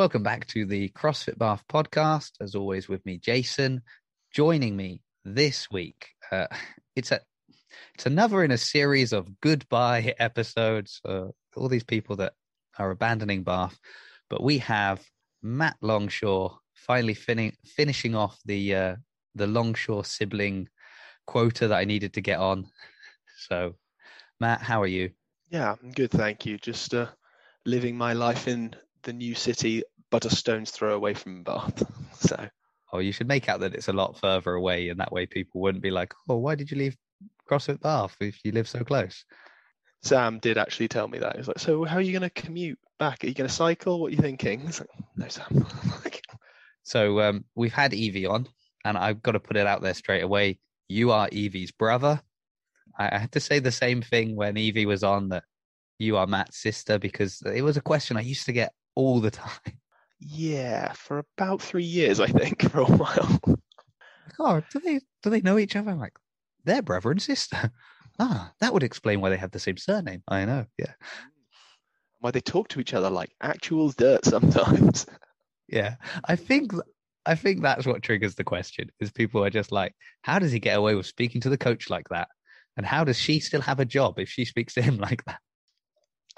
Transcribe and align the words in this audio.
Welcome 0.00 0.22
back 0.22 0.46
to 0.46 0.64
the 0.64 0.88
CrossFit 0.88 1.36
Bath 1.36 1.62
podcast. 1.70 2.30
As 2.40 2.54
always, 2.54 2.88
with 2.88 3.04
me, 3.04 3.18
Jason. 3.18 3.82
Joining 4.32 4.74
me 4.74 5.02
this 5.26 5.70
week, 5.70 6.08
uh, 6.32 6.46
it's 6.96 7.12
a 7.12 7.20
it's 7.94 8.06
another 8.06 8.42
in 8.42 8.50
a 8.50 8.56
series 8.56 9.12
of 9.12 9.38
goodbye 9.42 10.14
episodes. 10.18 11.02
Uh, 11.04 11.26
all 11.54 11.68
these 11.68 11.84
people 11.84 12.16
that 12.16 12.32
are 12.78 12.90
abandoning 12.90 13.42
Bath, 13.42 13.78
but 14.30 14.42
we 14.42 14.56
have 14.56 15.04
Matt 15.42 15.76
Longshaw 15.82 16.56
finally 16.72 17.12
fin- 17.12 17.52
finishing 17.66 18.14
off 18.14 18.40
the 18.46 18.74
uh, 18.74 18.96
the 19.34 19.46
Longshaw 19.46 20.06
sibling 20.06 20.70
quota 21.26 21.68
that 21.68 21.76
I 21.76 21.84
needed 21.84 22.14
to 22.14 22.22
get 22.22 22.38
on. 22.38 22.66
So, 23.48 23.74
Matt, 24.40 24.62
how 24.62 24.80
are 24.80 24.86
you? 24.86 25.10
Yeah, 25.50 25.74
I'm 25.82 25.90
good, 25.90 26.10
thank 26.10 26.46
you. 26.46 26.56
Just 26.56 26.94
uh, 26.94 27.08
living 27.66 27.98
my 27.98 28.14
life 28.14 28.48
in 28.48 28.74
the 29.02 29.12
new 29.12 29.34
city, 29.34 29.82
but 30.10 30.24
a 30.24 30.30
stone's 30.30 30.70
throw 30.70 30.94
away 30.94 31.14
from 31.14 31.42
Bath. 31.42 31.82
so, 32.20 32.48
oh, 32.92 32.98
you 32.98 33.12
should 33.12 33.28
make 33.28 33.48
out 33.48 33.60
that 33.60 33.74
it's 33.74 33.88
a 33.88 33.92
lot 33.92 34.18
further 34.18 34.54
away, 34.54 34.88
and 34.88 35.00
that 35.00 35.12
way 35.12 35.26
people 35.26 35.60
wouldn't 35.60 35.82
be 35.82 35.90
like, 35.90 36.14
"Oh, 36.28 36.36
why 36.36 36.54
did 36.54 36.70
you 36.70 36.76
leave 36.76 36.96
CrossFit 37.48 37.80
Bath 37.80 38.16
if 38.20 38.44
you 38.44 38.52
live 38.52 38.68
so 38.68 38.84
close?" 38.84 39.24
Sam 40.02 40.38
did 40.38 40.56
actually 40.56 40.88
tell 40.88 41.08
me 41.08 41.18
that. 41.18 41.34
He 41.34 41.38
was 41.38 41.48
like, 41.48 41.58
"So, 41.58 41.84
how 41.84 41.96
are 41.96 42.02
you 42.02 42.12
going 42.12 42.28
to 42.28 42.42
commute 42.42 42.78
back? 42.98 43.22
Are 43.22 43.26
you 43.26 43.34
going 43.34 43.48
to 43.48 43.54
cycle? 43.54 44.00
What 44.00 44.08
are 44.08 44.16
you 44.16 44.22
thinking?" 44.22 44.64
Like, 44.64 44.88
no, 45.16 45.28
Sam. 45.28 45.66
so 46.82 47.20
um, 47.20 47.44
we've 47.54 47.72
had 47.72 47.94
Evie 47.94 48.26
on, 48.26 48.48
and 48.84 48.96
I've 48.96 49.22
got 49.22 49.32
to 49.32 49.40
put 49.40 49.56
it 49.56 49.66
out 49.66 49.82
there 49.82 49.94
straight 49.94 50.22
away. 50.22 50.58
You 50.88 51.12
are 51.12 51.28
Evie's 51.32 51.72
brother. 51.72 52.20
I 52.98 53.18
had 53.18 53.32
to 53.32 53.40
say 53.40 53.60
the 53.60 53.70
same 53.70 54.02
thing 54.02 54.36
when 54.36 54.58
Evie 54.58 54.84
was 54.84 55.02
on 55.02 55.30
that 55.30 55.44
you 55.98 56.16
are 56.16 56.26
Matt's 56.26 56.60
sister 56.60 56.98
because 56.98 57.42
it 57.42 57.62
was 57.62 57.76
a 57.76 57.82
question 57.82 58.16
I 58.16 58.22
used 58.22 58.46
to 58.46 58.52
get 58.52 58.72
all 59.00 59.20
the 59.20 59.30
time. 59.30 59.50
Yeah, 60.22 60.92
for 60.92 61.24
about 61.38 61.62
three 61.62 61.84
years, 61.84 62.20
I 62.20 62.26
think, 62.26 62.60
for 62.70 62.80
a 62.80 62.84
while. 62.84 63.40
Oh, 64.38 64.62
do 64.70 64.80
they 64.80 65.00
do 65.22 65.30
they 65.30 65.40
know 65.40 65.58
each 65.58 65.76
other? 65.76 65.90
I'm 65.90 65.98
like, 65.98 66.16
they're 66.64 66.82
brother 66.82 67.10
and 67.10 67.20
sister. 67.22 67.70
Ah, 68.22 68.52
that 68.60 68.74
would 68.74 68.82
explain 68.82 69.22
why 69.22 69.30
they 69.30 69.38
have 69.38 69.50
the 69.50 69.58
same 69.58 69.78
surname. 69.78 70.22
I 70.28 70.44
know, 70.44 70.66
yeah. 70.76 70.92
Why 72.18 72.30
they 72.30 72.42
talk 72.42 72.68
to 72.68 72.80
each 72.80 72.92
other 72.92 73.08
like 73.08 73.30
actual 73.40 73.88
dirt 73.92 74.26
sometimes. 74.26 75.06
yeah, 75.68 75.94
I 76.26 76.36
think 76.36 76.72
I 77.24 77.34
think 77.34 77.62
that's 77.62 77.86
what 77.86 78.02
triggers 78.02 78.34
the 78.34 78.44
question. 78.44 78.90
Is 79.00 79.10
people 79.10 79.42
are 79.42 79.48
just 79.48 79.72
like, 79.72 79.94
how 80.20 80.38
does 80.38 80.52
he 80.52 80.58
get 80.58 80.76
away 80.76 80.94
with 80.96 81.06
speaking 81.06 81.40
to 81.40 81.48
the 81.48 81.56
coach 81.56 81.88
like 81.88 82.10
that? 82.10 82.28
And 82.76 82.84
how 82.84 83.04
does 83.04 83.18
she 83.18 83.40
still 83.40 83.62
have 83.62 83.80
a 83.80 83.86
job 83.86 84.18
if 84.18 84.28
she 84.28 84.44
speaks 84.44 84.74
to 84.74 84.82
him 84.82 84.98
like 84.98 85.24
that? 85.24 85.40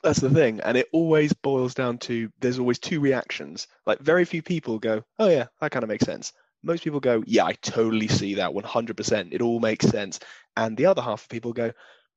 That's 0.02 0.20
the 0.20 0.30
thing. 0.30 0.60
And 0.60 0.76
it 0.76 0.88
always 0.92 1.32
boils 1.32 1.74
down 1.74 1.98
to 1.98 2.30
there's 2.40 2.58
always 2.58 2.78
two 2.78 3.00
reactions. 3.00 3.68
Like, 3.86 4.00
very 4.00 4.24
few 4.24 4.42
people 4.42 4.78
go, 4.78 5.02
oh, 5.18 5.28
yeah, 5.28 5.46
that 5.60 5.70
kind 5.70 5.82
of 5.84 5.88
makes 5.88 6.04
sense. 6.04 6.32
Most 6.64 6.84
people 6.84 7.00
go, 7.00 7.22
yeah, 7.26 7.44
I 7.44 7.52
totally 7.54 8.08
see 8.08 8.34
that 8.34 8.50
100%. 8.50 9.28
It 9.32 9.42
all 9.42 9.60
makes 9.60 9.86
sense. 9.86 10.18
And 10.56 10.76
the 10.76 10.86
other 10.86 11.02
half 11.02 11.22
of 11.22 11.28
people 11.28 11.52
go, 11.52 11.72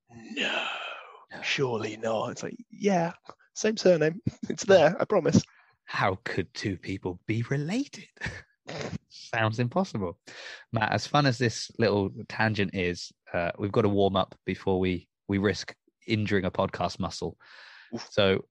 no, 0.09 0.66
surely 1.42 1.97
not. 1.97 2.31
It's 2.31 2.44
like, 2.44 2.58
yeah, 2.72 3.14
same 3.53 3.77
surname. 3.77 4.22
It's 4.49 4.66
there, 4.66 4.95
I 4.99 5.05
promise. 5.05 5.42
How 5.86 6.17
could 6.23 6.53
two 6.53 6.77
people 6.77 7.20
be 7.27 7.44
related? 7.44 8.08
Sounds 9.09 9.59
impossible. 9.59 10.17
Matt, 10.73 10.92
as 10.92 11.05
fun 11.05 11.25
as 11.25 11.38
this 11.38 11.72
little 11.77 12.09
tangent 12.27 12.73
is, 12.73 13.11
uh, 13.33 13.52
we've 13.58 13.72
got 13.72 13.83
to 13.83 13.89
warm 13.89 14.16
up 14.16 14.36
before 14.45 14.80
we, 14.80 15.08
we 15.27 15.38
risk 15.38 15.75
injuring 16.08 16.45
a 16.45 16.52
podcast 16.52 16.99
muscle. 16.99 17.38
So, 18.10 18.46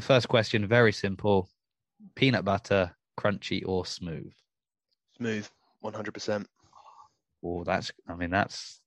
first 0.00 0.28
question, 0.28 0.66
very 0.66 0.92
simple: 0.92 1.48
peanut 2.14 2.44
butter, 2.44 2.96
crunchy 3.18 3.62
or 3.66 3.86
smooth? 3.86 4.32
Smooth, 5.16 5.48
one 5.80 5.94
hundred 5.94 6.12
percent. 6.14 6.46
Oh, 7.44 7.64
that's. 7.64 7.92
I 8.08 8.14
mean, 8.14 8.30
that's 8.30 8.80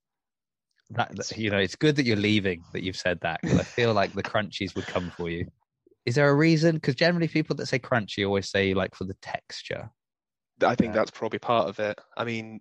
that. 0.92 1.38
You 1.38 1.50
know, 1.50 1.60
it's 1.60 1.76
good 1.76 1.96
that 1.98 2.06
you're 2.06 2.16
leaving. 2.18 2.64
That 2.74 2.84
you've 2.84 2.98
said 2.98 3.20
that 3.22 3.42
because 3.42 3.60
I 3.60 3.64
feel 3.64 3.94
like 3.94 4.14
the 4.14 4.24
crunchies 4.24 4.76
would 4.76 4.88
come 4.88 5.12
for 5.18 5.30
you. 5.30 5.48
Is 6.06 6.16
there 6.16 6.30
a 6.30 6.36
reason? 6.36 6.76
Because 6.76 6.96
generally, 6.96 7.28
people 7.28 7.56
that 7.58 7.68
say 7.68 7.80
crunchy 7.80 8.26
always 8.26 8.50
say 8.50 8.74
like 8.74 8.96
for 8.96 9.04
the 9.04 9.16
texture. 9.22 9.90
I 10.64 10.76
think 10.76 10.94
that's 10.94 11.12
probably 11.12 11.40
part 11.40 11.70
of 11.70 11.80
it. 11.80 12.00
I 12.16 12.24
mean, 12.24 12.60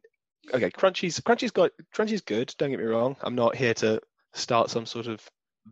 okay, 0.53 0.71
crunchy's 0.71 1.21
crunchy's 1.21 1.51
got 1.51 1.71
crunchy's 1.93 2.23
good. 2.23 2.55
Don't 2.59 2.71
get 2.71 2.79
me 2.79 2.87
wrong. 2.87 3.17
I'm 3.21 3.35
not 3.35 3.57
here 3.57 3.75
to 3.75 4.01
start 4.33 4.71
some 4.71 4.87
sort 4.87 5.07
of 5.07 5.29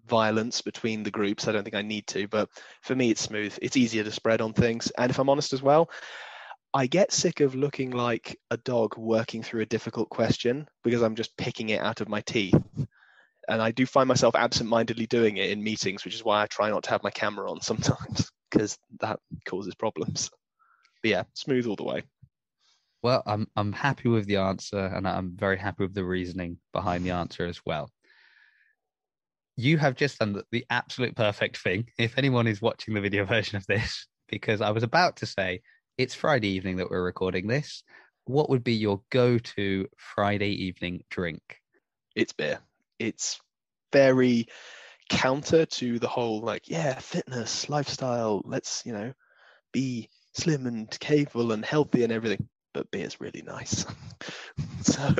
violence 0.06 0.60
between 0.60 1.03
the 1.03 1.10
groups. 1.10 1.49
I 1.49 1.53
don't 1.53 1.65
think 1.65 1.76
I 1.76 1.82
need 1.82 2.06
to, 2.09 2.28
but 2.28 2.49
for 2.82 2.94
me, 2.94 3.10
it's 3.10 3.22
smooth. 3.22 3.56
It's 3.62 3.76
easier 3.76 4.04
to 4.04 4.10
spread 4.10 4.41
on 4.41 4.53
things. 4.53 4.91
And 4.99 5.10
if 5.10 5.19
I'm 5.19 5.28
honest 5.28 5.53
as 5.53 5.62
well, 5.62 5.91
I 6.75 6.87
get 6.87 7.12
sick 7.12 7.41
of 7.41 7.54
looking 7.54 7.91
like 7.91 8.38
a 8.50 8.56
dog 8.59 8.97
working 8.99 9.43
through 9.43 9.62
a 9.62 9.66
difficult 9.66 10.10
question 10.10 10.69
because 10.84 11.03
I'm 11.03 11.15
just 11.15 11.37
picking 11.37 11.71
it 11.71 11.81
out 11.81 12.00
of 12.00 12.09
my 12.09 12.21
teeth. 12.22 12.60
And 13.49 13.62
I 13.62 13.71
do 13.71 13.87
find 13.87 14.06
myself 14.06 14.34
absent-mindedly 14.34 15.06
doing 15.06 15.38
it 15.38 15.50
in 15.50 15.62
meetings, 15.62 16.05
which 16.05 16.15
is 16.15 16.25
why 16.25 16.43
I 16.43 16.47
try 16.47 16.69
not 16.69 16.82
to 16.84 16.91
have 16.91 17.03
my 17.03 17.10
camera 17.10 17.50
on 17.50 17.62
sometimes 17.62 18.31
because 18.50 18.78
that 19.00 19.19
causes 19.47 19.75
problems. 19.75 20.31
But 21.03 21.10
yeah, 21.10 21.22
smooth 21.32 21.66
all 21.66 21.76
the 21.76 21.84
way. 21.84 22.03
Well, 23.00 23.22
I'm 23.26 23.47
I'm 23.56 23.72
happy 23.72 24.09
with 24.09 24.26
the 24.26 24.38
answer, 24.38 24.78
and 24.78 25.06
I'm 25.06 25.37
very 25.37 25.56
happy 25.56 25.84
with 25.84 25.94
the 25.94 26.05
reasoning 26.05 26.59
behind 26.72 27.05
the 27.05 27.12
answer 27.12 27.47
as 27.47 27.60
well 27.65 27.91
you 29.58 29.76
have 29.76 29.96
just 29.96 30.20
done 30.20 30.41
the 30.52 30.64
absolute 30.70 31.16
perfect 31.16 31.56
thing. 31.56 31.88
If 31.98 32.16
anyone 32.16 32.46
is 32.46 32.62
watching 32.62 32.94
the 32.94 33.00
video 33.00 33.24
version 33.26 33.56
of 33.56 33.66
this, 33.66 34.06
because 34.28 34.60
I 34.60 34.70
was 34.70 34.84
about 34.84 35.16
to 35.16 35.26
say 35.26 35.62
it's 35.98 36.14
Friday 36.14 36.48
evening 36.50 36.76
that 36.76 36.91
we're 36.91 37.02
recording 37.02 37.48
this. 37.48 37.82
What 38.24 38.50
would 38.50 38.62
be 38.62 38.74
your 38.74 39.02
go 39.10 39.36
to 39.36 39.88
Friday 39.96 40.50
evening 40.50 41.02
drink? 41.10 41.42
It's 42.14 42.32
beer. 42.32 42.60
It's 43.00 43.41
very 43.92 44.46
counter 45.10 45.66
to 45.66 45.98
the 45.98 46.08
whole, 46.08 46.40
like, 46.40 46.69
yeah, 46.69 46.96
fitness, 47.00 47.69
lifestyle, 47.69 48.42
let's, 48.44 48.84
you 48.86 48.92
know, 48.92 49.12
be 49.72 50.08
slim 50.34 50.66
and 50.66 50.88
capable 51.00 51.50
and 51.50 51.64
healthy 51.64 52.04
and 52.04 52.12
everything. 52.12 52.48
But 52.75 52.92
beer's 52.92 53.20
really 53.20 53.42
nice. 53.42 53.84
so 54.82 55.14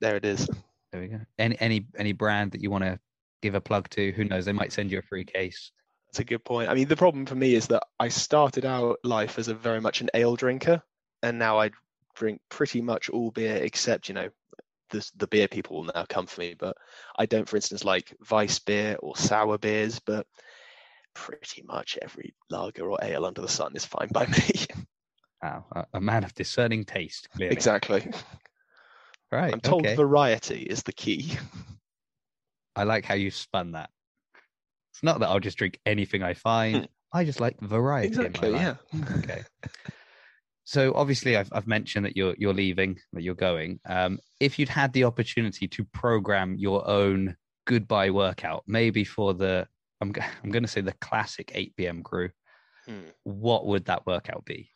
there 0.00 0.16
it 0.16 0.24
is. 0.24 0.48
There 0.90 1.00
we 1.00 1.08
go. 1.08 1.20
Any 1.38 1.56
any 1.60 1.86
any 1.96 2.12
brand 2.12 2.52
that 2.52 2.62
you 2.62 2.70
want 2.70 2.84
to 2.84 2.98
give 3.42 3.54
a 3.54 3.60
plug 3.60 3.88
to. 3.90 4.12
Who 4.12 4.24
knows? 4.24 4.44
They 4.44 4.52
might 4.52 4.72
send 4.72 4.90
you 4.90 4.98
a 4.98 5.02
free 5.02 5.24
case. 5.24 5.72
That's 6.06 6.20
a 6.20 6.24
good 6.24 6.44
point. 6.44 6.70
I 6.70 6.74
mean, 6.74 6.88
the 6.88 6.96
problem 6.96 7.26
for 7.26 7.34
me 7.34 7.54
is 7.54 7.66
that 7.68 7.84
I 8.00 8.08
started 8.08 8.64
out 8.64 8.98
life 9.04 9.38
as 9.38 9.48
a 9.48 9.54
very 9.54 9.80
much 9.80 10.00
an 10.00 10.10
ale 10.14 10.36
drinker, 10.36 10.82
and 11.22 11.38
now 11.38 11.58
I 11.58 11.70
drink 12.14 12.40
pretty 12.48 12.80
much 12.80 13.10
all 13.10 13.30
beer 13.30 13.56
except, 13.56 14.08
you 14.08 14.14
know, 14.14 14.30
the, 14.90 15.08
the 15.16 15.26
beer 15.26 15.48
people 15.48 15.76
will 15.76 15.92
now 15.94 16.06
come 16.08 16.26
for 16.26 16.40
me. 16.40 16.54
But 16.58 16.76
I 17.18 17.26
don't, 17.26 17.48
for 17.48 17.56
instance, 17.56 17.84
like 17.84 18.16
Weiss 18.30 18.58
beer 18.58 18.96
or 19.00 19.16
sour 19.16 19.58
beers, 19.58 20.00
but 20.00 20.26
pretty 21.14 21.62
much 21.62 21.98
every 22.00 22.34
lager 22.48 22.90
or 22.90 22.98
ale 23.02 23.26
under 23.26 23.42
the 23.42 23.48
sun 23.48 23.74
is 23.74 23.84
fine 23.84 24.08
by 24.12 24.26
me. 24.26 24.66
Wow, 25.40 25.66
a 25.94 26.00
man 26.00 26.24
of 26.24 26.34
discerning 26.34 26.84
taste, 26.84 27.28
clearly. 27.30 27.54
Exactly. 27.54 28.10
Right. 29.30 29.52
I'm 29.52 29.60
told 29.60 29.86
okay. 29.86 29.94
variety 29.94 30.62
is 30.62 30.82
the 30.82 30.92
key. 30.92 31.38
I 32.78 32.84
like 32.84 33.04
how 33.04 33.14
you 33.14 33.30
spun 33.30 33.72
that. 33.72 33.90
It's 34.92 35.02
not 35.02 35.18
that 35.20 35.28
I'll 35.28 35.40
just 35.40 35.58
drink 35.58 35.80
anything 35.84 36.22
I 36.22 36.34
find. 36.34 36.88
I 37.12 37.24
just 37.24 37.40
like 37.40 37.58
variety. 37.60 38.08
Exactly. 38.08 38.52
yeah. 38.52 38.74
okay. 39.18 39.42
So 40.64 40.92
obviously, 40.94 41.36
I've, 41.36 41.48
I've 41.52 41.66
mentioned 41.66 42.04
that 42.06 42.16
you're 42.16 42.34
you're 42.38 42.54
leaving, 42.54 42.98
that 43.14 43.22
you're 43.22 43.34
going. 43.34 43.80
Um, 43.88 44.18
if 44.38 44.58
you'd 44.58 44.68
had 44.68 44.92
the 44.92 45.04
opportunity 45.04 45.66
to 45.66 45.84
program 45.92 46.54
your 46.56 46.86
own 46.86 47.36
goodbye 47.66 48.10
workout, 48.10 48.62
maybe 48.66 49.02
for 49.02 49.34
the 49.34 49.66
I'm 50.00 50.12
I'm 50.44 50.50
going 50.50 50.62
to 50.62 50.68
say 50.68 50.80
the 50.80 50.92
classic 51.00 51.50
8 51.54 51.74
p.m. 51.76 52.02
crew, 52.02 52.30
hmm. 52.86 53.08
what 53.24 53.66
would 53.66 53.86
that 53.86 54.06
workout 54.06 54.44
be? 54.44 54.70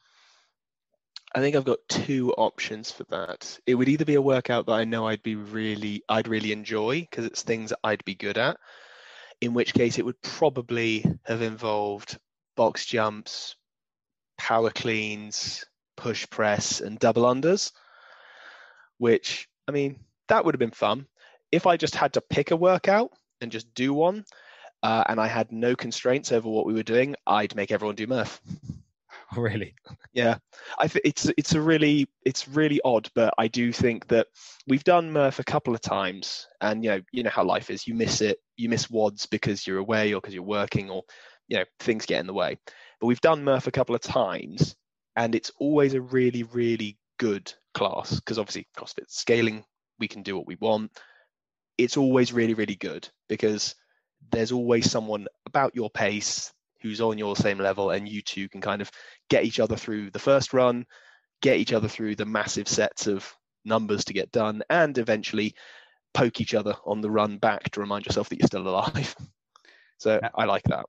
I 1.34 1.40
think 1.40 1.56
I've 1.56 1.64
got 1.64 1.88
two 1.88 2.32
options 2.34 2.90
for 2.90 3.04
that. 3.04 3.58
It 3.66 3.74
would 3.74 3.88
either 3.88 4.04
be 4.04 4.16
a 4.16 4.22
workout 4.22 4.66
that 4.66 4.72
I 4.72 4.84
know 4.84 5.06
I'd 5.06 5.22
be 5.22 5.36
really 5.36 6.02
I'd 6.08 6.28
really 6.28 6.52
enjoy 6.52 7.00
because 7.00 7.24
it's 7.24 7.42
things 7.42 7.72
I'd 7.82 8.04
be 8.04 8.14
good 8.14 8.36
at, 8.36 8.58
in 9.40 9.54
which 9.54 9.72
case 9.72 9.98
it 9.98 10.04
would 10.04 10.20
probably 10.20 11.04
have 11.24 11.40
involved 11.40 12.18
box 12.54 12.84
jumps, 12.84 13.56
power 14.36 14.70
cleans, 14.70 15.64
push 15.96 16.28
press, 16.28 16.80
and 16.80 16.98
double 16.98 17.22
unders. 17.22 17.72
Which 18.98 19.48
I 19.66 19.72
mean, 19.72 20.00
that 20.28 20.44
would 20.44 20.54
have 20.54 20.60
been 20.60 20.70
fun. 20.70 21.06
If 21.50 21.66
I 21.66 21.78
just 21.78 21.94
had 21.94 22.12
to 22.14 22.20
pick 22.20 22.50
a 22.50 22.56
workout 22.56 23.10
and 23.40 23.50
just 23.50 23.72
do 23.74 23.94
one, 23.94 24.24
uh, 24.82 25.04
and 25.08 25.18
I 25.18 25.28
had 25.28 25.50
no 25.50 25.74
constraints 25.76 26.30
over 26.30 26.48
what 26.48 26.66
we 26.66 26.74
were 26.74 26.82
doing, 26.82 27.16
I'd 27.26 27.56
make 27.56 27.72
everyone 27.72 27.96
do 27.96 28.06
Murph. 28.06 28.40
really? 29.36 29.74
Yeah, 30.12 30.36
I 30.78 30.86
th- 30.88 31.02
it's 31.04 31.30
it's 31.36 31.54
a 31.54 31.60
really 31.60 32.08
it's 32.24 32.48
really 32.48 32.80
odd, 32.84 33.08
but 33.14 33.32
I 33.38 33.48
do 33.48 33.72
think 33.72 34.08
that 34.08 34.26
we've 34.66 34.84
done 34.84 35.12
Murph 35.12 35.38
a 35.38 35.44
couple 35.44 35.74
of 35.74 35.80
times, 35.80 36.46
and 36.60 36.84
you 36.84 36.90
know 36.90 37.00
you 37.12 37.22
know 37.22 37.30
how 37.30 37.44
life 37.44 37.70
is. 37.70 37.86
You 37.86 37.94
miss 37.94 38.20
it, 38.20 38.38
you 38.56 38.68
miss 38.68 38.90
wads 38.90 39.26
because 39.26 39.66
you're 39.66 39.78
away 39.78 40.12
or 40.12 40.20
because 40.20 40.34
you're 40.34 40.42
working, 40.42 40.90
or 40.90 41.02
you 41.48 41.56
know 41.58 41.64
things 41.80 42.06
get 42.06 42.20
in 42.20 42.26
the 42.26 42.34
way. 42.34 42.58
But 43.00 43.06
we've 43.06 43.20
done 43.20 43.44
Murph 43.44 43.66
a 43.66 43.72
couple 43.72 43.94
of 43.94 44.00
times, 44.00 44.76
and 45.16 45.34
it's 45.34 45.50
always 45.58 45.94
a 45.94 46.00
really, 46.00 46.42
really 46.42 46.98
good 47.18 47.52
class 47.74 48.14
because 48.16 48.38
obviously 48.38 48.66
CrossFit 48.76 49.08
scaling, 49.08 49.64
we 49.98 50.08
can 50.08 50.22
do 50.22 50.36
what 50.36 50.46
we 50.46 50.56
want. 50.56 50.90
It's 51.78 51.96
always 51.96 52.32
really, 52.32 52.54
really 52.54 52.76
good 52.76 53.08
because 53.28 53.74
there's 54.30 54.52
always 54.52 54.90
someone 54.90 55.26
about 55.46 55.74
your 55.74 55.90
pace 55.90 56.52
who's 56.82 57.00
on 57.00 57.18
your 57.18 57.36
same 57.36 57.58
level, 57.58 57.90
and 57.90 58.08
you 58.08 58.22
two 58.22 58.48
can 58.48 58.60
kind 58.60 58.82
of 58.82 58.90
get 59.28 59.44
each 59.44 59.60
other 59.60 59.76
through 59.76 60.10
the 60.10 60.18
first 60.18 60.52
run, 60.52 60.86
get 61.40 61.58
each 61.58 61.72
other 61.72 61.88
through 61.88 62.16
the 62.16 62.26
massive 62.26 62.68
sets 62.68 63.06
of 63.06 63.32
numbers 63.64 64.04
to 64.06 64.12
get 64.12 64.32
done, 64.32 64.62
and 64.70 64.98
eventually 64.98 65.54
poke 66.14 66.40
each 66.40 66.54
other 66.54 66.74
on 66.84 67.00
the 67.00 67.10
run 67.10 67.38
back 67.38 67.70
to 67.70 67.80
remind 67.80 68.06
yourself 68.06 68.28
that 68.28 68.38
you're 68.38 68.46
still 68.46 68.68
alive. 68.68 69.14
So 69.98 70.18
I 70.34 70.46
like 70.46 70.64
that. 70.64 70.84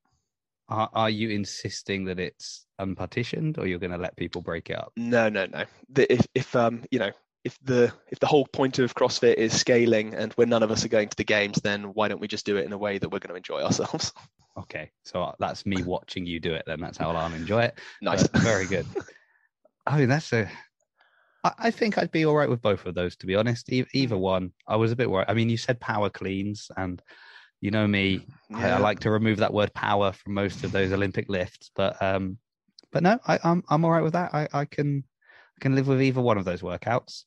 Are, 0.70 0.90
are 0.92 1.10
you 1.10 1.30
insisting 1.30 2.06
that 2.06 2.20
it's 2.20 2.66
unpartitioned, 2.80 3.60
or 3.60 3.68
you're 3.68 3.78
going 3.78 3.92
to 3.92 3.98
let 4.00 4.18
people 4.18 4.42
break 4.42 4.72
it 4.72 4.76
up? 4.76 4.92
No, 4.98 5.30
no, 5.30 5.46
no. 5.46 5.66
The, 5.90 6.12
if 6.12 6.26
if 6.34 6.56
um 6.56 6.84
you 6.90 6.98
know 6.98 7.12
if 7.44 7.58
the 7.64 7.94
if 8.10 8.20
the 8.20 8.28
whole 8.28 8.48
point 8.48 8.80
of 8.80 8.96
CrossFit 8.96 9.36
is 9.36 9.54
scaling 9.54 10.14
and 10.14 10.34
we're 10.38 10.46
none 10.46 10.64
of 10.64 10.72
us 10.72 10.86
are 10.86 10.90
going 10.90 11.10
to 11.10 11.18
the 11.18 11.24
games, 11.24 11.60
then 11.62 11.94
why 11.94 12.08
don't 12.08 12.22
we 12.22 12.28
just 12.28 12.46
do 12.46 12.58
it 12.58 12.66
in 12.66 12.74
a 12.74 12.78
way 12.78 12.98
that 12.98 13.10
we're 13.10 13.20
going 13.20 13.30
to 13.30 13.36
enjoy 13.36 13.62
ourselves? 13.62 14.14
Okay, 14.58 14.92
so 15.04 15.34
that's 15.40 15.66
me 15.66 15.82
watching 15.82 16.26
you 16.26 16.40
do 16.40 16.54
it. 16.54 16.64
Then 16.68 16.80
that's 16.80 16.98
how 16.98 17.12
I'll 17.12 17.34
enjoy 17.34 17.64
it. 17.64 17.80
nice, 18.02 18.28
But 18.28 18.42
very 18.42 18.68
good. 18.68 18.88
I 19.86 19.98
mean, 19.98 20.10
that's 20.10 20.32
a. 20.34 20.50
I 21.44 21.54
I 21.58 21.72
think 21.72 21.98
I'd 21.98 22.12
be 22.12 22.26
all 22.26 22.36
right 22.36 22.50
with 22.50 22.62
both 22.62 22.86
of 22.86 22.94
those, 22.96 23.16
to 23.18 23.26
be 23.26 23.36
honest. 23.36 23.72
E- 23.72 23.86
either 23.94 24.18
one, 24.18 24.52
I 24.68 24.76
was 24.76 24.92
a 24.92 24.96
bit 24.96 25.10
worried. 25.10 25.26
I 25.28 25.34
mean, 25.34 25.50
you 25.50 25.58
said 25.58 25.80
power 25.80 26.10
cleans, 26.10 26.70
and 26.78 27.02
you 27.62 27.72
know 27.72 27.88
me, 27.88 28.28
I, 28.54 28.70
I 28.70 28.78
like 28.78 29.00
to 29.02 29.12
remove 29.12 29.38
that 29.38 29.54
word 29.54 29.74
power 29.74 30.12
from 30.12 30.36
most 30.36 30.64
of 30.64 30.72
those 30.72 30.92
Olympic 30.92 31.30
lifts. 31.30 31.72
But 31.76 32.00
um, 32.02 32.38
but 32.92 33.02
no, 33.04 33.20
I, 33.28 33.40
I'm 33.44 33.64
I'm 33.70 33.84
all 33.84 33.92
right 33.92 34.04
with 34.04 34.14
that. 34.14 34.34
I, 34.36 34.48
I 34.54 34.66
can 34.66 35.04
I 35.58 35.60
can 35.62 35.74
live 35.76 35.88
with 35.88 36.02
either 36.02 36.22
one 36.22 36.38
of 36.38 36.46
those 36.46 36.62
workouts. 36.62 37.24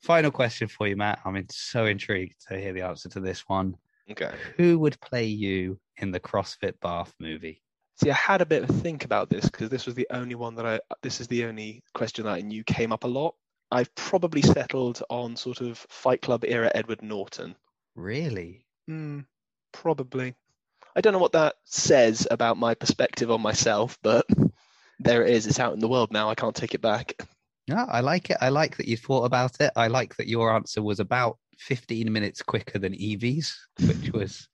Final 0.00 0.30
question 0.30 0.68
for 0.68 0.86
you, 0.86 0.96
Matt. 0.96 1.20
I'm 1.24 1.46
so 1.50 1.86
intrigued 1.86 2.46
to 2.48 2.58
hear 2.58 2.72
the 2.72 2.82
answer 2.82 3.08
to 3.10 3.20
this 3.20 3.48
one. 3.48 3.76
Okay. 4.10 4.32
Who 4.56 4.78
would 4.78 5.00
play 5.00 5.26
you 5.26 5.78
in 5.96 6.10
the 6.10 6.20
CrossFit 6.20 6.80
Bath 6.80 7.12
movie? 7.18 7.62
See, 8.00 8.10
I 8.10 8.14
had 8.14 8.42
a 8.42 8.46
bit 8.46 8.62
of 8.62 8.70
a 8.70 8.72
think 8.74 9.04
about 9.04 9.30
this 9.30 9.46
because 9.46 9.70
this 9.70 9.86
was 9.86 9.94
the 9.94 10.06
only 10.10 10.34
one 10.34 10.54
that 10.56 10.66
I. 10.66 10.80
This 11.02 11.20
is 11.20 11.28
the 11.28 11.44
only 11.44 11.82
question 11.94 12.26
that 12.26 12.34
I 12.34 12.40
knew 12.42 12.62
came 12.62 12.92
up 12.92 13.04
a 13.04 13.08
lot. 13.08 13.34
I've 13.70 13.92
probably 13.94 14.42
settled 14.42 15.02
on 15.10 15.36
sort 15.36 15.60
of 15.60 15.78
Fight 15.88 16.22
Club 16.22 16.44
era 16.46 16.70
Edward 16.74 17.02
Norton. 17.02 17.56
Really? 17.94 18.66
Hmm, 18.86 19.20
probably. 19.72 20.34
I 20.94 21.00
don't 21.00 21.12
know 21.12 21.18
what 21.18 21.32
that 21.32 21.56
says 21.64 22.28
about 22.30 22.58
my 22.58 22.74
perspective 22.74 23.30
on 23.30 23.40
myself, 23.40 23.98
but 24.02 24.26
there 24.98 25.24
it 25.24 25.34
is. 25.34 25.46
It's 25.46 25.58
out 25.58 25.74
in 25.74 25.80
the 25.80 25.88
world 25.88 26.12
now. 26.12 26.30
I 26.30 26.34
can't 26.34 26.54
take 26.54 26.74
it 26.74 26.80
back. 26.80 27.14
No, 27.68 27.76
I 27.76 28.00
like 28.00 28.30
it. 28.30 28.36
I 28.40 28.50
like 28.50 28.76
that 28.76 28.88
you 28.88 28.96
thought 28.96 29.24
about 29.24 29.60
it. 29.60 29.72
I 29.74 29.88
like 29.88 30.16
that 30.16 30.28
your 30.28 30.54
answer 30.54 30.82
was 30.82 31.00
about 31.00 31.38
15 31.58 32.12
minutes 32.12 32.42
quicker 32.42 32.78
than 32.78 32.94
Evie's, 32.94 33.56
which 33.80 34.10
was 34.14 34.48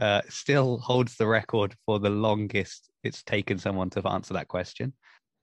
uh, 0.00 0.22
still 0.28 0.78
holds 0.78 1.16
the 1.16 1.26
record 1.26 1.74
for 1.84 1.98
the 1.98 2.10
longest 2.10 2.90
it's 3.04 3.22
taken 3.22 3.58
someone 3.58 3.90
to 3.90 4.06
answer 4.08 4.34
that 4.34 4.48
question. 4.48 4.92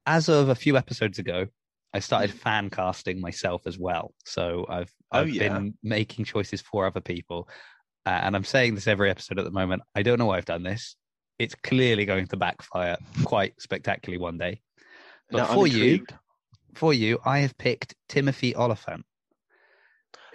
As 0.06 0.30
of 0.30 0.50
a 0.50 0.56
few 0.56 0.78
episodes 0.78 1.20
ago, 1.20 1.48
I 1.94 2.00
started 2.00 2.32
fan 2.32 2.70
casting 2.70 3.22
myself 3.22 3.66
as 3.66 3.80
well. 3.80 4.14
So 4.26 4.66
I've 4.70 4.92
Oh, 5.12 5.22
I've 5.22 5.30
yeah. 5.30 5.48
been 5.48 5.74
making 5.82 6.26
choices 6.26 6.62
for 6.62 6.86
other 6.86 7.00
people, 7.00 7.48
uh, 8.06 8.20
and 8.24 8.36
I'm 8.36 8.44
saying 8.44 8.76
this 8.76 8.88
every 8.88 9.10
episode 9.10 9.40
at 9.40 9.46
the 9.46 9.52
moment. 9.52 9.82
I 9.96 10.04
don't 10.04 10.20
know 10.20 10.26
why 10.26 10.38
I've 10.38 10.46
done 10.46 10.64
this. 10.64 10.96
It's 11.40 11.56
clearly 11.56 12.06
going 12.06 12.28
to 12.28 12.38
backfire 12.38 12.98
quite 13.24 13.60
spectacularly 13.62 14.22
one 14.22 14.38
day. 14.38 14.62
But 15.30 15.48
for 15.48 15.68
you, 15.68 16.06
for 16.74 16.94
you, 16.94 17.20
I 17.26 17.40
have 17.40 17.58
picked 17.58 17.96
Timothy 18.10 18.56
Olyphant, 18.56 19.06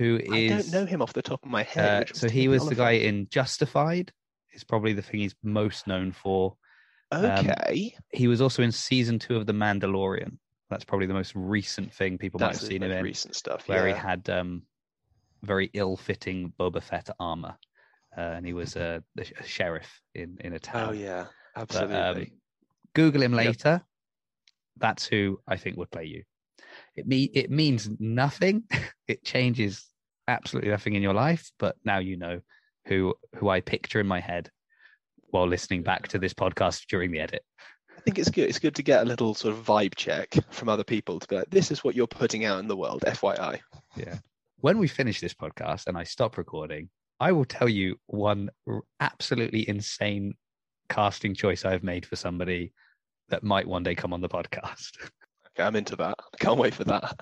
who 0.01 0.19
I 0.33 0.49
don't 0.49 0.73
know 0.73 0.87
him 0.87 1.03
off 1.03 1.13
the 1.13 1.21
top 1.21 1.45
of 1.45 1.51
my 1.51 1.63
head. 1.63 2.11
uh, 2.11 2.15
so 2.15 2.27
he 2.29 2.49
was 2.49 2.67
the 2.67 2.75
guy 2.75 2.93
in 2.93 3.29
Justified. 3.29 4.13
Is 4.55 4.65
probably 4.65 4.95
the 4.95 5.03
thing 5.03 5.21
he's 5.21 5.35
most 5.43 5.87
known 5.87 6.11
for. 6.11 6.57
um, 7.13 7.25
Okay, 7.51 7.95
He 8.09 8.27
was 8.27 8.41
also 8.41 8.63
in 8.63 8.73
season 8.73 9.19
two 9.19 9.37
of 9.37 9.45
The 9.47 9.53
Mandalorian. 9.53 10.39
That's 10.71 10.85
probably 10.85 11.07
the 11.07 11.15
most 11.15 11.33
recent 11.35 11.93
thing 11.93 12.17
people 12.17 12.39
that's 12.39 12.55
might 12.57 12.61
have 12.61 12.69
seen 12.69 12.83
him 12.83 12.91
in, 12.93 13.05
recent 13.05 13.37
stuff. 13.37 13.69
where 13.69 13.87
yeah. 13.89 13.95
he 13.95 14.01
had 14.01 14.31
um, 14.31 14.63
very 15.43 15.71
ill-fitting 15.75 16.53
Boba 16.59 16.83
Fett 16.83 17.11
armor, 17.21 17.57
uh, 18.17 18.21
and 18.21 18.47
he 18.47 18.55
was 18.55 18.77
a, 18.77 19.05
a 19.19 19.45
sheriff 19.45 20.01
in 20.15 20.39
in 20.41 20.55
a 20.55 20.59
town. 20.73 20.89
Oh 20.89 20.93
yeah, 20.93 21.27
But, 21.55 21.63
absolutely. 21.63 22.23
um, 22.23 22.27
Google 22.95 23.23
him 23.23 23.33
Yep. 23.35 23.45
later. 23.47 23.83
That's 24.79 25.07
who 25.07 25.41
I 25.47 25.57
think 25.59 25.77
would 25.77 25.91
play 25.91 26.07
you. 26.07 26.23
It 26.97 27.07
me 27.07 27.25
it 27.35 27.51
means 27.51 27.91
nothing. 27.99 28.65
it 29.07 29.23
changes 29.25 29.90
absolutely 30.31 30.71
nothing 30.71 30.95
in 30.95 31.03
your 31.03 31.15
life, 31.15 31.51
but 31.59 31.77
now 31.85 31.99
you 31.99 32.17
know 32.17 32.41
who 32.87 33.15
who 33.37 33.49
I 33.49 33.61
picture 33.61 34.01
in 34.01 34.07
my 34.07 34.21
head 34.21 34.51
while 35.29 35.47
listening 35.47 35.83
back 35.83 36.09
to 36.09 36.19
this 36.19 36.35
podcast 36.35 36.87
during 36.89 37.11
the 37.11 37.21
edit. 37.21 37.43
I 37.97 38.01
think 38.01 38.19
it's 38.19 38.31
good. 38.31 38.49
It's 38.49 38.59
good 38.59 38.75
to 38.77 38.83
get 38.83 39.03
a 39.03 39.05
little 39.05 39.35
sort 39.35 39.55
of 39.55 39.65
vibe 39.65 39.95
check 39.95 40.35
from 40.51 40.69
other 40.69 40.85
people 40.85 41.21
to 41.21 41.29
be 41.29 41.37
like, 41.37 41.51
this 41.51 41.71
is 41.71 41.85
what 41.85 41.95
you're 41.95 42.07
putting 42.07 42.45
out 42.47 42.59
in 42.59 42.67
the 42.67 42.77
world, 42.77 43.05
FYI. 43.07 43.61
Yeah. 43.97 44.19
When 44.57 44.79
we 44.79 44.89
finish 44.89 45.21
this 45.21 45.35
podcast 45.35 45.87
and 45.87 45.99
I 45.99 46.05
stop 46.05 46.39
recording, 46.39 46.89
I 47.19 47.33
will 47.33 47.45
tell 47.45 47.69
you 47.69 47.97
one 48.07 48.49
absolutely 49.01 49.69
insane 49.69 50.35
casting 50.89 51.35
choice 51.35 51.65
I've 51.65 51.83
made 51.83 52.07
for 52.07 52.17
somebody 52.17 52.73
that 53.29 53.45
might 53.45 53.69
one 53.69 53.83
day 53.83 53.95
come 53.95 54.13
on 54.13 54.23
the 54.23 54.29
podcast. 54.29 54.93
Okay, 55.49 55.67
I'm 55.67 55.77
into 55.77 55.97
that. 55.97 56.15
I 56.19 56.37
can't 56.39 56.59
wait 56.59 56.75
for 56.75 56.85
that. 56.85 57.19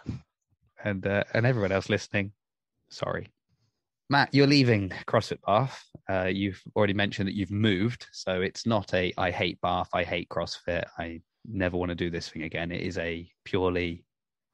and 0.85 1.07
uh, 1.07 1.25
and 1.35 1.47
everyone 1.47 1.73
else 1.73 1.89
listening, 1.89 2.33
sorry. 2.91 3.29
Matt, 4.11 4.33
you're 4.33 4.47
leaving 4.47 4.91
CrossFit 5.07 5.41
Bath. 5.47 5.85
Uh, 6.09 6.25
you've 6.25 6.63
already 6.75 6.95
mentioned 6.95 7.29
that 7.29 7.35
you've 7.35 7.51
moved, 7.51 8.07
so 8.13 8.41
it's 8.41 8.67
not 8.67 8.95
a 8.95 9.13
I 9.19 9.31
hate 9.31 9.61
Bath, 9.61 9.91
I 9.93 10.03
hate 10.05 10.31
CrossFit, 10.31 10.85
I 10.99 11.21
never 11.47 11.77
want 11.77 11.91
to 11.91 11.95
do 11.95 12.11
this 12.11 12.29
thing 12.29 12.43
again. 12.43 12.73
It 12.73 12.81
is 12.81 12.97
a 12.99 13.31
purely 13.45 14.05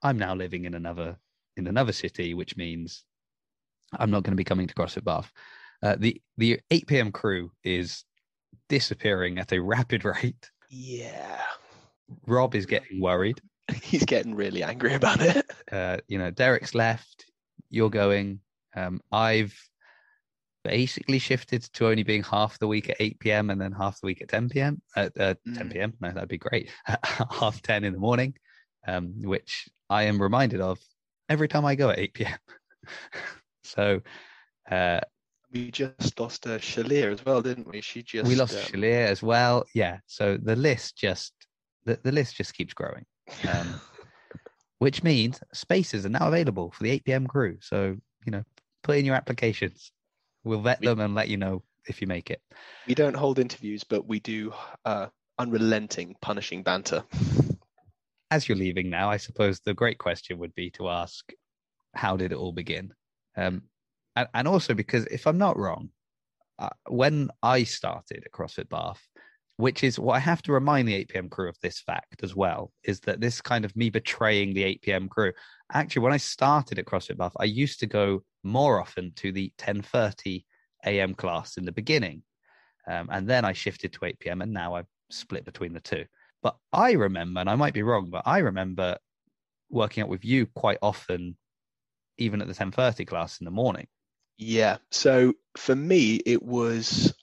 I'm 0.03 0.19
now 0.19 0.35
living 0.35 0.65
in 0.65 0.75
another 0.75 1.17
in 1.57 1.67
another 1.67 1.93
city, 1.93 2.35
which 2.35 2.57
means 2.57 3.05
I'm 3.93 4.11
not 4.11 4.25
going 4.25 4.33
to 4.33 4.37
be 4.37 4.45
coming 4.45 4.67
to 4.67 4.75
CrossFit 4.75 5.05
Bath. 5.05 5.31
Uh, 5.83 5.97
the 5.99 6.21
the 6.37 6.61
8 6.71 6.87
p.m. 6.87 7.13
crew 7.13 7.53
is 7.63 8.05
disappearing 8.69 9.39
at 9.39 9.53
a 9.53 9.61
rapid 9.61 10.05
rate. 10.23 10.51
Yeah. 10.69 11.43
Rob 12.27 12.55
is 12.55 12.67
getting 12.67 13.01
worried. 13.01 13.41
He's 13.83 14.05
getting 14.05 14.35
really 14.35 14.62
angry 14.62 14.95
about 14.95 15.21
it. 15.21 15.47
uh, 15.73 15.99
you 16.09 16.19
know, 16.19 16.31
Derek's 16.31 16.75
left, 16.75 17.26
you're 17.75 17.90
going. 17.90 18.40
Um, 18.76 19.00
I've 19.12 19.54
basically 20.64 21.19
shifted 21.19 21.62
to 21.75 21.87
only 21.88 22.02
being 22.02 22.23
half 22.23 22.59
the 22.59 22.66
week 22.66 22.88
at 22.88 22.97
8 22.99 23.19
p.m. 23.21 23.50
and 23.50 23.61
then 23.61 23.73
half 23.73 24.00
the 24.00 24.07
week 24.07 24.23
at 24.23 24.28
10 24.28 24.49
p.m. 24.49 24.81
At 24.97 25.12
uh, 25.21 25.35
10 25.54 25.69
Mm. 25.69 25.73
p.m. 25.73 25.93
No, 26.00 26.11
that'd 26.12 26.28
be 26.28 26.38
great. 26.38 26.71
half 27.31 27.61
10 27.62 27.85
in 27.85 27.93
the 27.93 27.99
morning, 27.99 28.35
um, 28.87 29.12
which 29.23 29.69
I 29.90 30.04
am 30.04 30.21
reminded 30.21 30.61
of 30.61 30.78
every 31.28 31.49
time 31.49 31.64
I 31.64 31.75
go 31.75 31.90
at 31.90 31.99
8 31.99 32.14
p.m. 32.14 32.38
so 33.64 34.00
uh, 34.71 35.00
We 35.52 35.71
just 35.71 36.19
lost 36.19 36.47
uh, 36.47 36.59
Shalier 36.59 37.12
as 37.12 37.25
well, 37.25 37.43
didn't 37.43 37.69
we? 37.69 37.81
She 37.81 38.02
just 38.02 38.28
we 38.28 38.35
lost 38.35 38.54
um, 38.54 38.61
Chalier 38.73 39.07
as 39.07 39.23
well. 39.23 39.64
Yeah. 39.75 39.99
So 40.07 40.38
the 40.43 40.57
list 40.57 40.97
just 40.97 41.35
the, 41.85 41.99
the 42.02 42.12
list 42.12 42.37
just 42.37 42.54
keeps 42.54 42.73
growing. 42.73 43.04
Um, 43.47 43.81
which 44.78 45.02
means 45.02 45.40
spaces 45.52 46.04
are 46.07 46.11
now 46.11 46.28
available 46.28 46.71
for 46.71 46.83
the 46.85 46.90
8 46.90 47.04
p.m. 47.04 47.26
crew. 47.26 47.59
So, 47.61 47.97
you 48.26 48.33
know, 48.33 48.45
put 48.83 48.97
in 48.99 49.04
your 49.04 49.14
applications. 49.14 49.93
We'll 50.45 50.61
vet 50.61 50.81
We- 50.81 50.87
them 50.88 51.00
and 51.00 51.14
let 51.14 51.28
you 51.28 51.37
know 51.37 51.62
if 51.87 52.00
you 52.00 52.07
make 52.07 52.31
it. 52.31 52.40
we 52.87 52.95
don't 52.95 53.14
hold 53.16 53.38
interviews, 53.38 53.85
but 53.85 54.07
we 54.07 54.19
do 54.21 54.52
uh, 54.85 55.07
unrelenting, 55.38 56.16
punishing 56.23 56.62
banter. 56.62 57.04
As 58.31 58.49
you're 58.49 58.59
leaving 58.59 58.88
now, 58.90 59.11
I 59.11 59.19
suppose 59.19 59.61
the 59.61 59.75
great 59.75 59.99
question 59.99 60.38
would 60.38 60.54
be 60.54 60.71
to 60.71 60.88
ask, 60.88 61.31
how 61.95 62.16
did 62.16 62.33
it 62.33 62.37
all 62.38 62.52
begin? 62.52 62.93
Um, 63.37 63.62
and, 64.16 64.28
and 64.35 64.49
also 64.49 64.75
because 64.75 65.04
if 65.07 65.26
I'm 65.26 65.38
not 65.38 65.59
wrong, 65.59 65.90
uh, 66.59 66.71
when 66.88 67.31
I 67.43 67.64
started 67.64 68.23
at 68.25 68.33
CrossFit 68.33 68.69
Bath, 68.69 69.07
which 69.56 69.84
is 69.84 69.99
what 69.99 70.14
I 70.14 70.18
have 70.18 70.42
to 70.42 70.52
remind 70.52 70.88
the 70.88 70.94
8 70.94 71.08
p.m. 71.08 71.28
crew 71.28 71.49
of 71.49 71.58
this 71.61 71.80
fact 71.80 72.23
as 72.23 72.34
well, 72.34 72.73
is 72.84 73.00
that 73.00 73.20
this 73.20 73.40
kind 73.40 73.64
of 73.64 73.75
me 73.76 73.90
betraying 73.90 74.52
the 74.52 74.64
8 74.64 74.82
p.m. 74.82 75.08
crew. 75.08 75.32
Actually, 75.73 76.02
when 76.02 76.12
I 76.12 76.18
started 76.18 76.78
at 76.78 76.87
CrossFit 76.87 77.16
Buff, 77.16 77.32
I 77.38 77.44
used 77.44 77.80
to 77.80 77.87
go 77.87 78.23
more 78.42 78.80
often 78.80 79.12
to 79.16 79.32
the 79.32 79.52
10:30 79.58 80.44
a.m. 80.87 81.14
class 81.14 81.56
in 81.56 81.64
the 81.64 81.73
beginning, 81.73 82.23
um, 82.88 83.08
and 83.12 83.28
then 83.28 83.44
I 83.44 83.52
shifted 83.52 83.92
to 83.92 84.04
8 84.04 84.18
p.m. 84.18 84.42
and 84.42 84.52
now 84.52 84.75
I've 84.75 84.88
split 85.11 85.44
between 85.44 85.73
the 85.73 85.80
two. 85.80 86.04
But 86.42 86.56
I 86.73 86.92
remember, 86.92 87.40
and 87.40 87.49
I 87.49 87.54
might 87.54 87.75
be 87.75 87.82
wrong, 87.82 88.11
but 88.11 88.23
I 88.26 88.38
remember 88.38 88.99
working 89.70 90.02
out 90.02 90.08
with 90.08 90.25
you 90.25 90.46
quite 90.46 90.78
often, 90.82 91.37
even 92.18 92.42
at 92.42 92.49
the 92.49 92.54
10:30 92.54 93.06
class 93.06 93.40
in 93.40 93.44
the 93.44 93.50
morning. 93.50 93.87
Yeah. 94.37 94.78
So 94.90 95.34
for 95.56 95.76
me, 95.76 96.16
it 96.26 96.42
was 96.42 97.14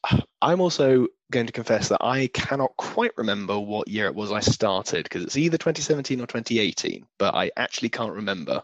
I'm 0.41 0.59
also 0.59 1.07
going 1.31 1.45
to 1.45 1.53
confess 1.53 1.89
that 1.89 2.03
I 2.03 2.27
cannot 2.27 2.75
quite 2.77 3.11
remember 3.15 3.59
what 3.59 3.87
year 3.87 4.07
it 4.07 4.15
was 4.15 4.31
I 4.31 4.39
started 4.39 5.03
because 5.03 5.23
it's 5.23 5.37
either 5.37 5.57
2017 5.57 6.19
or 6.19 6.25
2018, 6.25 7.05
but 7.19 7.35
I 7.35 7.51
actually 7.55 7.89
can't 7.89 8.13
remember. 8.13 8.63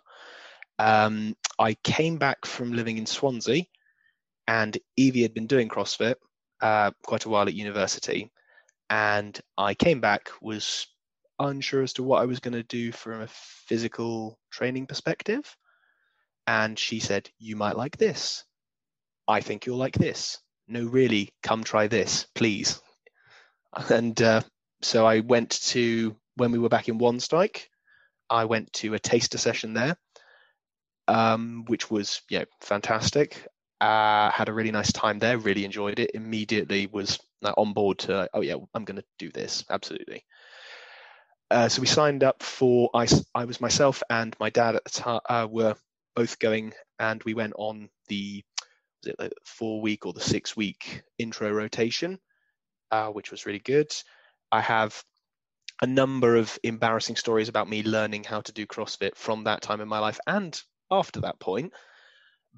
Um, 0.79 1.35
I 1.59 1.75
came 1.75 2.17
back 2.17 2.45
from 2.45 2.73
living 2.73 2.97
in 2.97 3.05
Swansea, 3.05 3.63
and 4.47 4.77
Evie 4.95 5.21
had 5.21 5.33
been 5.33 5.47
doing 5.47 5.69
CrossFit 5.69 6.15
uh, 6.61 6.91
quite 7.03 7.25
a 7.25 7.29
while 7.29 7.47
at 7.47 7.53
university, 7.53 8.31
and 8.89 9.39
I 9.57 9.73
came 9.73 10.01
back 10.01 10.29
was 10.41 10.87
unsure 11.39 11.83
as 11.83 11.93
to 11.93 12.03
what 12.03 12.21
I 12.21 12.25
was 12.25 12.39
going 12.39 12.53
to 12.53 12.63
do 12.63 12.91
from 12.91 13.21
a 13.21 13.27
physical 13.27 14.39
training 14.51 14.87
perspective, 14.87 15.55
and 16.47 16.77
she 16.77 16.99
said, 16.99 17.29
"You 17.37 17.55
might 17.55 17.77
like 17.77 17.97
this. 17.97 18.43
I 19.27 19.41
think 19.41 19.65
you'll 19.65 19.77
like 19.77 19.95
this. 19.95 20.39
No, 20.67 20.83
really, 20.83 21.33
come 21.43 21.63
try 21.63 21.87
this, 21.87 22.27
please." 22.35 22.81
And 23.89 24.19
uh, 24.21 24.41
so 24.81 25.05
I 25.05 25.19
went 25.19 25.51
to 25.67 26.15
when 26.35 26.51
we 26.51 26.59
were 26.59 26.69
back 26.69 26.89
in 26.89 26.99
Wanstead. 26.99 27.65
I 28.29 28.45
went 28.45 28.73
to 28.73 28.93
a 28.93 28.99
taster 28.99 29.37
session 29.37 29.73
there, 29.73 29.95
um, 31.07 31.65
which 31.67 31.89
was 31.89 32.21
you 32.29 32.39
know 32.39 32.45
fantastic. 32.61 33.47
Uh, 33.79 34.31
had 34.31 34.49
a 34.49 34.53
really 34.53 34.71
nice 34.71 34.91
time 34.91 35.19
there. 35.19 35.37
Really 35.37 35.65
enjoyed 35.65 35.99
it. 35.99 36.11
Immediately 36.13 36.87
was 36.87 37.19
on 37.43 37.73
board 37.73 37.99
to 37.99 38.29
oh 38.33 38.41
yeah, 38.41 38.55
I'm 38.73 38.85
going 38.85 38.97
to 38.97 39.05
do 39.19 39.31
this 39.31 39.63
absolutely. 39.69 40.25
Uh, 41.49 41.69
so 41.69 41.79
we 41.81 41.87
signed 41.87 42.23
up 42.23 42.43
for 42.43 42.89
I, 42.93 43.07
I 43.33 43.45
was 43.45 43.61
myself 43.61 44.03
and 44.09 44.35
my 44.39 44.49
dad 44.49 44.75
at 44.75 44.83
the 44.83 44.89
time 44.89 45.21
uh, 45.29 45.47
were 45.49 45.75
both 46.15 46.39
going 46.39 46.73
and 46.99 47.23
we 47.23 47.33
went 47.33 47.53
on 47.57 47.89
the 48.09 48.43
the 49.17 49.31
four 49.45 49.81
week 49.81 50.05
or 50.05 50.13
the 50.13 50.21
six 50.21 50.55
week 50.55 51.03
intro 51.17 51.51
rotation, 51.51 52.19
uh, 52.91 53.09
which 53.09 53.31
was 53.31 53.45
really 53.45 53.59
good. 53.59 53.91
I 54.51 54.61
have 54.61 55.03
a 55.81 55.87
number 55.87 56.35
of 56.35 56.57
embarrassing 56.63 57.15
stories 57.15 57.49
about 57.49 57.69
me 57.69 57.83
learning 57.83 58.23
how 58.23 58.41
to 58.41 58.51
do 58.51 58.65
CrossFit 58.65 59.15
from 59.15 59.43
that 59.43 59.61
time 59.61 59.81
in 59.81 59.87
my 59.87 59.99
life 59.99 60.19
and 60.25 60.59
after 60.89 61.21
that 61.21 61.39
point. 61.39 61.73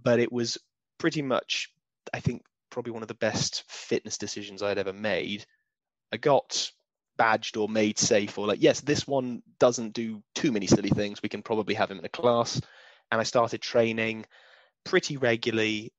But 0.01 0.19
it 0.19 0.31
was 0.31 0.57
pretty 0.97 1.21
much, 1.21 1.69
I 2.13 2.19
think, 2.19 2.43
probably 2.69 2.93
one 2.93 3.01
of 3.01 3.07
the 3.07 3.15
best 3.15 3.63
fitness 3.67 4.17
decisions 4.17 4.63
I'd 4.63 4.77
ever 4.77 4.93
made. 4.93 5.45
I 6.13 6.17
got 6.17 6.71
badged 7.17 7.57
or 7.57 7.67
made 7.67 7.99
safe, 7.99 8.37
or 8.37 8.47
like, 8.47 8.61
yes, 8.61 8.79
this 8.81 9.05
one 9.05 9.43
doesn't 9.59 9.93
do 9.93 10.23
too 10.35 10.51
many 10.51 10.67
silly 10.67 10.89
things. 10.89 11.21
We 11.21 11.29
can 11.29 11.41
probably 11.41 11.75
have 11.75 11.91
him 11.91 11.99
in 11.99 12.05
a 12.05 12.09
class. 12.09 12.61
And 13.11 13.19
I 13.19 13.23
started 13.23 13.61
training 13.61 14.25
pretty 14.85 15.17
regularly 15.17 15.91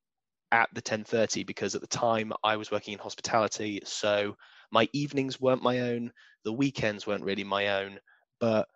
at 0.52 0.68
the 0.74 0.82
10:30 0.82 1.46
because 1.46 1.74
at 1.74 1.80
the 1.80 1.86
time 1.86 2.32
I 2.44 2.56
was 2.56 2.70
working 2.70 2.92
in 2.94 2.98
hospitality, 2.98 3.80
so 3.84 4.36
my 4.70 4.88
evenings 4.92 5.40
weren't 5.40 5.62
my 5.62 5.80
own, 5.80 6.12
the 6.44 6.52
weekends 6.52 7.06
weren't 7.06 7.24
really 7.24 7.44
my 7.44 7.82
own, 7.82 8.00
but 8.40 8.68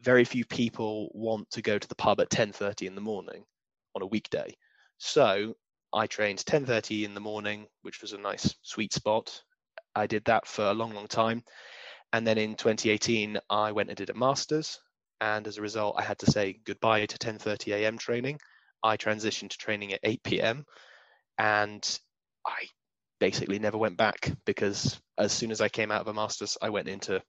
very 0.00 0.24
few 0.24 0.44
people 0.44 1.10
want 1.14 1.50
to 1.50 1.62
go 1.62 1.78
to 1.78 1.88
the 1.88 1.94
pub 1.94 2.20
at 2.20 2.30
10:30 2.30 2.86
in 2.86 2.94
the 2.94 3.00
morning 3.00 3.44
on 3.94 4.02
a 4.02 4.06
weekday. 4.06 4.54
So 4.98 5.54
I 5.92 6.06
trained 6.06 6.44
10:30 6.46 7.04
in 7.04 7.14
the 7.14 7.20
morning, 7.20 7.66
which 7.82 8.00
was 8.02 8.12
a 8.12 8.18
nice 8.18 8.54
sweet 8.62 8.92
spot. 8.92 9.42
I 9.94 10.06
did 10.06 10.24
that 10.26 10.46
for 10.46 10.66
a 10.66 10.74
long, 10.74 10.92
long 10.94 11.08
time, 11.08 11.42
and 12.12 12.26
then 12.26 12.38
in 12.38 12.54
2018 12.56 13.38
I 13.50 13.72
went 13.72 13.90
and 13.90 13.96
did 13.96 14.10
a 14.10 14.14
masters, 14.14 14.78
and 15.20 15.46
as 15.46 15.58
a 15.58 15.62
result 15.62 15.96
I 15.98 16.02
had 16.02 16.18
to 16.20 16.30
say 16.30 16.60
goodbye 16.64 17.06
to 17.06 17.18
10:30 17.18 17.72
a.m. 17.74 17.98
training. 17.98 18.38
I 18.82 18.96
transitioned 18.96 19.50
to 19.50 19.58
training 19.58 19.92
at 19.92 20.00
8 20.04 20.22
p.m. 20.22 20.64
and 21.38 22.00
I 22.46 22.66
basically 23.20 23.58
never 23.58 23.78
went 23.78 23.96
back 23.96 24.30
because 24.44 25.00
as 25.16 25.32
soon 25.32 25.50
as 25.50 25.60
I 25.60 25.68
came 25.68 25.90
out 25.90 26.00
of 26.00 26.08
a 26.08 26.14
masters, 26.14 26.56
I 26.60 26.70
went 26.70 26.88
into 26.88 27.22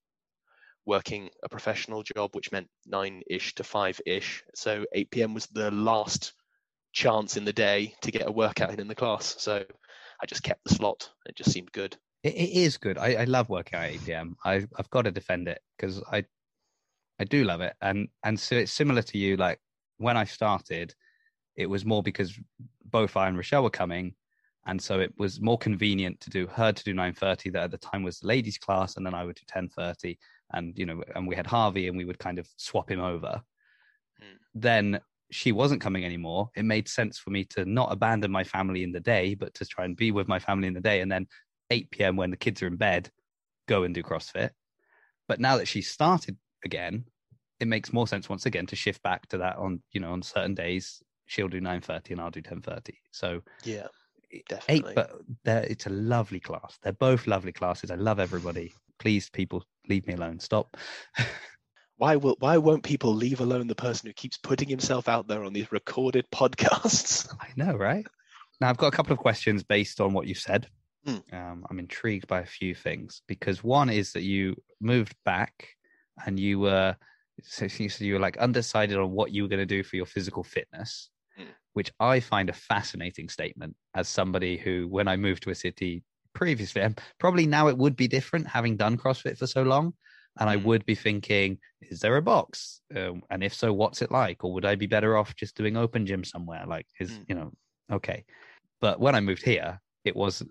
working 0.85 1.29
a 1.43 1.49
professional 1.49 2.03
job, 2.03 2.35
which 2.35 2.51
meant 2.51 2.67
nine 2.85 3.21
ish 3.29 3.55
to 3.55 3.63
five 3.63 3.99
ish. 4.05 4.43
So 4.55 4.85
8 4.93 5.11
p.m. 5.11 5.33
was 5.33 5.45
the 5.47 5.71
last 5.71 6.33
chance 6.91 7.37
in 7.37 7.45
the 7.45 7.53
day 7.53 7.93
to 8.01 8.11
get 8.11 8.27
a 8.27 8.31
workout 8.31 8.73
in 8.73 8.79
in 8.79 8.87
the 8.87 8.95
class. 8.95 9.35
So 9.37 9.63
I 10.21 10.25
just 10.25 10.43
kept 10.43 10.63
the 10.65 10.75
slot. 10.75 11.09
It 11.25 11.35
just 11.35 11.51
seemed 11.51 11.71
good. 11.71 11.95
it, 12.23 12.33
it 12.33 12.49
is 12.53 12.77
good. 12.77 12.97
I, 12.97 13.15
I 13.15 13.23
love 13.25 13.49
working 13.49 13.79
at 13.79 13.91
8 13.91 14.05
p.m. 14.05 14.35
I, 14.43 14.65
I've 14.77 14.89
got 14.89 15.03
to 15.03 15.11
defend 15.11 15.47
it 15.47 15.61
because 15.77 16.01
I 16.11 16.25
I 17.19 17.25
do 17.25 17.43
love 17.43 17.61
it. 17.61 17.73
And 17.81 18.07
and 18.23 18.39
so 18.39 18.55
it's 18.55 18.71
similar 18.71 19.01
to 19.03 19.17
you. 19.17 19.37
Like 19.37 19.59
when 19.97 20.17
I 20.17 20.23
started, 20.23 20.93
it 21.59 21.69
was 21.69 21.85
more 21.85 22.01
because 22.01 22.39
both 22.85 23.15
I 23.15 23.27
and 23.27 23.37
Rochelle 23.37 23.63
were 23.63 23.69
coming, 23.69 24.15
and 24.65 24.81
so 24.81 24.99
it 24.99 25.13
was 25.17 25.39
more 25.39 25.57
convenient 25.57 26.19
to 26.21 26.29
do 26.29 26.47
her 26.47 26.71
to 26.71 26.83
do 26.83 26.93
9:30. 26.93 27.51
That 27.51 27.63
at 27.65 27.71
the 27.71 27.77
time 27.77 28.03
was 28.03 28.23
ladies' 28.23 28.57
class, 28.57 28.97
and 28.97 29.05
then 29.05 29.13
I 29.13 29.25
would 29.25 29.35
do 29.35 29.45
10:30 29.45 30.17
and 30.53 30.77
you 30.77 30.85
know 30.85 31.03
and 31.15 31.27
we 31.27 31.35
had 31.35 31.47
harvey 31.47 31.87
and 31.87 31.97
we 31.97 32.05
would 32.05 32.19
kind 32.19 32.39
of 32.39 32.47
swap 32.57 32.89
him 32.89 32.99
over. 32.99 33.41
Mm. 34.21 34.37
then 34.55 34.99
she 35.31 35.51
wasn't 35.51 35.81
coming 35.81 36.03
anymore. 36.03 36.49
It 36.55 36.65
made 36.65 36.89
sense 36.89 37.19
for 37.19 37.29
me 37.29 37.43
to 37.45 37.63
not 37.63 37.91
abandon 37.91 38.31
my 38.31 38.43
family 38.43 38.83
in 38.83 38.91
the 38.91 38.99
day 38.99 39.35
but 39.35 39.53
to 39.55 39.65
try 39.65 39.85
and 39.85 39.95
be 39.95 40.11
with 40.11 40.27
my 40.27 40.39
family 40.39 40.67
in 40.67 40.73
the 40.73 40.81
day. 40.81 41.01
And 41.01 41.11
then 41.11 41.27
8 41.69 41.91
p.m 41.91 42.15
when 42.15 42.31
the 42.31 42.37
kids 42.37 42.61
are 42.63 42.67
in 42.67 42.77
bed 42.77 43.11
go 43.67 43.83
and 43.83 43.93
do 43.93 44.01
crossfit. 44.03 44.51
But 45.27 45.39
now 45.39 45.57
that 45.57 45.67
she 45.67 45.81
started 45.81 46.37
again 46.65 47.05
it 47.59 47.67
makes 47.67 47.93
more 47.93 48.07
sense 48.07 48.29
once 48.29 48.45
again 48.45 48.65
to 48.67 48.75
shift 48.75 49.03
back 49.03 49.27
to 49.27 49.37
that 49.37 49.57
on 49.57 49.81
you 49.91 50.01
know 50.01 50.11
on 50.13 50.21
certain 50.23 50.55
days 50.55 51.03
she'll 51.29 51.47
do 51.47 51.61
9.30 51.61 52.11
and 52.11 52.21
i'll 52.21 52.31
do 52.31 52.41
10.30 52.41 52.95
so 53.11 53.41
yeah 53.63 53.87
definitely 54.47 54.91
eight 54.91 54.95
but 54.95 55.11
it's 55.45 55.85
a 55.87 55.89
lovely 55.89 56.39
class. 56.39 56.77
They're 56.81 56.93
both 56.93 57.27
lovely 57.27 57.51
classes. 57.51 57.91
I 57.91 57.95
love 57.95 58.19
everybody. 58.19 58.73
Please 58.99 59.29
people 59.29 59.63
leave 59.87 60.05
me 60.07 60.13
alone. 60.13 60.39
Stop. 60.39 60.77
Why 61.97 62.15
will 62.15 62.37
why 62.39 62.55
won't 62.55 62.83
people 62.83 63.13
leave 63.13 63.41
alone 63.41 63.67
the 63.67 63.75
person 63.75 64.07
who 64.07 64.13
keeps 64.13 64.37
putting 64.37 64.69
himself 64.69 65.09
out 65.09 65.27
there 65.27 65.43
on 65.43 65.51
these 65.51 65.69
recorded 65.69 66.25
podcasts? 66.33 67.27
I 67.41 67.47
know 67.57 67.75
right? 67.75 68.05
Now 68.61 68.69
i've 68.69 68.77
got 68.77 68.87
a 68.87 68.95
couple 68.95 69.11
of 69.11 69.19
questions 69.19 69.63
based 69.63 69.99
on 69.99 70.13
what 70.13 70.25
you 70.25 70.33
said. 70.33 70.67
Mm. 71.07 71.33
um, 71.33 71.65
i'm 71.69 71.79
intrigued 71.79 72.27
by 72.27 72.41
a 72.41 72.45
few 72.45 72.75
things 72.75 73.21
because 73.25 73.63
one 73.63 73.89
is 73.89 74.11
that 74.11 74.23
you 74.23 74.53
moved 74.81 75.15
back 75.23 75.69
and 76.25 76.37
you 76.37 76.59
were 76.59 76.93
so 77.41 77.67
you 77.69 78.13
were 78.15 78.19
like 78.19 78.35
undecided 78.35 78.97
on 78.97 79.11
what 79.11 79.31
you 79.31 79.43
were 79.43 79.47
going 79.47 79.65
to 79.65 79.75
do 79.77 79.81
for 79.81 79.95
your 79.95 80.05
physical 80.05 80.43
fitness 80.43 81.09
mm. 81.39 81.45
which 81.73 81.91
i 81.99 82.19
find 82.19 82.49
a 82.49 82.53
fascinating 82.53 83.29
statement 83.29 83.75
as 83.95 84.07
somebody 84.07 84.57
who 84.57 84.87
when 84.87 85.07
i 85.07 85.15
moved 85.15 85.43
to 85.43 85.49
a 85.49 85.55
city 85.55 86.03
previously. 86.33 86.81
And 86.81 86.99
probably 87.19 87.45
now 87.45 87.67
it 87.67 87.77
would 87.77 87.95
be 87.95 88.07
different 88.07 88.47
having 88.47 88.77
done 88.77 88.97
CrossFit 88.97 89.37
for 89.37 89.47
so 89.47 89.63
long. 89.63 89.93
And 90.39 90.49
I 90.49 90.55
mm. 90.55 90.63
would 90.63 90.85
be 90.85 90.95
thinking, 90.95 91.57
is 91.81 91.99
there 91.99 92.15
a 92.15 92.21
box? 92.21 92.81
Um, 92.95 93.23
and 93.29 93.43
if 93.43 93.53
so, 93.53 93.73
what's 93.73 94.01
it 94.01 94.11
like? 94.11 94.43
Or 94.43 94.53
would 94.53 94.65
I 94.65 94.75
be 94.75 94.87
better 94.87 95.17
off 95.17 95.35
just 95.35 95.55
doing 95.55 95.75
open 95.75 96.05
gym 96.05 96.23
somewhere? 96.23 96.63
Like, 96.65 96.85
is, 96.99 97.11
mm. 97.11 97.25
you 97.27 97.35
know, 97.35 97.51
okay. 97.91 98.23
But 98.79 98.99
when 98.99 99.15
I 99.15 99.19
moved 99.19 99.43
here, 99.43 99.81
it 100.05 100.15
was 100.15 100.43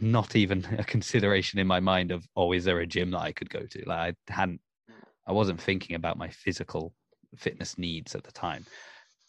not 0.00 0.36
even 0.36 0.64
a 0.78 0.84
consideration 0.84 1.58
in 1.58 1.66
my 1.66 1.80
mind 1.80 2.12
of, 2.12 2.26
oh, 2.34 2.52
is 2.52 2.64
there 2.64 2.80
a 2.80 2.86
gym 2.86 3.10
that 3.10 3.20
I 3.20 3.32
could 3.32 3.50
go 3.50 3.60
to? 3.60 3.84
Like, 3.86 4.14
I 4.28 4.32
hadn't, 4.32 4.60
I 5.26 5.32
wasn't 5.32 5.60
thinking 5.60 5.96
about 5.96 6.16
my 6.16 6.28
physical 6.30 6.94
fitness 7.36 7.76
needs 7.76 8.14
at 8.14 8.24
the 8.24 8.32
time. 8.32 8.64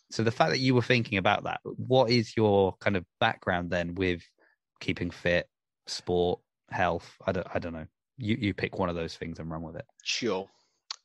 So 0.10 0.24
the 0.24 0.32
fact 0.32 0.52
that 0.52 0.60
you 0.60 0.74
were 0.74 0.82
thinking 0.82 1.18
about 1.18 1.44
that, 1.44 1.60
what 1.64 2.10
is 2.10 2.36
your 2.38 2.76
kind 2.80 2.96
of 2.96 3.06
background 3.20 3.70
then 3.70 3.96
with 3.96 4.22
keeping 4.80 5.12
fit, 5.12 5.50
sport, 5.86 6.40
health. 6.70 7.18
I 7.26 7.32
don't 7.32 7.48
I 7.54 7.60
don't 7.60 7.74
know. 7.74 7.88
You 8.18 8.38
you 8.40 8.54
pick 8.54 8.78
one 8.78 8.90
of 8.90 8.96
those 8.96 9.16
things 9.16 9.40
and 9.40 9.50
run 9.50 9.62
with 9.62 9.76
it. 9.76 9.86
Sure. 10.04 10.48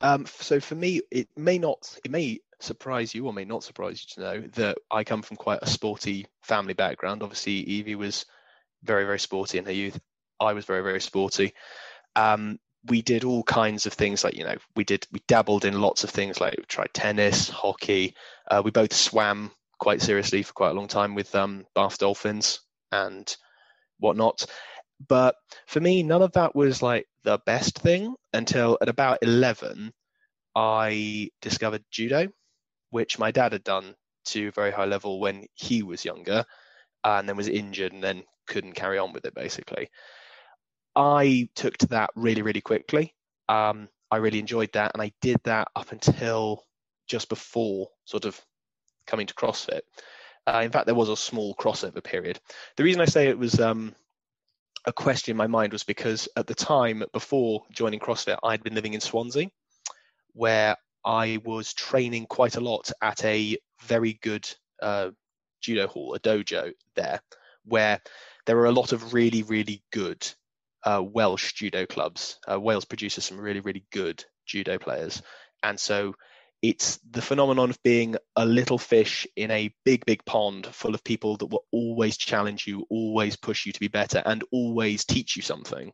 Um, 0.00 0.26
so 0.26 0.59
for 0.61 0.75
me, 0.75 1.00
it 1.11 1.28
may 1.37 1.59
not 1.59 1.99
it 2.04 2.11
may 2.11 2.40
surprise 2.61 3.14
you 3.14 3.26
or 3.26 3.32
may 3.32 3.44
not 3.44 3.64
surprise 3.64 4.04
you 4.04 4.14
to 4.14 4.21
know 4.21 4.47
that 4.54 4.78
I 4.90 5.04
come 5.04 5.23
from 5.23 5.37
quite 5.37 5.61
a 5.62 5.66
sporty 5.66 6.26
family 6.42 6.75
background. 6.75 7.23
Obviously, 7.23 7.52
Evie 7.52 7.94
was 7.94 8.26
very 8.82 9.04
very 9.04 9.18
sporty 9.18 9.59
in 9.59 9.64
her 9.64 9.73
youth. 9.73 9.99
I 10.40 10.52
was 10.52 10.64
very 10.64 10.82
very 10.82 11.00
sporty. 11.00 11.54
Um, 12.16 12.59
we 12.86 13.02
did 13.02 13.24
all 13.24 13.42
kinds 13.44 13.86
of 13.86 13.92
things 13.92 14.24
like 14.24 14.36
you 14.36 14.44
know 14.44 14.56
we 14.74 14.84
did 14.84 15.06
we 15.12 15.20
dabbled 15.28 15.64
in 15.64 15.80
lots 15.80 16.04
of 16.04 16.10
things 16.10 16.40
like 16.40 16.56
we 16.56 16.64
tried 16.64 16.92
tennis, 16.92 17.48
hockey. 17.48 18.14
Uh, 18.50 18.62
we 18.64 18.70
both 18.70 18.92
swam 18.92 19.50
quite 19.78 20.02
seriously 20.02 20.42
for 20.42 20.52
quite 20.52 20.70
a 20.70 20.74
long 20.74 20.88
time 20.88 21.14
with 21.14 21.34
um, 21.34 21.64
Bath 21.74 21.98
Dolphins 21.98 22.60
and 22.90 23.36
whatnot. 23.98 24.46
But 25.08 25.34
for 25.66 25.80
me, 25.80 26.02
none 26.02 26.22
of 26.22 26.32
that 26.32 26.54
was 26.54 26.82
like 26.82 27.06
the 27.24 27.38
best 27.44 27.78
thing 27.78 28.14
until 28.32 28.78
at 28.80 28.88
about 28.88 29.18
11, 29.22 29.92
I 30.54 31.30
discovered 31.40 31.84
judo, 31.90 32.28
which 32.90 33.18
my 33.18 33.30
dad 33.30 33.52
had 33.52 33.64
done 33.64 33.94
to 34.26 34.48
a 34.48 34.52
very 34.52 34.70
high 34.70 34.84
level 34.84 35.18
when 35.18 35.46
he 35.54 35.82
was 35.82 36.04
younger 36.04 36.44
and 37.02 37.28
then 37.28 37.36
was 37.36 37.48
injured 37.48 37.92
and 37.92 38.02
then 38.02 38.22
couldn't 38.46 38.74
carry 38.74 38.98
on 38.98 39.12
with 39.12 39.24
it 39.24 39.34
basically. 39.34 39.88
I 40.94 41.49
took 41.54 41.76
to 41.78 41.87
that 41.88 42.11
really, 42.14 42.42
really 42.42 42.61
quickly. 42.61 43.14
Um, 43.49 43.88
I 44.11 44.16
really 44.16 44.38
enjoyed 44.38 44.72
that 44.72 44.92
and 44.94 45.02
I 45.02 45.12
did 45.20 45.38
that 45.44 45.68
up 45.75 45.92
until 45.92 46.64
just 47.06 47.28
before 47.28 47.88
sort 48.04 48.25
of 48.25 48.40
coming 49.06 49.26
to 49.26 49.34
CrossFit. 49.34 49.80
Uh, 50.46 50.61
in 50.64 50.70
fact, 50.70 50.87
there 50.87 50.94
was 50.94 51.08
a 51.08 51.16
small 51.16 51.54
crossover 51.54 52.02
period. 52.02 52.38
The 52.76 52.84
reason 52.84 53.00
I 53.00 53.06
say 53.06 53.28
it 53.28 53.38
was 53.38 53.61
um, 53.61 53.94
a 54.87 54.92
question 54.92 55.30
in 55.30 55.37
my 55.37 55.46
mind 55.46 55.72
was 55.72 55.84
because 55.84 56.28
at 56.37 56.46
the 56.46 56.54
time 56.54 57.04
before 57.12 57.62
joining 57.70 58.00
CrossFit, 58.00 58.38
I'd 58.42 58.62
been 58.62 58.75
living 58.75 58.94
in 58.94 59.00
Swansea, 59.00 59.49
where 60.34 60.76
I 61.04 61.38
was 61.44 61.72
training 61.72 62.26
quite 62.26 62.56
a 62.56 62.61
lot 62.61 62.90
at 63.00 63.25
a 63.25 63.56
very 63.82 64.14
good 64.22 64.49
uh, 64.80 65.11
judo 65.61 65.87
hall, 65.87 66.14
a 66.14 66.20
dojo 66.20 66.72
there, 66.96 67.20
where 67.64 68.00
there 68.46 68.56
were 68.56 68.66
a 68.66 68.72
lot 68.72 68.92
of 68.92 69.14
really, 69.14 69.42
really 69.42 69.82
good 69.92 70.28
uh, 70.84 71.02
Welsh 71.02 71.52
judo 71.54 71.86
clubs. 71.86 72.38
Uh, 72.50 72.60
Wales 72.60 72.84
produces 72.84 73.24
some 73.24 73.40
really, 73.40 73.60
really 73.60 73.84
good 73.92 74.24
judo 74.46 74.78
players. 74.78 75.22
And 75.62 75.78
so 75.78 76.14
it's 76.62 76.98
the 77.10 77.22
phenomenon 77.22 77.70
of 77.70 77.82
being 77.82 78.16
a 78.36 78.46
little 78.46 78.78
fish 78.78 79.26
in 79.36 79.50
a 79.50 79.74
big, 79.84 80.06
big 80.06 80.24
pond 80.24 80.66
full 80.66 80.94
of 80.94 81.02
people 81.02 81.36
that 81.38 81.46
will 81.46 81.64
always 81.72 82.16
challenge 82.16 82.66
you, 82.66 82.86
always 82.88 83.36
push 83.36 83.66
you 83.66 83.72
to 83.72 83.80
be 83.80 83.88
better, 83.88 84.22
and 84.24 84.44
always 84.52 85.04
teach 85.04 85.36
you 85.36 85.42
something. 85.42 85.92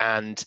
And 0.00 0.42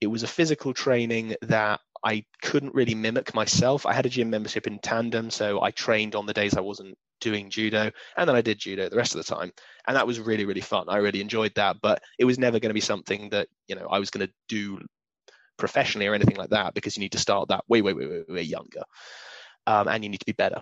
it 0.00 0.06
was 0.06 0.22
a 0.22 0.28
physical 0.28 0.74
training 0.74 1.34
that 1.42 1.80
I 2.04 2.24
couldn't 2.42 2.74
really 2.74 2.94
mimic 2.94 3.34
myself. 3.34 3.86
I 3.86 3.92
had 3.92 4.06
a 4.06 4.08
gym 4.10 4.30
membership 4.30 4.66
in 4.66 4.78
tandem, 4.78 5.30
so 5.30 5.62
I 5.62 5.70
trained 5.70 6.14
on 6.14 6.26
the 6.26 6.34
days 6.34 6.56
I 6.56 6.60
wasn't 6.60 6.96
doing 7.20 7.50
judo, 7.50 7.90
and 8.16 8.28
then 8.28 8.36
I 8.36 8.42
did 8.42 8.58
judo 8.58 8.88
the 8.88 8.96
rest 8.96 9.14
of 9.14 9.24
the 9.24 9.34
time, 9.34 9.52
and 9.86 9.96
that 9.96 10.06
was 10.06 10.20
really 10.20 10.44
really 10.44 10.60
fun. 10.60 10.86
I 10.88 10.98
really 10.98 11.20
enjoyed 11.20 11.54
that, 11.56 11.76
but 11.82 12.02
it 12.18 12.24
was 12.24 12.38
never 12.38 12.60
going 12.60 12.70
to 12.70 12.74
be 12.74 12.80
something 12.80 13.30
that 13.30 13.48
you 13.66 13.76
know 13.76 13.86
I 13.90 13.98
was 13.98 14.10
going 14.10 14.26
to 14.26 14.32
do 14.48 14.80
professionally 15.58 16.06
or 16.06 16.14
anything 16.14 16.36
like 16.36 16.50
that 16.50 16.74
because 16.74 16.96
you 16.96 17.00
need 17.00 17.12
to 17.12 17.18
start 17.18 17.48
that 17.48 17.64
way 17.68 17.82
way 17.82 17.92
way 17.92 18.06
way, 18.06 18.24
way 18.28 18.42
younger, 18.42 18.82
um, 19.66 19.88
and 19.88 20.04
you 20.04 20.10
need 20.10 20.20
to 20.20 20.26
be 20.26 20.32
better. 20.32 20.60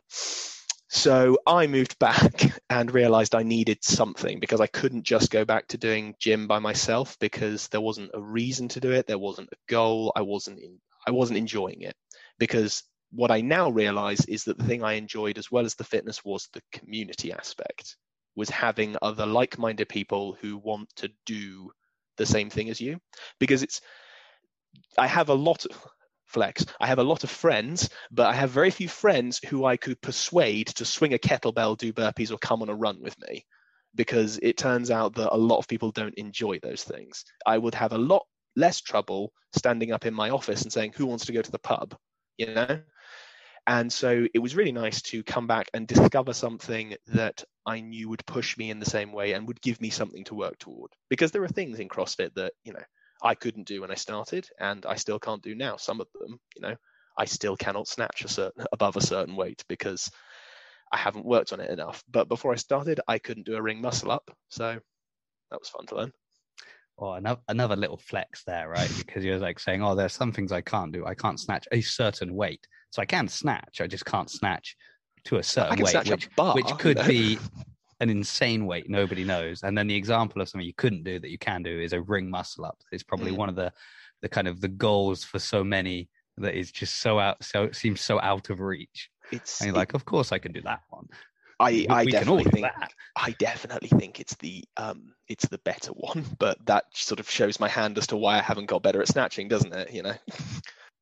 So 0.88 1.38
I 1.46 1.66
moved 1.66 1.98
back 2.00 2.60
and 2.70 2.92
realized 2.92 3.34
I 3.34 3.42
needed 3.42 3.82
something 3.82 4.40
because 4.40 4.60
I 4.60 4.66
couldn't 4.66 5.04
just 5.04 5.30
go 5.30 5.44
back 5.44 5.68
to 5.68 5.78
doing 5.78 6.14
gym 6.18 6.46
by 6.46 6.58
myself 6.58 7.16
because 7.20 7.68
there 7.68 7.80
wasn't 7.80 8.12
a 8.14 8.20
reason 8.20 8.68
to 8.68 8.80
do 8.80 8.92
it. 8.92 9.06
There 9.06 9.18
wasn't 9.18 9.50
a 9.52 9.56
goal. 9.68 10.12
I 10.16 10.22
wasn't 10.22 10.58
in, 10.58 10.78
I 11.06 11.10
wasn't 11.10 11.38
enjoying 11.38 11.82
it 11.82 11.94
because 12.38 12.82
what 13.10 13.30
I 13.30 13.40
now 13.40 13.70
realize 13.70 14.24
is 14.26 14.44
that 14.44 14.58
the 14.58 14.64
thing 14.64 14.82
I 14.82 14.94
enjoyed 14.94 15.38
as 15.38 15.50
well 15.50 15.64
as 15.64 15.74
the 15.74 15.84
fitness 15.84 16.24
was 16.24 16.48
the 16.52 16.62
community 16.72 17.32
aspect, 17.32 17.96
was 18.34 18.50
having 18.50 18.96
other 19.00 19.26
like 19.26 19.58
minded 19.58 19.88
people 19.88 20.36
who 20.40 20.58
want 20.58 20.88
to 20.96 21.10
do 21.24 21.70
the 22.16 22.26
same 22.26 22.50
thing 22.50 22.68
as 22.68 22.80
you. 22.80 22.98
Because 23.38 23.62
it's, 23.62 23.80
I 24.98 25.06
have 25.06 25.28
a 25.28 25.34
lot 25.34 25.64
of, 25.64 25.86
flex. 26.26 26.66
I 26.80 26.86
have 26.88 26.98
a 26.98 27.04
lot 27.04 27.24
of 27.24 27.30
friends, 27.30 27.88
but 28.10 28.26
I 28.26 28.34
have 28.34 28.50
very 28.50 28.70
few 28.70 28.88
friends 28.88 29.40
who 29.48 29.64
I 29.64 29.76
could 29.76 30.00
persuade 30.02 30.66
to 30.68 30.84
swing 30.84 31.14
a 31.14 31.18
kettlebell, 31.18 31.78
do 31.78 31.92
burpees, 31.92 32.32
or 32.32 32.38
come 32.38 32.62
on 32.62 32.68
a 32.68 32.74
run 32.74 33.00
with 33.00 33.16
me. 33.28 33.46
Because 33.94 34.38
it 34.42 34.58
turns 34.58 34.90
out 34.90 35.14
that 35.14 35.34
a 35.34 35.38
lot 35.38 35.58
of 35.58 35.68
people 35.68 35.90
don't 35.92 36.14
enjoy 36.16 36.58
those 36.58 36.82
things. 36.82 37.24
I 37.46 37.56
would 37.56 37.74
have 37.74 37.92
a 37.92 37.98
lot 37.98 38.26
less 38.56 38.80
trouble 38.80 39.32
standing 39.54 39.92
up 39.92 40.06
in 40.06 40.14
my 40.14 40.30
office 40.30 40.62
and 40.62 40.72
saying, 40.72 40.94
Who 40.96 41.06
wants 41.06 41.26
to 41.26 41.32
go 41.32 41.42
to 41.42 41.52
the 41.52 41.58
pub? 41.58 41.96
You 42.38 42.54
know? 42.54 42.80
And 43.66 43.92
so 43.92 44.26
it 44.32 44.38
was 44.38 44.54
really 44.54 44.72
nice 44.72 45.02
to 45.02 45.24
come 45.24 45.48
back 45.48 45.68
and 45.74 45.88
discover 45.88 46.32
something 46.32 46.94
that 47.08 47.42
I 47.66 47.80
knew 47.80 48.08
would 48.08 48.24
push 48.24 48.56
me 48.56 48.70
in 48.70 48.78
the 48.78 48.86
same 48.86 49.12
way 49.12 49.32
and 49.32 49.46
would 49.48 49.60
give 49.60 49.80
me 49.80 49.90
something 49.90 50.22
to 50.24 50.36
work 50.36 50.58
toward. 50.58 50.92
Because 51.10 51.32
there 51.32 51.42
are 51.42 51.48
things 51.48 51.80
in 51.80 51.88
CrossFit 51.88 52.32
that, 52.34 52.52
you 52.62 52.72
know, 52.72 52.82
I 53.22 53.34
couldn't 53.34 53.66
do 53.66 53.80
when 53.80 53.90
I 53.90 53.96
started 53.96 54.48
and 54.60 54.86
I 54.86 54.94
still 54.94 55.18
can't 55.18 55.42
do 55.42 55.56
now. 55.56 55.76
Some 55.76 56.00
of 56.00 56.06
them, 56.14 56.38
you 56.54 56.62
know, 56.62 56.76
I 57.18 57.24
still 57.24 57.56
cannot 57.56 57.88
snatch 57.88 58.24
a 58.24 58.28
certain 58.28 58.66
above 58.72 58.96
a 58.96 59.00
certain 59.00 59.34
weight 59.34 59.64
because 59.68 60.10
I 60.92 60.98
haven't 60.98 61.26
worked 61.26 61.52
on 61.52 61.60
it 61.60 61.70
enough. 61.70 62.04
But 62.08 62.28
before 62.28 62.52
I 62.52 62.56
started, 62.56 63.00
I 63.08 63.18
couldn't 63.18 63.46
do 63.46 63.56
a 63.56 63.62
ring 63.62 63.80
muscle 63.80 64.12
up. 64.12 64.30
So 64.48 64.78
that 65.50 65.60
was 65.60 65.68
fun 65.68 65.86
to 65.86 65.96
learn. 65.96 66.12
Oh, 66.98 67.12
another, 67.12 67.40
another 67.48 67.76
little 67.76 67.98
flex 67.98 68.42
there, 68.44 68.68
right? 68.68 68.90
Because 68.98 69.24
you're 69.24 69.38
like 69.38 69.58
saying, 69.58 69.82
oh, 69.82 69.94
there's 69.94 70.14
some 70.14 70.32
things 70.32 70.50
I 70.50 70.62
can't 70.62 70.92
do. 70.92 71.04
I 71.04 71.14
can't 71.14 71.38
snatch 71.38 71.66
a 71.72 71.80
certain 71.82 72.34
weight. 72.34 72.66
So 72.90 73.02
I 73.02 73.04
can 73.04 73.28
snatch. 73.28 73.80
I 73.80 73.86
just 73.86 74.06
can't 74.06 74.30
snatch 74.30 74.76
to 75.24 75.36
a 75.36 75.42
certain 75.42 75.84
weight, 75.84 76.08
which, 76.08 76.34
bar, 76.36 76.54
which 76.54 76.70
could 76.78 76.98
be 77.06 77.38
an 78.00 78.10
insane 78.10 78.66
weight 78.66 78.88
nobody 78.88 79.24
knows. 79.24 79.62
And 79.62 79.76
then 79.76 79.86
the 79.86 79.94
example 79.94 80.40
of 80.40 80.48
something 80.48 80.66
you 80.66 80.74
couldn't 80.74 81.04
do 81.04 81.18
that 81.18 81.30
you 81.30 81.38
can 81.38 81.62
do 81.62 81.80
is 81.80 81.92
a 81.92 82.00
ring 82.00 82.30
muscle 82.30 82.64
up. 82.64 82.78
It's 82.92 83.02
probably 83.02 83.32
mm. 83.32 83.36
one 83.36 83.48
of 83.48 83.56
the 83.56 83.72
the 84.22 84.28
kind 84.28 84.48
of 84.48 84.60
the 84.60 84.68
goals 84.68 85.24
for 85.24 85.38
so 85.38 85.62
many 85.62 86.08
that 86.38 86.54
is 86.54 86.72
just 86.72 87.00
so 87.00 87.18
out 87.18 87.42
so 87.44 87.64
it 87.64 87.76
seems 87.76 88.00
so 88.00 88.20
out 88.20 88.50
of 88.50 88.60
reach. 88.60 89.10
It's 89.32 89.60
and 89.60 89.68
you're 89.68 89.74
it, 89.74 89.78
like, 89.78 89.94
of 89.94 90.04
course 90.04 90.32
I 90.32 90.38
can 90.38 90.52
do 90.52 90.62
that 90.62 90.80
one. 90.88 91.08
I, 91.58 91.86
I 91.88 92.04
definitely 92.04 92.44
think 92.44 92.66
I 93.16 93.30
definitely 93.38 93.88
think 93.88 94.20
it's 94.20 94.34
the 94.36 94.64
um 94.76 95.14
it's 95.28 95.48
the 95.48 95.58
better 95.58 95.92
one, 95.92 96.24
but 96.38 96.58
that 96.66 96.84
sort 96.92 97.20
of 97.20 97.30
shows 97.30 97.58
my 97.58 97.68
hand 97.68 97.96
as 97.98 98.06
to 98.08 98.16
why 98.16 98.38
I 98.38 98.42
haven't 98.42 98.66
got 98.66 98.82
better 98.82 99.00
at 99.00 99.08
snatching, 99.08 99.48
doesn't 99.48 99.74
it? 99.74 99.92
You 99.92 100.02
know. 100.02 100.14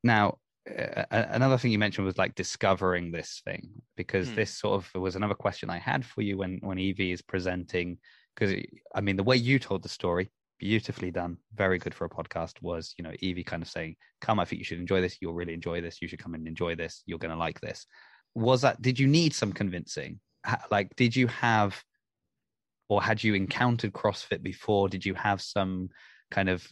Now, 0.03 0.39
uh, 0.69 1.05
another 1.11 1.59
thing 1.59 1.73
you 1.73 1.79
mentioned 1.79 2.07
was 2.07 2.19
like 2.19 2.35
discovering 2.35 3.11
this 3.11 3.43
thing 3.45 3.69
because 3.97 4.29
hmm. 4.29 4.37
this 4.37 4.57
sort 4.57 4.83
of 4.83 5.01
was 5.01 5.17
another 5.17 5.35
question 5.35 5.71
I 5.71 5.79
had 5.79 6.05
for 6.05 6.23
you 6.23 6.39
when 6.39 6.59
when 6.63 6.79
Evie 6.79 7.13
is 7.13 7.23
presenting 7.23 7.99
because 8.35 8.55
I 8.95 9.01
mean 9.01 9.17
the 9.17 9.23
way 9.23 9.37
you 9.37 9.59
told 9.59 9.83
the 9.83 9.89
story 9.89 10.31
beautifully 10.59 11.11
done 11.11 11.37
very 11.55 11.79
good 11.79 11.95
for 11.95 12.05
a 12.05 12.09
podcast 12.09 12.63
was 12.63 12.95
you 12.97 13.05
know 13.05 13.13
Evie 13.21 13.45
kind 13.45 13.63
of 13.63 13.69
saying 13.69 13.97
come 14.21 14.39
I 14.39 14.45
think 14.45 14.61
you 14.61 14.65
should 14.65 14.79
enjoy 14.79 15.01
this 15.01 15.19
you'll 15.21 15.35
really 15.35 15.53
enjoy 15.53 15.81
this 15.81 16.01
you 16.01 16.09
should 16.09 16.21
come 16.23 16.35
and 16.35 16.47
enjoy 16.47 16.77
this 16.77 17.03
you're 17.07 17.19
going 17.19 17.33
to 17.33 17.37
like 17.37 17.61
this 17.61 17.87
was 18.35 18.63
that 18.63 18.81
did 18.81 18.99
you 18.99 19.07
need 19.07 19.35
some 19.35 19.53
convincing 19.53 20.21
like 20.71 20.95
did 20.97 21.17
you 21.17 21.27
have 21.29 21.83
or 22.89 23.03
had 23.03 23.25
you 23.25 23.35
encountered 23.35 23.93
CrossFit 23.93 24.43
before 24.43 24.89
did 24.89 25.05
you 25.05 25.15
have 25.15 25.41
some 25.41 25.89
kind 26.31 26.49
of 26.49 26.67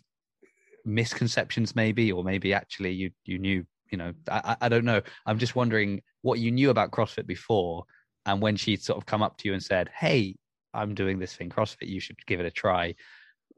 misconceptions 0.85 1.75
maybe 1.75 2.13
or 2.13 2.23
maybe 2.25 2.53
actually 2.53 2.93
you 2.93 3.11
you 3.25 3.39
knew 3.39 3.65
you 3.93 3.99
know, 3.99 4.15
I, 4.29 4.57
I 4.63 4.69
don't 4.69 4.87
know. 4.87 5.03
I'm 5.27 5.39
just 5.39 5.55
wondering 5.55 6.03
what 6.23 6.39
you 6.39 6.51
knew 6.51 6.71
about 6.71 6.91
CrossFit 6.91 7.27
before, 7.27 7.85
and 8.25 8.41
when 8.41 8.57
she'd 8.57 8.83
sort 8.83 8.97
of 8.97 9.07
come 9.07 9.23
up 9.23 9.37
to 9.39 9.49
you 9.49 9.53
and 9.53 9.63
said, 9.63 9.91
"Hey, 9.95 10.37
I'm 10.73 10.95
doing 10.95 11.19
this 11.19 11.37
thing 11.37 11.51
CrossFit. 11.51 11.89
You 11.89 12.01
should 12.01 12.17
give 12.27 12.41
it 12.41 12.47
a 12.47 12.51
try." 12.51 12.95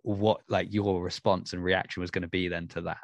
What 0.03 0.40
like 0.48 0.74
your 0.74 1.03
response 1.03 1.55
and 1.55 1.64
reaction 1.64 2.03
was 2.03 2.11
going 2.11 2.22
to 2.22 2.29
be 2.29 2.48
then 2.48 2.68
to 2.68 2.83
that? 2.83 2.98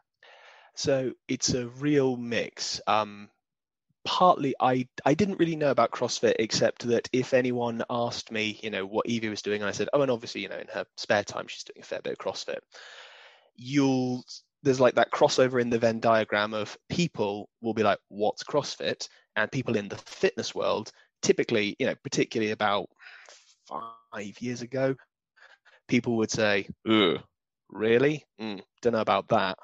So 0.74 1.12
it's 1.28 1.54
a 1.54 1.68
real 1.68 2.16
mix. 2.16 2.80
Um, 2.86 3.30
partly 4.04 4.54
I 4.60 4.88
I 5.04 5.14
didn't 5.14 5.38
really 5.38 5.56
know 5.56 5.70
about 5.70 5.90
CrossFit 5.90 6.36
except 6.38 6.86
that 6.88 7.08
if 7.12 7.34
anyone 7.34 7.84
asked 7.90 8.30
me, 8.30 8.58
you 8.62 8.70
know, 8.70 8.86
what 8.86 9.06
Evie 9.06 9.28
was 9.28 9.42
doing, 9.42 9.62
I 9.62 9.72
said, 9.72 9.88
oh, 9.92 10.02
and 10.02 10.10
obviously, 10.10 10.42
you 10.42 10.48
know, 10.48 10.58
in 10.58 10.68
her 10.72 10.84
spare 10.96 11.24
time 11.24 11.46
she's 11.48 11.64
doing 11.64 11.82
a 11.82 11.84
fair 11.84 12.00
bit 12.02 12.14
of 12.14 12.18
CrossFit. 12.18 12.58
You'll 13.56 14.24
there's 14.62 14.80
like 14.80 14.94
that 14.96 15.10
crossover 15.10 15.60
in 15.60 15.70
the 15.70 15.78
Venn 15.78 16.00
diagram 16.00 16.54
of 16.54 16.76
people 16.88 17.48
will 17.62 17.74
be 17.74 17.82
like, 17.82 17.98
what's 18.08 18.44
CrossFit? 18.44 19.08
And 19.36 19.50
people 19.50 19.76
in 19.76 19.88
the 19.88 19.96
fitness 19.96 20.54
world, 20.54 20.90
typically, 21.22 21.76
you 21.78 21.86
know, 21.86 21.94
particularly 22.02 22.52
about 22.52 22.88
five 23.68 24.40
years 24.40 24.60
ago, 24.60 24.96
people 25.88 26.16
would 26.18 26.30
say, 26.30 26.68
really? 27.70 28.24
Mm, 28.40 28.60
don't 28.82 28.92
know 28.92 29.00
about 29.00 29.28
that. 29.28 29.58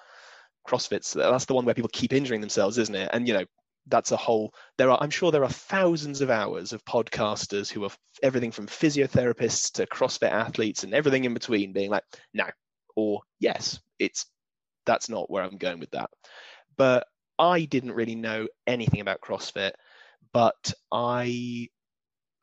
CrossFit's 0.67 1.13
that's 1.13 1.45
the 1.45 1.55
one 1.55 1.65
where 1.65 1.75
people 1.75 1.91
keep 1.93 2.13
injuring 2.13 2.41
themselves, 2.41 2.79
isn't 2.79 2.95
it? 2.95 3.11
And 3.13 3.29
you 3.29 3.35
know, 3.35 3.45
that's 3.89 4.13
a 4.13 4.17
whole 4.17 4.53
there 4.79 4.91
are 4.91 4.99
i'm 5.01 5.11
sure 5.11 5.31
there 5.31 5.45
are 5.45 5.51
thousands 5.51 6.21
of 6.21 6.31
hours 6.31 6.73
of 6.73 6.85
podcasters 6.85 7.71
who 7.71 7.85
are 7.85 7.91
everything 8.23 8.51
from 8.51 8.67
physiotherapists 8.67 9.73
to 9.73 9.87
crossfit 9.87 10.31
athletes 10.31 10.83
and 10.83 10.93
everything 10.93 11.25
in 11.25 11.35
between 11.35 11.73
being 11.73 11.91
like 11.91 12.05
no 12.35 12.47
or 12.97 13.21
yes 13.39 13.79
it's 13.99 14.27
that's 14.87 15.11
not 15.11 15.29
where 15.29 15.43
I'm 15.43 15.59
going 15.59 15.81
with 15.81 15.91
that. 15.91 16.09
But 16.79 17.07
I 17.39 17.65
didn't 17.65 17.93
really 17.93 18.15
know 18.15 18.49
anything 18.67 19.01
about 19.01 19.21
CrossFit, 19.21 19.73
but 20.33 20.73
I 20.91 21.69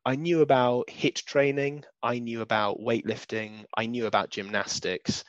I 0.06 0.16
knew 0.16 0.42
about 0.42 0.90
HIIT 0.90 1.24
training, 1.24 1.86
I 2.04 2.20
knew 2.20 2.42
about 2.42 2.80
weightlifting, 2.80 3.64
I 3.76 3.86
knew 3.86 4.06
about 4.06 4.30
gymnastics, 4.30 5.24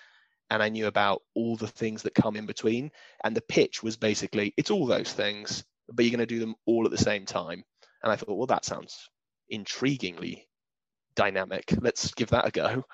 and 0.50 0.62
I 0.62 0.68
knew 0.68 0.88
about 0.88 1.22
all 1.34 1.56
the 1.56 1.68
things 1.68 2.02
that 2.02 2.14
come 2.14 2.36
in 2.36 2.44
between. 2.44 2.90
And 3.22 3.36
the 3.36 3.40
pitch 3.40 3.82
was 3.82 3.96
basically 3.96 4.52
it's 4.56 4.70
all 4.70 4.86
those 4.86 5.12
things, 5.12 5.64
but 5.92 6.04
you're 6.04 6.10
going 6.16 6.26
to 6.26 6.34
do 6.34 6.40
them 6.40 6.54
all 6.66 6.84
at 6.84 6.90
the 6.90 6.98
same 6.98 7.26
time. 7.26 7.64
And 8.02 8.12
I 8.12 8.16
thought, 8.16 8.36
well, 8.36 8.46
that 8.46 8.64
sounds 8.64 9.08
intriguingly 9.52 10.44
dynamic. 11.16 11.72
Let's 11.80 12.12
give 12.14 12.30
that 12.30 12.46
a 12.46 12.50
go. 12.50 12.84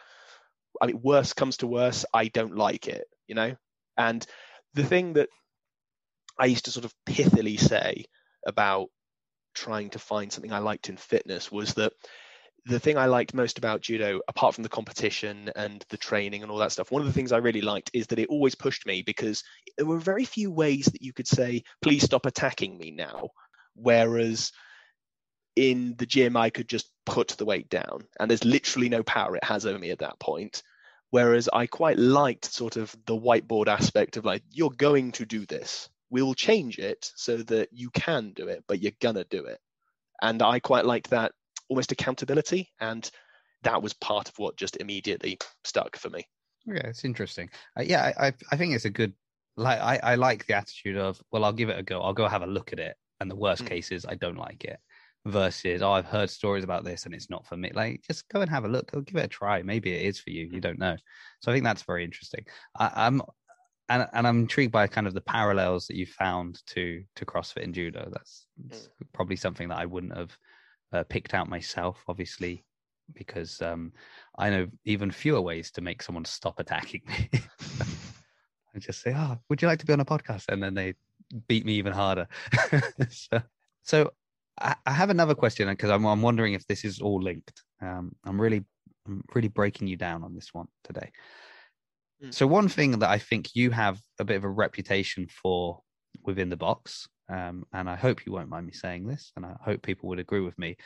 I 0.81 0.87
mean, 0.87 1.01
worse 1.03 1.33
comes 1.33 1.59
to 1.59 1.67
worse, 1.67 2.05
I 2.15 2.29
don't 2.29 2.57
like 2.57 2.87
it, 2.87 3.05
you 3.27 3.35
know? 3.35 3.57
And 3.97 4.25
the 4.75 4.85
thing 4.85 5.15
that 5.15 5.29
I 6.39 6.47
used 6.47 6.67
to 6.67 6.71
sort 6.71 6.85
of 6.85 6.95
pithily 7.07 7.59
say 7.59 8.05
about 8.47 8.89
trying 9.55 9.91
to 9.91 9.99
find 9.99 10.33
something 10.33 10.53
I 10.53 10.59
liked 10.59 10.89
in 10.89 10.97
fitness 10.97 11.51
was 11.51 11.75
that 11.75 11.93
the 12.71 12.81
thing 12.81 12.97
I 12.97 13.07
liked 13.07 13.35
most 13.35 13.59
about 13.59 13.81
judo, 13.81 14.21
apart 14.29 14.55
from 14.55 14.63
the 14.63 14.69
competition 14.69 15.51
and 15.57 15.85
the 15.89 15.97
training 15.97 16.43
and 16.43 16.51
all 16.51 16.59
that 16.59 16.73
stuff, 16.73 16.93
one 16.93 17.03
of 17.03 17.07
the 17.07 17.13
things 17.13 17.33
I 17.33 17.39
really 17.39 17.61
liked 17.61 17.91
is 17.93 18.07
that 18.09 18.19
it 18.19 18.29
always 18.29 18.55
pushed 18.55 18.87
me 18.87 19.03
because 19.03 19.43
there 19.77 19.87
were 19.87 19.99
very 19.99 20.25
few 20.25 20.51
ways 20.53 20.87
that 20.87 21.03
you 21.03 21.13
could 21.13 21.27
say, 21.27 21.65
please 21.83 22.05
stop 22.05 22.27
attacking 22.27 22.79
me 22.79 22.93
now. 22.93 23.31
Whereas 23.75 24.53
in 25.57 25.97
the 25.99 26.07
gym, 26.07 26.37
I 26.37 26.51
could 26.51 26.69
just 26.69 26.89
put 27.05 27.29
the 27.29 27.45
weight 27.45 27.69
down 27.69 28.05
and 28.19 28.31
there's 28.31 28.45
literally 28.45 28.89
no 28.89 29.03
power 29.03 29.37
it 29.37 29.45
has 29.45 29.67
over 29.67 29.79
me 29.79 29.91
at 29.91 29.99
that 29.99 30.21
point. 30.21 30.63
Whereas 31.11 31.49
I 31.53 31.67
quite 31.67 31.99
liked 31.99 32.45
sort 32.45 32.77
of 32.77 32.95
the 33.05 33.19
whiteboard 33.19 33.67
aspect 33.67 34.17
of 34.17 34.25
like, 34.25 34.45
you're 34.49 34.71
going 34.71 35.11
to 35.13 35.27
do 35.27 35.45
this. 35.45 35.89
We'll 36.09 36.35
change 36.35 36.79
it 36.79 37.11
so 37.17 37.39
that 37.39 37.71
you 37.73 37.91
can 37.91 38.33
do 38.33 38.47
it, 38.47 38.63
but 38.69 38.81
you're 38.81 38.93
gonna 39.01 39.25
do 39.25 39.45
it. 39.47 39.59
And 40.23 40.41
I 40.41 40.61
quite 40.61 40.85
liked 40.85 41.11
that 41.11 41.33
almost 41.71 41.93
accountability. 41.93 42.69
And 42.81 43.11
that 43.63 43.83
was 43.83 43.95
part 43.95 44.29
of 44.29 44.39
what 44.39 44.57
just 44.57 44.77
immediately 44.77 45.39
stuck 45.65 45.97
for 45.97 46.11
me. 46.11 46.27
Yeah, 46.67 46.87
it's 46.87 47.05
interesting. 47.05 47.49
Uh, 47.79 47.83
yeah, 47.83 48.13
I, 48.19 48.35
I 48.53 48.57
think 48.57 48.75
it's 48.75 48.85
a 48.85 48.91
good 48.91 49.15
like 49.57 49.81
I, 49.81 50.01
I 50.03 50.15
like 50.15 50.47
the 50.47 50.55
attitude 50.55 50.97
of 50.97 51.21
well 51.31 51.45
I'll 51.45 51.53
give 51.53 51.69
it 51.69 51.79
a 51.79 51.83
go 51.83 52.01
I'll 52.01 52.15
go 52.15 52.29
have 52.29 52.43
a 52.43 52.47
look 52.47 52.73
at 52.73 52.79
it 52.79 52.97
and 53.21 53.31
the 53.31 53.37
worst 53.37 53.65
mm. 53.65 53.69
case 53.69 53.93
is 53.93 54.07
I 54.07 54.15
don't 54.15 54.39
like 54.39 54.65
it 54.65 54.79
versus 55.27 55.83
oh 55.83 55.93
I've 55.93 56.07
heard 56.07 56.31
stories 56.31 56.65
about 56.65 56.85
this 56.85 57.05
and 57.05 57.15
it's 57.15 57.29
not 57.29 57.47
for 57.47 57.57
me 57.57 57.71
like 57.75 58.03
just 58.07 58.29
go 58.29 58.41
and 58.41 58.51
have 58.51 58.65
a 58.65 58.69
look 58.69 58.91
go 58.91 59.01
give 59.01 59.17
it 59.17 59.25
a 59.25 59.29
try 59.29 59.63
maybe 59.63 59.93
it 59.93 60.07
is 60.07 60.19
for 60.19 60.31
you 60.31 60.47
you 60.47 60.59
mm. 60.59 60.63
don't 60.63 60.79
know 60.79 60.97
so 61.41 61.51
I 61.51 61.55
think 61.55 61.65
that's 61.65 61.83
very 61.83 62.05
interesting 62.05 62.45
I, 62.79 63.07
am 63.07 63.23
and 63.89 64.07
and 64.13 64.27
I'm 64.27 64.41
intrigued 64.41 64.73
by 64.73 64.87
kind 64.87 65.07
of 65.07 65.15
the 65.15 65.21
parallels 65.21 65.87
that 65.89 65.97
you 65.97 66.07
found 66.07 66.63
to 66.69 67.03
to 67.17 67.27
CrossFit 67.27 67.65
and 67.65 67.75
judo 67.75 68.09
that's 68.11 68.47
mm. 68.65 68.89
probably 69.13 69.37
something 69.37 69.69
that 69.69 69.79
I 69.79 69.87
wouldn't 69.87 70.17
have 70.17 70.37
uh, 70.93 71.05
picked 71.05 71.35
out 71.35 71.49
myself 71.49 72.03
obviously 72.09 72.65
because 73.15 73.61
um, 73.63 73.93
I 74.39 74.51
know 74.51 74.69
even 74.85 75.11
fewer 75.11 75.41
ways 75.41 75.71
to 75.73 75.81
make 75.81 76.03
someone 76.03 76.25
stop 76.25 76.61
attacking 76.61 77.03
me. 77.09 77.31
I 78.75 78.79
just 78.79 79.03
say, 79.03 79.13
"Oh, 79.17 79.37
would 79.49 79.61
you 79.61 79.69
like 79.69 79.81
to 79.81 79.87
be 79.87 79.93
on 79.93 80.01
a 80.01 80.05
podcast?" 80.05 80.45
And 80.49 80.63
then 80.63 80.75
they 80.75 80.95
beat 81.49 81.65
me 81.65 81.75
even 81.75 81.93
harder. 81.93 82.29
so, 83.11 83.43
so 83.83 84.13
I, 84.61 84.77
I, 84.87 84.93
have 84.93 85.11
another 85.11 85.35
question 85.35 85.69
because 85.69 85.91
I'm, 85.91 86.05
I'm 86.05 86.23
wondering 86.23 86.55
if 86.55 86.67
this 86.67 86.85
is 86.85 87.01
all 87.01 87.21
linked. 87.21 87.63
Um, 87.83 88.15
I'm 88.25 88.41
really, 88.41 88.65
I'm 89.07 89.23
really 89.35 89.49
breaking 89.49 89.89
you 89.89 89.97
down 89.97 90.23
on 90.23 90.35
this 90.35 90.53
one 90.53 90.69
today. 90.85 91.11
Mm. 92.25 92.35
So 92.35 92.47
one 92.47 92.69
thing 92.69 92.99
that 92.99 93.11
I 93.11 93.19
think 93.19 93.55
you 93.55 93.71
have 93.71 94.01
a 94.19 94.25
bit 94.25 94.37
of 94.37 94.45
a 94.45 94.49
reputation 94.49 95.27
for 95.29 95.81
within 96.25 96.49
the 96.49 96.57
box, 96.57 97.09
um, 97.31 97.65
and 97.73 97.89
I 97.89 97.97
hope 97.97 98.27
you 98.27 98.33
won't 98.33 98.49
mind 98.49 98.67
me 98.67 98.73
saying 98.73 99.07
this, 99.07 99.33
and 99.37 99.47
I 99.47 99.55
hope 99.63 99.83
people 99.83 100.09
would 100.09 100.19
agree 100.19 100.41
with 100.41 100.59
me, 100.59 100.77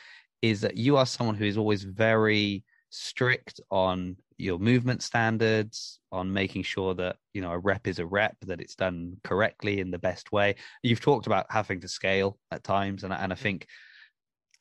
is 0.41 0.61
that 0.61 0.77
you 0.77 0.95
are 0.97 1.05
someone 1.05 1.35
who 1.35 1.45
is 1.45 1.57
always 1.57 1.83
very 1.83 2.63
strict 2.89 3.59
on 3.71 4.15
your 4.37 4.59
movement 4.59 5.01
standards 5.01 5.99
on 6.11 6.31
making 6.31 6.63
sure 6.63 6.93
that 6.93 7.17
you 7.33 7.41
know 7.41 7.51
a 7.51 7.57
rep 7.57 7.87
is 7.87 7.99
a 7.99 8.05
rep 8.05 8.35
that 8.41 8.61
it's 8.61 8.75
done 8.75 9.17
correctly 9.23 9.79
in 9.79 9.91
the 9.91 9.97
best 9.97 10.31
way. 10.31 10.55
You've 10.83 11.01
talked 11.01 11.25
about 11.25 11.47
having 11.49 11.81
to 11.81 11.87
scale 11.87 12.37
at 12.51 12.63
times 12.63 13.03
and, 13.03 13.13
and 13.13 13.31
i 13.31 13.35
think 13.35 13.67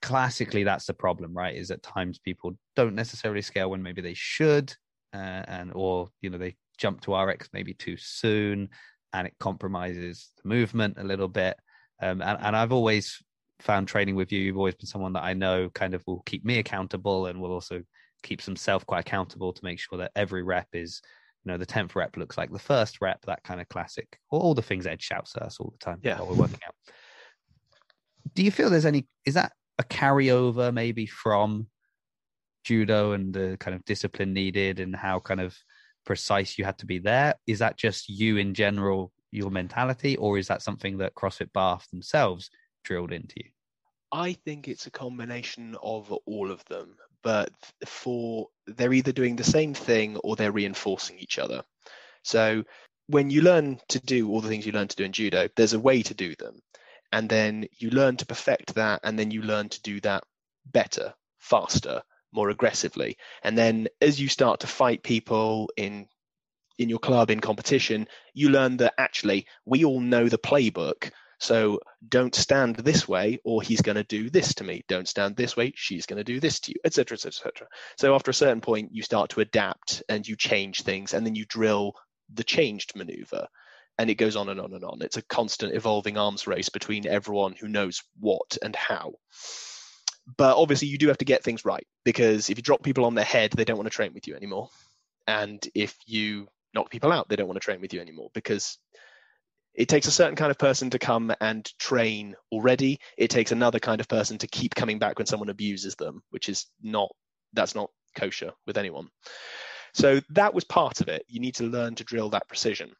classically 0.04 0.64
that's 0.64 0.84
the 0.84 0.92
problem 0.92 1.32
right 1.32 1.56
is 1.56 1.70
at 1.70 1.82
times 1.82 2.18
people 2.18 2.52
don't 2.76 2.94
necessarily 2.94 3.40
scale 3.40 3.70
when 3.70 3.82
maybe 3.82 4.02
they 4.02 4.12
should 4.12 4.74
uh, 5.14 5.42
and 5.48 5.72
or 5.74 6.08
you 6.20 6.28
know 6.28 6.36
they 6.36 6.54
jump 6.76 7.00
to 7.00 7.14
rx 7.14 7.48
maybe 7.54 7.72
too 7.72 7.96
soon 7.96 8.68
and 9.14 9.26
it 9.26 9.34
compromises 9.40 10.30
the 10.42 10.48
movement 10.48 10.98
a 10.98 11.04
little 11.04 11.28
bit 11.28 11.56
um, 12.02 12.22
and, 12.22 12.38
and 12.40 12.56
i've 12.56 12.72
always 12.72 13.22
found 13.60 13.88
training 13.88 14.14
with 14.14 14.32
you 14.32 14.40
you've 14.40 14.56
always 14.56 14.74
been 14.74 14.86
someone 14.86 15.12
that 15.12 15.22
i 15.22 15.32
know 15.32 15.70
kind 15.70 15.94
of 15.94 16.02
will 16.06 16.22
keep 16.26 16.44
me 16.44 16.58
accountable 16.58 17.26
and 17.26 17.40
will 17.40 17.52
also 17.52 17.82
keeps 18.22 18.44
himself 18.44 18.84
quite 18.86 19.00
accountable 19.00 19.52
to 19.52 19.64
make 19.64 19.78
sure 19.78 19.98
that 19.98 20.10
every 20.16 20.42
rep 20.42 20.68
is 20.72 21.00
you 21.44 21.52
know 21.52 21.58
the 21.58 21.66
10th 21.66 21.94
rep 21.94 22.16
looks 22.16 22.38
like 22.38 22.50
the 22.50 22.58
first 22.58 23.00
rep 23.00 23.20
that 23.26 23.42
kind 23.42 23.60
of 23.60 23.68
classic 23.68 24.18
all 24.30 24.54
the 24.54 24.62
things 24.62 24.86
ed 24.86 25.00
shouts 25.00 25.36
at 25.36 25.42
us 25.42 25.58
all 25.60 25.72
the 25.72 25.84
time 25.84 25.98
yeah. 26.02 26.18
while 26.18 26.28
we're 26.28 26.34
working 26.34 26.60
out. 26.66 26.74
Do 28.34 28.42
you 28.42 28.50
feel 28.50 28.70
there's 28.70 28.86
any 28.86 29.06
is 29.24 29.34
that 29.34 29.52
a 29.78 29.84
carryover 29.84 30.72
maybe 30.72 31.06
from 31.06 31.66
judo 32.64 33.12
and 33.12 33.34
the 33.34 33.56
kind 33.60 33.74
of 33.74 33.84
discipline 33.84 34.32
needed 34.32 34.80
and 34.80 34.96
how 34.96 35.20
kind 35.20 35.40
of 35.40 35.56
precise 36.06 36.58
you 36.58 36.64
had 36.64 36.78
to 36.78 36.86
be 36.86 36.98
there? 36.98 37.34
Is 37.46 37.58
that 37.58 37.76
just 37.76 38.08
you 38.08 38.38
in 38.38 38.54
general 38.54 39.12
your 39.34 39.50
mentality 39.50 40.16
or 40.16 40.38
is 40.38 40.48
that 40.48 40.62
something 40.62 40.98
that 40.98 41.14
crossfit 41.14 41.52
bath 41.52 41.88
themselves 41.90 42.50
drilled 42.84 43.12
into 43.12 43.34
you 43.36 43.50
I 44.12 44.34
think 44.34 44.68
it's 44.68 44.86
a 44.86 44.90
combination 44.90 45.76
of 45.82 46.12
all 46.26 46.50
of 46.50 46.64
them 46.66 46.96
but 47.24 47.50
for 47.86 48.48
they're 48.66 48.92
either 48.92 49.10
doing 49.10 49.34
the 49.34 49.42
same 49.42 49.74
thing 49.74 50.16
or 50.18 50.36
they're 50.36 50.52
reinforcing 50.52 51.18
each 51.18 51.38
other. 51.38 51.62
So 52.22 52.62
when 53.08 53.30
you 53.30 53.42
learn 53.42 53.80
to 53.88 53.98
do 53.98 54.30
all 54.30 54.40
the 54.40 54.48
things 54.48 54.66
you 54.66 54.72
learn 54.72 54.88
to 54.88 54.96
do 54.96 55.04
in 55.04 55.12
judo, 55.12 55.48
there's 55.56 55.72
a 55.72 55.80
way 55.80 56.02
to 56.02 56.14
do 56.14 56.36
them. 56.36 56.60
And 57.10 57.28
then 57.28 57.66
you 57.78 57.90
learn 57.90 58.16
to 58.18 58.26
perfect 58.26 58.74
that, 58.74 59.00
and 59.04 59.18
then 59.18 59.30
you 59.30 59.42
learn 59.42 59.68
to 59.70 59.82
do 59.82 60.00
that 60.00 60.24
better, 60.66 61.14
faster, 61.38 62.02
more 62.32 62.50
aggressively. 62.50 63.16
And 63.42 63.56
then 63.56 63.88
as 64.00 64.20
you 64.20 64.28
start 64.28 64.60
to 64.60 64.66
fight 64.66 65.02
people 65.02 65.70
in 65.76 66.08
in 66.78 66.88
your 66.88 66.98
club 66.98 67.30
in 67.30 67.40
competition, 67.40 68.08
you 68.32 68.48
learn 68.48 68.76
that 68.78 68.94
actually 68.98 69.46
we 69.64 69.84
all 69.84 70.00
know 70.00 70.28
the 70.28 70.38
playbook 70.38 71.10
so 71.44 71.80
don't 72.08 72.34
stand 72.34 72.76
this 72.76 73.08
way, 73.08 73.38
or 73.44 73.60
he's 73.60 73.82
going 73.82 73.96
to 73.96 74.04
do 74.04 74.30
this 74.30 74.54
to 74.54 74.64
me. 74.64 74.84
Don't 74.88 75.08
stand 75.08 75.36
this 75.36 75.56
way, 75.56 75.72
she's 75.76 76.06
going 76.06 76.16
to 76.16 76.24
do 76.24 76.40
this 76.40 76.60
to 76.60 76.72
you, 76.72 76.80
etc., 76.84 77.18
etc.. 77.22 77.66
So 77.98 78.14
after 78.14 78.30
a 78.30 78.34
certain 78.34 78.60
point, 78.60 78.94
you 78.94 79.02
start 79.02 79.30
to 79.30 79.40
adapt 79.40 80.02
and 80.08 80.26
you 80.26 80.36
change 80.36 80.82
things, 80.82 81.12
and 81.12 81.26
then 81.26 81.34
you 81.34 81.44
drill 81.44 81.94
the 82.32 82.44
changed 82.44 82.96
maneuver, 82.96 83.46
and 83.98 84.08
it 84.10 84.14
goes 84.14 84.36
on 84.36 84.48
and 84.48 84.60
on 84.60 84.72
and 84.72 84.84
on. 84.84 85.02
It's 85.02 85.16
a 85.16 85.22
constant 85.22 85.74
evolving 85.74 86.16
arms 86.16 86.46
race 86.46 86.68
between 86.68 87.06
everyone 87.06 87.54
who 87.60 87.68
knows 87.68 88.02
what 88.18 88.56
and 88.62 88.74
how. 88.74 89.12
But 90.38 90.56
obviously, 90.56 90.88
you 90.88 90.96
do 90.96 91.08
have 91.08 91.18
to 91.18 91.26
get 91.26 91.44
things 91.44 91.66
right 91.66 91.86
because 92.04 92.48
if 92.48 92.56
you 92.56 92.62
drop 92.62 92.82
people 92.82 93.04
on 93.04 93.14
their 93.14 93.24
head, 93.24 93.52
they 93.52 93.66
don't 93.66 93.76
want 93.76 93.86
to 93.86 93.94
train 93.94 94.14
with 94.14 94.26
you 94.26 94.34
anymore. 94.34 94.70
And 95.26 95.62
if 95.74 95.94
you 96.06 96.48
knock 96.74 96.90
people 96.90 97.12
out, 97.12 97.28
they 97.28 97.36
don't 97.36 97.46
want 97.46 97.56
to 97.56 97.64
train 97.64 97.80
with 97.80 97.92
you 97.92 98.00
anymore 98.00 98.30
because 98.34 98.78
it 99.74 99.88
takes 99.88 100.06
a 100.06 100.12
certain 100.12 100.36
kind 100.36 100.50
of 100.50 100.58
person 100.58 100.90
to 100.90 100.98
come 100.98 101.34
and 101.40 101.70
train 101.78 102.34
already 102.52 102.98
it 103.18 103.28
takes 103.28 103.52
another 103.52 103.78
kind 103.78 104.00
of 104.00 104.08
person 104.08 104.38
to 104.38 104.46
keep 104.46 104.74
coming 104.74 104.98
back 104.98 105.18
when 105.18 105.26
someone 105.26 105.48
abuses 105.48 105.94
them 105.96 106.22
which 106.30 106.48
is 106.48 106.66
not 106.82 107.10
that's 107.52 107.74
not 107.74 107.90
kosher 108.16 108.52
with 108.66 108.78
anyone 108.78 109.08
so 109.92 110.20
that 110.30 110.54
was 110.54 110.64
part 110.64 111.00
of 111.00 111.08
it 111.08 111.24
you 111.28 111.40
need 111.40 111.54
to 111.54 111.64
learn 111.64 111.94
to 111.94 112.04
drill 112.04 112.30
that 112.30 112.48
precision 112.48 112.90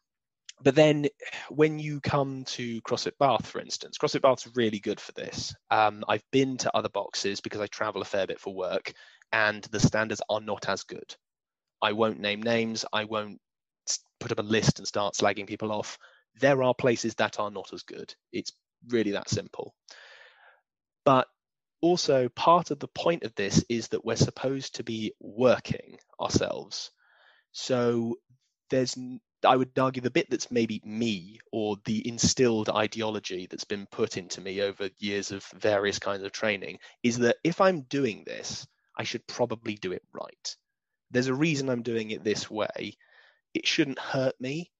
but 0.63 0.75
then 0.75 1.07
when 1.49 1.79
you 1.79 1.99
come 1.99 2.45
to 2.45 2.81
CrossFit 2.83 3.17
Bath, 3.19 3.45
for 3.45 3.59
instance, 3.59 3.97
CrossFit 3.97 4.21
Bath's 4.21 4.47
really 4.55 4.79
good 4.79 5.01
for 5.01 5.11
this. 5.11 5.53
Um, 5.69 6.03
I've 6.07 6.23
been 6.31 6.55
to 6.59 6.73
other 6.73 6.87
boxes 6.87 7.41
because 7.41 7.59
I 7.59 7.67
travel 7.67 8.01
a 8.01 8.05
fair 8.05 8.25
bit 8.25 8.39
for 8.39 8.53
work, 8.53 8.93
and 9.33 9.63
the 9.65 9.81
standards 9.81 10.21
are 10.29 10.39
not 10.39 10.69
as 10.69 10.83
good. 10.83 11.13
I 11.81 11.91
won't 11.91 12.21
name 12.21 12.41
names. 12.41 12.85
I 12.93 13.03
won't 13.03 13.41
put 14.19 14.31
up 14.31 14.39
a 14.39 14.43
list 14.43 14.79
and 14.79 14.87
start 14.87 15.13
slagging 15.13 15.47
people 15.47 15.71
off 15.71 15.97
there 16.39 16.63
are 16.63 16.73
places 16.73 17.15
that 17.15 17.39
are 17.39 17.51
not 17.51 17.73
as 17.73 17.83
good. 17.83 18.13
It's 18.31 18.51
really 18.89 19.11
that 19.11 19.29
simple. 19.29 19.73
But 21.03 21.27
also, 21.81 22.29
part 22.29 22.71
of 22.71 22.79
the 22.79 22.87
point 22.87 23.23
of 23.23 23.35
this 23.35 23.63
is 23.69 23.89
that 23.89 24.03
we're 24.03 24.15
supposed 24.15 24.75
to 24.75 24.83
be 24.83 25.13
working 25.19 25.97
ourselves. 26.19 26.91
So 27.51 28.15
there's, 28.69 28.97
I 29.45 29.55
would 29.55 29.77
argue, 29.77 30.01
the 30.01 30.09
bit 30.09 30.29
that's 30.29 30.51
maybe 30.51 30.81
me 30.83 31.39
or 31.51 31.77
the 31.85 32.07
instilled 32.07 32.69
ideology 32.69 33.47
that's 33.49 33.65
been 33.65 33.85
put 33.85 34.17
into 34.17 34.41
me 34.41 34.61
over 34.61 34.89
years 34.97 35.31
of 35.31 35.45
various 35.55 35.99
kinds 35.99 36.23
of 36.23 36.31
training 36.31 36.79
is 37.03 37.19
that 37.19 37.37
if 37.43 37.61
I'm 37.61 37.81
doing 37.81 38.23
this, 38.25 38.67
I 38.97 39.03
should 39.03 39.27
probably 39.27 39.75
do 39.75 39.91
it 39.91 40.03
right. 40.11 40.55
There's 41.11 41.27
a 41.27 41.35
reason 41.35 41.69
I'm 41.69 41.83
doing 41.83 42.11
it 42.11 42.23
this 42.23 42.49
way. 42.49 42.97
It 43.55 43.65
shouldn't 43.65 43.97
hurt 43.97 44.39
me 44.39 44.71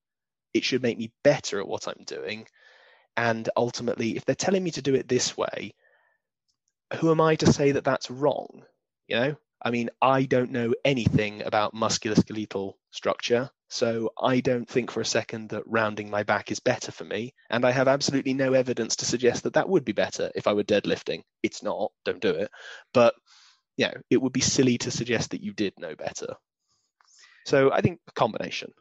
it 0.55 0.63
should 0.63 0.81
make 0.81 0.97
me 0.97 1.11
better 1.21 1.59
at 1.59 1.67
what 1.67 1.87
I'm 1.87 2.05
doing. 2.05 2.47
And 3.17 3.47
ultimately, 3.57 4.15
if 4.15 4.23
they're 4.23 4.35
telling 4.35 4.63
me 4.63 4.71
to 4.71 4.81
do 4.81 4.95
it 4.95 5.07
this 5.07 5.35
way, 5.35 5.73
who 6.99 7.11
am 7.11 7.19
I 7.19 7.35
to 7.35 7.51
say 7.51 7.73
that 7.73 7.83
that's 7.83 8.09
wrong? 8.09 8.63
You 9.09 9.15
know, 9.17 9.35
I 9.61 9.71
mean, 9.71 9.89
I 10.01 10.23
don't 10.23 10.51
know 10.51 10.73
anything 10.85 11.41
about 11.43 11.75
musculoskeletal 11.75 12.73
structure, 12.91 13.49
so 13.67 14.11
I 14.21 14.39
don't 14.39 14.67
think 14.67 14.91
for 14.91 15.01
a 15.01 15.05
second 15.05 15.49
that 15.49 15.67
rounding 15.67 16.09
my 16.09 16.23
back 16.23 16.51
is 16.51 16.61
better 16.61 16.93
for 16.93 17.03
me. 17.03 17.33
And 17.49 17.65
I 17.65 17.71
have 17.71 17.89
absolutely 17.89 18.33
no 18.33 18.53
evidence 18.53 18.95
to 18.97 19.05
suggest 19.05 19.43
that 19.43 19.55
that 19.55 19.67
would 19.67 19.83
be 19.83 19.91
better 19.91 20.31
if 20.35 20.47
I 20.47 20.53
were 20.53 20.63
deadlifting. 20.63 21.23
It's 21.43 21.63
not, 21.63 21.91
don't 22.05 22.21
do 22.21 22.29
it. 22.29 22.49
But, 22.93 23.13
you 23.75 23.87
know, 23.87 23.95
it 24.09 24.21
would 24.21 24.33
be 24.33 24.41
silly 24.41 24.77
to 24.79 24.91
suggest 24.91 25.31
that 25.31 25.43
you 25.43 25.51
did 25.51 25.73
know 25.77 25.95
better. 25.95 26.35
So 27.45 27.71
I 27.71 27.81
think 27.81 27.99
a 28.07 28.11
combination. 28.11 28.71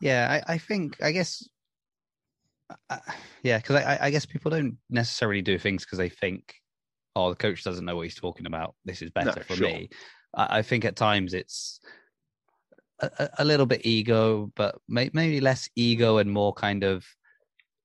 Yeah, 0.00 0.42
I, 0.48 0.54
I 0.54 0.58
think 0.58 0.96
I 1.02 1.12
guess 1.12 1.46
uh, 2.90 2.98
yeah, 3.42 3.58
because 3.58 3.76
I, 3.76 3.98
I 4.02 4.10
guess 4.10 4.26
people 4.26 4.50
don't 4.50 4.76
necessarily 4.90 5.42
do 5.42 5.58
things 5.58 5.84
because 5.84 5.98
they 5.98 6.08
think, 6.08 6.54
oh, 7.16 7.30
the 7.30 7.36
coach 7.36 7.64
doesn't 7.64 7.84
know 7.84 7.96
what 7.96 8.02
he's 8.02 8.14
talking 8.14 8.46
about. 8.46 8.74
This 8.84 9.02
is 9.02 9.10
better 9.10 9.34
no, 9.36 9.42
for 9.42 9.54
sure. 9.54 9.68
me. 9.68 9.90
I, 10.34 10.58
I, 10.58 10.62
think 10.62 10.84
at 10.84 10.96
times 10.96 11.34
it's 11.34 11.80
a, 13.00 13.28
a 13.38 13.44
little 13.44 13.66
bit 13.66 13.84
ego, 13.84 14.50
but 14.56 14.76
may, 14.88 15.10
maybe 15.12 15.40
less 15.40 15.68
ego 15.76 16.18
and 16.18 16.30
more 16.30 16.52
kind 16.52 16.84
of 16.84 17.04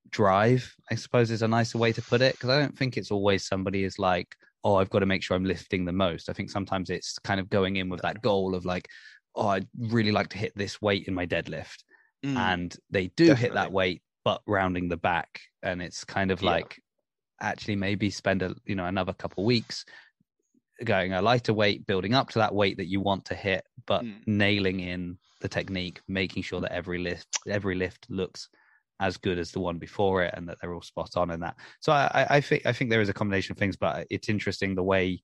drive. 0.10 0.74
I 0.90 0.96
suppose 0.96 1.32
is 1.32 1.42
a 1.42 1.48
nicer 1.48 1.78
way 1.78 1.92
to 1.94 2.02
put 2.02 2.22
it 2.22 2.34
because 2.34 2.50
I 2.50 2.60
don't 2.60 2.78
think 2.78 2.98
it's 2.98 3.12
always 3.12 3.46
somebody 3.46 3.84
is 3.84 4.00
like, 4.00 4.36
oh, 4.64 4.76
I've 4.76 4.90
got 4.90 5.00
to 5.00 5.06
make 5.06 5.24
sure 5.24 5.36
I'm 5.36 5.46
lifting 5.46 5.86
the 5.86 5.92
most. 5.92 6.30
I 6.30 6.34
think 6.34 6.50
sometimes 6.50 6.90
it's 6.90 7.20
kind 7.20 7.40
of 7.40 7.50
going 7.50 7.78
in 7.78 7.90
with 7.90 8.02
that 8.02 8.22
goal 8.22 8.56
of 8.56 8.66
like, 8.66 8.88
oh, 9.38 9.48
I'd 9.50 9.68
really 9.78 10.12
like 10.12 10.30
to 10.30 10.38
hit 10.38 10.54
this 10.56 10.82
weight 10.82 11.08
in 11.08 11.14
my 11.14 11.26
deadlift. 11.28 11.84
Mm, 12.26 12.38
And 12.38 12.76
they 12.90 13.08
do 13.10 13.36
hit 13.36 13.54
that 13.54 13.72
weight, 13.72 14.02
but 14.26 14.42
rounding 14.48 14.90
the 14.90 14.98
back. 14.98 15.42
And 15.64 15.82
it's 15.82 16.04
kind 16.04 16.32
of 16.32 16.42
Yeah. 16.42 16.52
like 16.52 16.82
actually 17.40 17.76
maybe 17.76 18.10
spend 18.10 18.42
a 18.42 18.56
you 18.66 18.76
know 18.76 18.86
another 18.86 19.14
couple 19.14 19.46
weeks 19.46 19.86
going 20.84 21.14
a 21.14 21.22
lighter 21.22 21.54
weight, 21.54 21.86
building 21.88 22.14
up 22.14 22.30
to 22.30 22.40
that 22.40 22.54
weight 22.54 22.78
that 22.78 22.88
you 22.88 23.02
want 23.02 23.26
to 23.26 23.36
hit, 23.36 23.64
but 23.86 24.04
Mm. 24.04 24.22
nailing 24.28 24.80
in 24.80 25.18
the 25.42 25.48
technique, 25.50 26.02
making 26.08 26.44
sure 26.44 26.62
that 26.62 26.72
every 26.72 27.00
lift 27.00 27.28
every 27.48 27.76
lift 27.76 28.08
looks 28.10 28.50
as 29.00 29.18
good 29.18 29.38
as 29.38 29.52
the 29.52 29.60
one 29.60 29.78
before 29.78 30.24
it 30.24 30.34
and 30.36 30.50
that 30.50 30.58
they're 30.62 30.74
all 30.74 30.82
spot 30.82 31.16
on 31.16 31.30
in 31.30 31.40
that. 31.42 31.56
So 31.82 31.92
I, 31.92 32.10
I- 32.14 32.28
I 32.38 32.42
think 32.42 32.66
I 32.66 32.74
think 32.74 32.90
there 32.90 33.02
is 33.02 33.10
a 33.10 33.14
combination 33.14 33.52
of 33.54 33.58
things, 33.60 33.78
but 33.78 34.08
it's 34.10 34.30
interesting 34.30 34.74
the 34.76 34.84
way, 34.84 35.22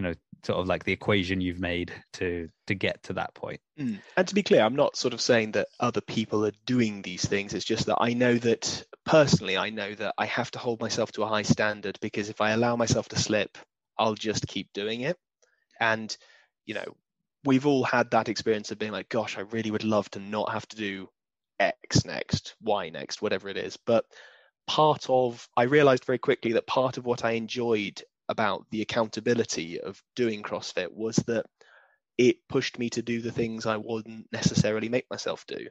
you 0.00 0.06
know, 0.06 0.14
sort 0.42 0.58
of 0.58 0.66
like 0.66 0.84
the 0.84 0.92
equation 0.92 1.42
you've 1.42 1.60
made 1.60 1.92
to 2.14 2.48
to 2.66 2.74
get 2.74 3.02
to 3.02 3.12
that 3.12 3.34
point. 3.34 3.60
Mm. 3.78 3.98
And 4.16 4.26
to 4.26 4.34
be 4.34 4.42
clear, 4.42 4.62
I'm 4.62 4.74
not 4.74 4.96
sort 4.96 5.12
of 5.12 5.20
saying 5.20 5.52
that 5.52 5.68
other 5.78 6.00
people 6.00 6.46
are 6.46 6.52
doing 6.64 7.02
these 7.02 7.22
things. 7.22 7.52
It's 7.52 7.66
just 7.66 7.84
that 7.84 7.98
I 8.00 8.14
know 8.14 8.38
that 8.38 8.82
personally, 9.04 9.58
I 9.58 9.68
know 9.68 9.94
that 9.94 10.14
I 10.16 10.24
have 10.24 10.50
to 10.52 10.58
hold 10.58 10.80
myself 10.80 11.12
to 11.12 11.22
a 11.22 11.26
high 11.26 11.42
standard 11.42 11.98
because 12.00 12.30
if 12.30 12.40
I 12.40 12.52
allow 12.52 12.76
myself 12.76 13.10
to 13.10 13.18
slip, 13.18 13.58
I'll 13.98 14.14
just 14.14 14.46
keep 14.46 14.72
doing 14.72 15.02
it. 15.02 15.18
And, 15.78 16.16
you 16.64 16.72
know, 16.72 16.96
we've 17.44 17.66
all 17.66 17.84
had 17.84 18.10
that 18.12 18.30
experience 18.30 18.70
of 18.70 18.78
being 18.78 18.92
like, 18.92 19.10
gosh, 19.10 19.36
I 19.36 19.42
really 19.42 19.70
would 19.70 19.84
love 19.84 20.10
to 20.12 20.18
not 20.18 20.50
have 20.50 20.66
to 20.68 20.76
do 20.76 21.10
X 21.58 22.06
next, 22.06 22.54
Y 22.62 22.88
next, 22.88 23.20
whatever 23.20 23.50
it 23.50 23.58
is. 23.58 23.76
But 23.76 24.06
part 24.66 25.04
of, 25.10 25.46
I 25.58 25.64
realized 25.64 26.06
very 26.06 26.18
quickly 26.18 26.52
that 26.52 26.66
part 26.66 26.96
of 26.96 27.04
what 27.04 27.22
I 27.22 27.32
enjoyed 27.32 28.02
about 28.30 28.64
the 28.70 28.80
accountability 28.80 29.80
of 29.80 30.00
doing 30.14 30.42
CrossFit 30.42 30.90
was 30.92 31.16
that 31.26 31.44
it 32.16 32.36
pushed 32.48 32.78
me 32.78 32.88
to 32.90 33.02
do 33.02 33.20
the 33.20 33.32
things 33.32 33.66
I 33.66 33.76
wouldn't 33.76 34.32
necessarily 34.32 34.88
make 34.88 35.10
myself 35.10 35.44
do. 35.46 35.66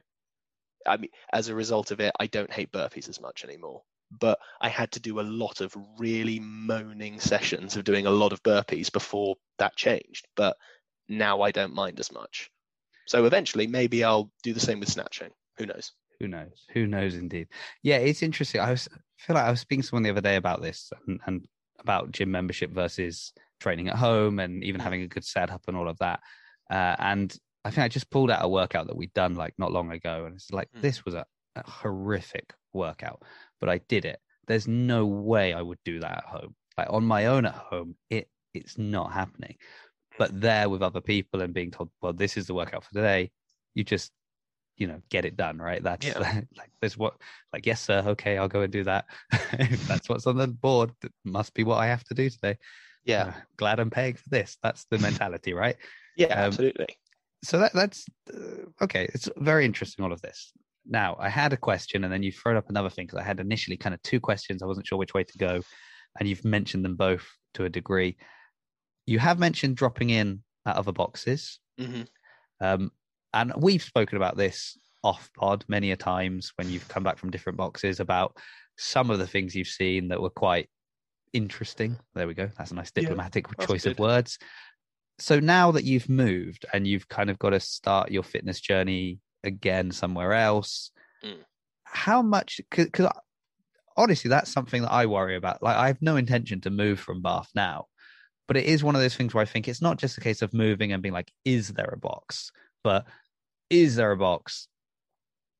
I 0.86 0.98
mean, 0.98 1.10
as 1.32 1.48
a 1.48 1.54
result 1.54 1.90
of 1.90 2.00
it, 2.00 2.12
I 2.20 2.26
don't 2.26 2.52
hate 2.52 2.70
burpees 2.70 3.08
as 3.08 3.20
much 3.20 3.44
anymore. 3.44 3.82
But 4.10 4.38
I 4.60 4.68
had 4.68 4.92
to 4.92 5.00
do 5.00 5.20
a 5.20 5.22
lot 5.22 5.60
of 5.60 5.74
really 5.98 6.38
moaning 6.40 7.18
sessions 7.20 7.76
of 7.76 7.84
doing 7.84 8.06
a 8.06 8.10
lot 8.10 8.32
of 8.32 8.42
burpees 8.42 8.92
before 8.92 9.36
that 9.58 9.76
changed. 9.76 10.26
But 10.36 10.56
now 11.08 11.42
I 11.42 11.52
don't 11.52 11.74
mind 11.74 11.98
as 11.98 12.12
much. 12.12 12.50
So 13.06 13.24
eventually, 13.24 13.66
maybe 13.66 14.04
I'll 14.04 14.30
do 14.42 14.52
the 14.52 14.60
same 14.60 14.80
with 14.80 14.90
snatching. 14.90 15.30
Who 15.58 15.66
knows? 15.66 15.92
Who 16.18 16.28
knows? 16.28 16.66
Who 16.74 16.86
knows? 16.86 17.14
Indeed. 17.14 17.48
Yeah, 17.82 17.96
it's 17.96 18.22
interesting. 18.22 18.60
I 18.60 18.72
was 18.72 18.88
I 18.92 18.98
feel 19.16 19.34
like 19.34 19.46
I 19.46 19.50
was 19.50 19.60
speaking 19.60 19.82
to 19.82 19.88
someone 19.88 20.02
the 20.02 20.10
other 20.10 20.20
day 20.20 20.36
about 20.36 20.60
this 20.60 20.92
and, 21.06 21.20
and 21.26 21.46
about 21.80 22.12
gym 22.12 22.30
membership 22.30 22.70
versus 22.70 23.32
training 23.60 23.88
at 23.88 23.96
home 23.96 24.38
and 24.38 24.62
even 24.64 24.80
having 24.80 25.02
a 25.02 25.08
good 25.08 25.24
setup 25.24 25.62
and 25.68 25.76
all 25.76 25.88
of 25.88 25.98
that. 25.98 26.20
Uh, 26.70 26.96
and 26.98 27.36
I 27.64 27.70
think 27.70 27.84
I 27.84 27.88
just 27.88 28.10
pulled 28.10 28.30
out 28.30 28.44
a 28.44 28.48
workout 28.48 28.86
that 28.86 28.96
we'd 28.96 29.12
done 29.12 29.34
like 29.34 29.54
not 29.58 29.72
long 29.72 29.90
ago, 29.90 30.24
and 30.24 30.34
it's 30.34 30.50
like 30.50 30.68
Mm. 30.76 30.80
this 30.82 31.04
was 31.04 31.14
a, 31.14 31.26
a 31.56 31.68
horrific 31.68 32.54
workout, 32.72 33.22
but 33.60 33.68
I 33.68 33.78
did 33.88 34.04
it. 34.04 34.20
There's 34.46 34.66
no 34.66 35.06
way 35.06 35.52
I 35.52 35.62
would 35.62 35.78
do 35.84 36.00
that 36.00 36.18
at 36.18 36.24
home. 36.24 36.54
Like 36.78 36.88
on 36.90 37.04
my 37.04 37.26
own 37.26 37.44
at 37.46 37.54
home, 37.54 37.96
it 38.08 38.28
it's 38.54 38.78
not 38.78 39.12
happening. 39.12 39.56
But 40.18 40.40
there 40.40 40.68
with 40.68 40.82
other 40.82 41.00
people 41.00 41.40
and 41.40 41.54
being 41.54 41.70
told, 41.70 41.90
well, 42.00 42.12
this 42.12 42.36
is 42.36 42.46
the 42.46 42.54
workout 42.54 42.84
for 42.84 42.92
today, 42.92 43.30
you 43.74 43.84
just 43.84 44.10
you 44.80 44.86
know 44.86 45.00
get 45.10 45.24
it 45.26 45.36
done 45.36 45.58
right? 45.58 45.82
That's 45.82 46.06
Yeah. 46.06 46.18
like 46.56 46.72
there's 46.80 46.96
what 46.96 47.14
like 47.52 47.66
yes 47.66 47.80
sir 47.82 48.02
okay 48.06 48.38
i'll 48.38 48.48
go 48.48 48.62
and 48.62 48.72
do 48.72 48.82
that. 48.84 49.04
If 49.52 49.86
that's 49.86 50.08
what's 50.08 50.26
on 50.26 50.38
the 50.38 50.48
board 50.48 50.90
that 51.02 51.12
must 51.24 51.54
be 51.54 51.62
what 51.62 51.76
i 51.78 51.86
have 51.86 52.02
to 52.04 52.14
do 52.14 52.28
today. 52.30 52.56
Yeah, 53.04 53.24
Uh, 53.28 53.40
glad 53.56 53.78
i'm 53.78 53.90
paying 53.90 54.14
for 54.14 54.28
this. 54.30 54.56
That's 54.62 54.86
the 54.90 54.98
mentality 54.98 55.52
right? 55.52 55.76
Yeah, 56.16 56.34
um, 56.34 56.46
absolutely. 56.48 56.88
so 57.44 57.58
that 57.58 57.72
that's 57.72 58.06
uh, 58.34 58.64
okay 58.82 59.08
it's 59.14 59.28
very 59.36 59.64
interesting 59.64 60.04
all 60.04 60.12
of 60.12 60.22
this. 60.22 60.52
Now 60.86 61.16
i 61.20 61.28
had 61.28 61.52
a 61.52 61.58
question 61.58 62.04
and 62.04 62.12
then 62.12 62.22
you 62.22 62.32
thrown 62.32 62.56
up 62.56 62.70
another 62.70 62.90
thing 62.90 63.06
because 63.06 63.20
i 63.20 63.22
had 63.30 63.38
initially 63.38 63.76
kind 63.76 63.94
of 63.94 64.02
two 64.02 64.18
questions. 64.18 64.62
I 64.62 64.66
wasn't 64.66 64.86
sure 64.86 64.98
which 64.98 65.14
way 65.14 65.24
to 65.24 65.38
go 65.38 65.60
and 66.18 66.28
you've 66.28 66.44
mentioned 66.44 66.84
them 66.84 66.96
both 66.96 67.26
to 67.54 67.64
a 67.64 67.68
degree. 67.68 68.16
You 69.06 69.18
have 69.18 69.38
mentioned 69.38 69.76
dropping 69.76 70.10
in 70.10 70.42
at 70.66 70.76
other 70.76 70.92
boxes. 70.92 71.60
Hmm 71.78 72.02
um, 72.60 72.90
and 73.34 73.52
we've 73.56 73.82
spoken 73.82 74.16
about 74.16 74.36
this 74.36 74.76
off 75.02 75.30
pod 75.36 75.64
many 75.68 75.92
a 75.92 75.96
times 75.96 76.52
when 76.56 76.68
you've 76.68 76.88
come 76.88 77.02
back 77.02 77.18
from 77.18 77.30
different 77.30 77.56
boxes 77.56 78.00
about 78.00 78.36
some 78.76 79.10
of 79.10 79.18
the 79.18 79.26
things 79.26 79.54
you've 79.54 79.66
seen 79.68 80.08
that 80.08 80.20
were 80.20 80.30
quite 80.30 80.68
interesting. 81.32 81.96
There 82.14 82.26
we 82.26 82.34
go. 82.34 82.50
That's 82.58 82.70
a 82.70 82.74
nice 82.74 82.90
diplomatic 82.90 83.46
that's 83.48 83.66
choice 83.66 83.86
of 83.86 83.98
words. 83.98 84.38
So 85.18 85.38
now 85.38 85.70
that 85.72 85.84
you've 85.84 86.08
moved 86.08 86.64
and 86.72 86.86
you've 86.86 87.08
kind 87.08 87.30
of 87.30 87.38
got 87.38 87.50
to 87.50 87.60
start 87.60 88.10
your 88.10 88.22
fitness 88.22 88.60
journey 88.60 89.20
again 89.44 89.90
somewhere 89.90 90.32
else, 90.32 90.90
Mm. 91.22 91.44
how 91.84 92.22
much? 92.22 92.60
Because 92.70 93.08
honestly, 93.96 94.30
that's 94.30 94.50
something 94.50 94.80
that 94.82 94.90
I 94.92 95.04
worry 95.04 95.36
about. 95.36 95.62
Like 95.62 95.76
I 95.76 95.88
have 95.88 96.00
no 96.00 96.16
intention 96.16 96.60
to 96.62 96.70
move 96.70 96.98
from 96.98 97.20
Bath 97.20 97.50
now, 97.54 97.86
but 98.48 98.56
it 98.56 98.64
is 98.64 98.82
one 98.82 98.94
of 98.96 99.02
those 99.02 99.14
things 99.14 99.34
where 99.34 99.42
I 99.42 99.46
think 99.46 99.68
it's 99.68 99.82
not 99.82 99.98
just 99.98 100.16
a 100.16 100.22
case 100.22 100.40
of 100.40 100.54
moving 100.54 100.92
and 100.92 101.02
being 101.02 101.12
like, 101.12 101.30
is 101.44 101.68
there 101.68 101.90
a 101.92 101.98
box? 101.98 102.50
But 102.82 103.06
is 103.68 103.96
there 103.96 104.12
a 104.12 104.16
box? 104.16 104.68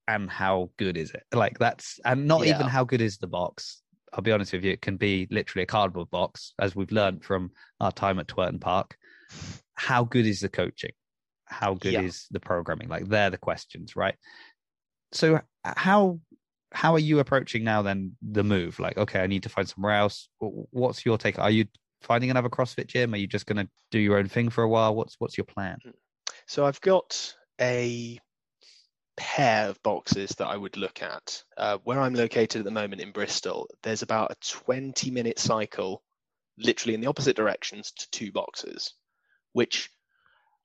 And 0.08 0.28
how 0.28 0.70
good 0.76 0.96
is 0.96 1.12
it? 1.12 1.22
Like 1.32 1.58
that's 1.58 2.00
and 2.04 2.26
not 2.26 2.46
even 2.46 2.66
how 2.66 2.84
good 2.84 3.00
is 3.00 3.18
the 3.18 3.28
box. 3.28 3.82
I'll 4.12 4.22
be 4.22 4.32
honest 4.32 4.52
with 4.52 4.64
you, 4.64 4.72
it 4.72 4.82
can 4.82 4.96
be 4.96 5.28
literally 5.30 5.62
a 5.62 5.66
cardboard 5.66 6.10
box, 6.10 6.52
as 6.58 6.74
we've 6.74 6.90
learned 6.90 7.24
from 7.24 7.52
our 7.78 7.92
time 7.92 8.18
at 8.18 8.26
Twerton 8.26 8.60
Park. 8.60 8.96
How 9.74 10.02
good 10.02 10.26
is 10.26 10.40
the 10.40 10.48
coaching? 10.48 10.90
How 11.44 11.74
good 11.74 11.92
Yeah. 11.92 12.02
is 12.02 12.26
the 12.32 12.40
programming? 12.40 12.88
Like 12.88 13.08
they're 13.08 13.30
the 13.30 13.38
questions, 13.38 13.94
right? 13.94 14.16
So 15.12 15.40
how 15.64 16.20
how 16.72 16.94
are 16.94 17.00
you 17.00 17.18
approaching 17.18 17.64
now 17.64 17.82
then 17.82 18.16
the 18.22 18.44
move? 18.44 18.78
Like, 18.78 18.96
okay, 18.96 19.20
I 19.20 19.26
need 19.26 19.42
to 19.44 19.48
find 19.48 19.68
somewhere 19.68 19.94
else. 19.94 20.28
What's 20.38 21.04
your 21.04 21.18
take? 21.18 21.38
Are 21.38 21.50
you 21.50 21.66
finding 22.02 22.30
another 22.30 22.48
CrossFit 22.48 22.86
gym? 22.86 23.14
Are 23.14 23.16
you 23.16 23.26
just 23.26 23.46
going 23.46 23.64
to 23.64 23.70
do 23.90 23.98
your 23.98 24.18
own 24.18 24.28
thing 24.28 24.50
for 24.50 24.64
a 24.64 24.68
while? 24.68 24.94
What's 24.94 25.16
what's 25.18 25.36
your 25.36 25.44
plan? 25.44 25.78
So 26.50 26.66
I've 26.66 26.80
got 26.80 27.32
a 27.60 28.18
pair 29.16 29.68
of 29.68 29.80
boxes 29.84 30.30
that 30.30 30.48
I 30.48 30.56
would 30.56 30.76
look 30.76 31.00
at. 31.00 31.44
Uh, 31.56 31.78
where 31.84 32.00
I'm 32.00 32.14
located 32.14 32.58
at 32.58 32.64
the 32.64 32.72
moment 32.72 33.00
in 33.00 33.12
Bristol, 33.12 33.68
there's 33.84 34.02
about 34.02 34.32
a 34.32 34.36
20 34.64 35.12
minute 35.12 35.38
cycle, 35.38 36.02
literally 36.58 36.94
in 36.94 37.00
the 37.00 37.06
opposite 37.06 37.36
directions 37.36 37.92
to 37.92 38.10
two 38.10 38.32
boxes, 38.32 38.94
which 39.52 39.90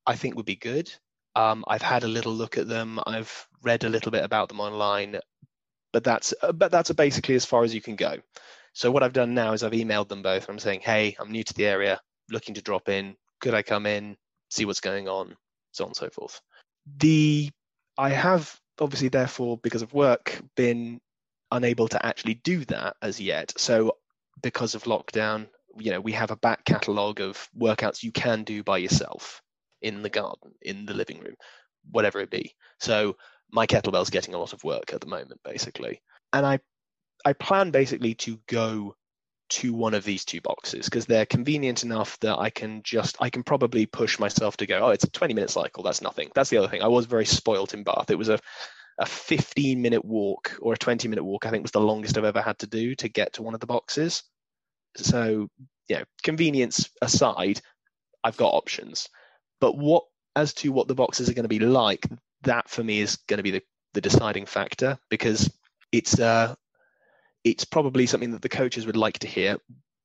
I 0.07 0.15
think 0.15 0.35
would 0.35 0.47
be 0.47 0.55
good. 0.55 0.91
Um, 1.35 1.63
I've 1.67 1.83
had 1.83 2.03
a 2.03 2.07
little 2.07 2.33
look 2.33 2.57
at 2.57 2.67
them. 2.67 2.99
I've 3.05 3.47
read 3.61 3.83
a 3.83 3.89
little 3.89 4.11
bit 4.11 4.23
about 4.23 4.49
them 4.49 4.61
online, 4.61 5.19
but 5.93 6.03
that's 6.03 6.33
uh, 6.41 6.51
but 6.51 6.71
that's 6.71 6.91
basically 6.93 7.35
as 7.35 7.45
far 7.45 7.63
as 7.63 7.75
you 7.75 7.81
can 7.81 7.95
go. 7.95 8.15
So 8.73 8.89
what 8.89 9.03
I've 9.03 9.13
done 9.13 9.35
now 9.35 9.53
is 9.53 9.61
I've 9.61 9.71
emailed 9.71 10.07
them 10.07 10.23
both. 10.23 10.49
I'm 10.49 10.57
saying, 10.57 10.79
hey, 10.79 11.15
I'm 11.19 11.31
new 11.31 11.43
to 11.43 11.53
the 11.53 11.67
area, 11.67 12.01
looking 12.31 12.55
to 12.55 12.63
drop 12.63 12.89
in. 12.89 13.15
Could 13.39 13.53
I 13.53 13.61
come 13.61 13.85
in, 13.85 14.17
see 14.49 14.65
what's 14.65 14.79
going 14.79 15.07
on, 15.07 15.35
so 15.75 15.83
on 15.83 15.89
and 15.89 15.95
so 15.95 16.09
forth. 16.09 16.41
The 16.97 17.49
I 17.97 18.09
have 18.09 18.59
obviously, 18.79 19.09
therefore, 19.09 19.57
because 19.57 19.81
of 19.81 19.93
work, 19.93 20.41
been 20.55 20.99
unable 21.51 21.87
to 21.87 22.05
actually 22.05 22.35
do 22.35 22.65
that 22.65 22.95
as 23.01 23.19
yet. 23.19 23.53
So 23.57 23.97
because 24.41 24.75
of 24.75 24.83
lockdown, 24.83 25.47
you 25.77 25.91
know, 25.91 26.01
we 26.01 26.11
have 26.13 26.31
a 26.31 26.37
back 26.37 26.65
catalogue 26.65 27.21
of 27.21 27.49
workouts 27.57 28.03
you 28.03 28.11
can 28.11 28.43
do 28.43 28.63
by 28.63 28.77
yourself 28.77 29.41
in 29.81 30.01
the 30.01 30.09
garden, 30.09 30.53
in 30.61 30.85
the 30.85 30.93
living 30.93 31.19
room, 31.19 31.35
whatever 31.91 32.19
it 32.19 32.29
be. 32.29 32.53
So 32.79 33.15
my 33.51 33.67
kettlebell's 33.67 34.09
getting 34.09 34.33
a 34.33 34.39
lot 34.39 34.53
of 34.53 34.63
work 34.63 34.93
at 34.93 35.01
the 35.01 35.07
moment, 35.07 35.41
basically. 35.43 36.01
And 36.33 36.45
I 36.45 36.59
I 37.23 37.33
plan 37.33 37.71
basically 37.71 38.13
to 38.15 38.39
go 38.47 38.95
to 39.47 39.73
one 39.73 39.93
of 39.93 40.03
these 40.03 40.25
two 40.25 40.41
boxes 40.41 40.85
because 40.85 41.05
they're 41.05 41.25
convenient 41.25 41.83
enough 41.83 42.19
that 42.19 42.37
I 42.39 42.49
can 42.49 42.81
just 42.83 43.17
I 43.19 43.29
can 43.29 43.43
probably 43.43 43.85
push 43.85 44.19
myself 44.19 44.57
to 44.57 44.65
go, 44.65 44.79
oh, 44.85 44.89
it's 44.89 45.03
a 45.03 45.09
20 45.09 45.33
minute 45.33 45.49
cycle, 45.49 45.83
that's 45.83 46.01
nothing. 46.01 46.29
That's 46.33 46.49
the 46.49 46.57
other 46.57 46.67
thing. 46.67 46.81
I 46.81 46.87
was 46.87 47.05
very 47.05 47.25
spoilt 47.25 47.73
in 47.73 47.83
Bath. 47.83 48.09
It 48.09 48.17
was 48.17 48.29
a 48.29 48.39
a 48.97 49.05
15 49.05 49.81
minute 49.81 50.05
walk 50.05 50.57
or 50.61 50.73
a 50.73 50.77
20 50.77 51.07
minute 51.07 51.23
walk, 51.23 51.45
I 51.45 51.49
think 51.49 51.63
was 51.63 51.71
the 51.71 51.81
longest 51.81 52.17
I've 52.17 52.23
ever 52.23 52.41
had 52.41 52.59
to 52.59 52.67
do 52.67 52.95
to 52.95 53.09
get 53.09 53.33
to 53.33 53.43
one 53.43 53.53
of 53.53 53.59
the 53.59 53.65
boxes. 53.65 54.23
So, 54.95 55.49
you 55.89 55.97
know, 55.97 56.03
convenience 56.23 56.89
aside, 57.01 57.61
I've 58.23 58.37
got 58.37 58.53
options. 58.53 59.09
But 59.59 59.77
what 59.77 60.05
as 60.35 60.53
to 60.55 60.71
what 60.71 60.87
the 60.87 60.95
boxes 60.95 61.29
are 61.29 61.33
going 61.33 61.43
to 61.43 61.49
be 61.49 61.59
like, 61.59 62.05
that 62.43 62.69
for 62.69 62.83
me 62.83 62.99
is 62.99 63.17
going 63.27 63.37
to 63.37 63.43
be 63.43 63.51
the, 63.51 63.63
the 63.93 64.01
deciding 64.01 64.45
factor 64.45 64.97
because 65.09 65.51
it's 65.91 66.19
uh 66.19 66.55
it's 67.45 67.63
probably 67.63 68.07
something 68.07 68.31
that 68.31 68.41
the 68.41 68.49
coaches 68.49 68.85
would 68.85 68.97
like 68.97 69.19
to 69.19 69.27
hear. 69.27 69.57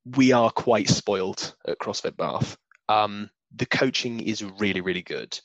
We 0.04 0.30
are 0.32 0.50
quite 0.50 0.88
spoilt 0.88 1.56
at 1.66 1.78
CrossFit 1.78 2.16
Bath. 2.16 2.56
Um, 2.88 3.30
the 3.56 3.66
coaching 3.66 4.20
is 4.20 4.44
really, 4.44 4.82
really 4.82 5.02
good. 5.02 5.38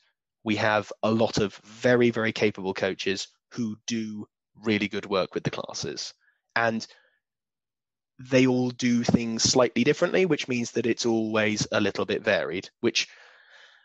We 0.44 0.56
have 0.56 0.92
a 1.02 1.10
lot 1.10 1.38
of 1.38 1.56
very, 1.64 2.10
very 2.10 2.32
capable 2.32 2.74
coaches 2.74 3.28
who 3.52 3.76
do 3.86 4.28
really 4.62 4.88
good 4.88 5.06
work 5.06 5.34
with 5.34 5.42
the 5.42 5.50
classes. 5.50 6.12
And 6.54 6.86
they 8.18 8.46
all 8.46 8.70
do 8.70 9.02
things 9.02 9.42
slightly 9.42 9.82
differently, 9.82 10.26
which 10.26 10.48
means 10.48 10.72
that 10.72 10.86
it's 10.86 11.06
always 11.06 11.66
a 11.72 11.80
little 11.80 12.04
bit 12.04 12.22
varied, 12.22 12.68
which 12.80 13.08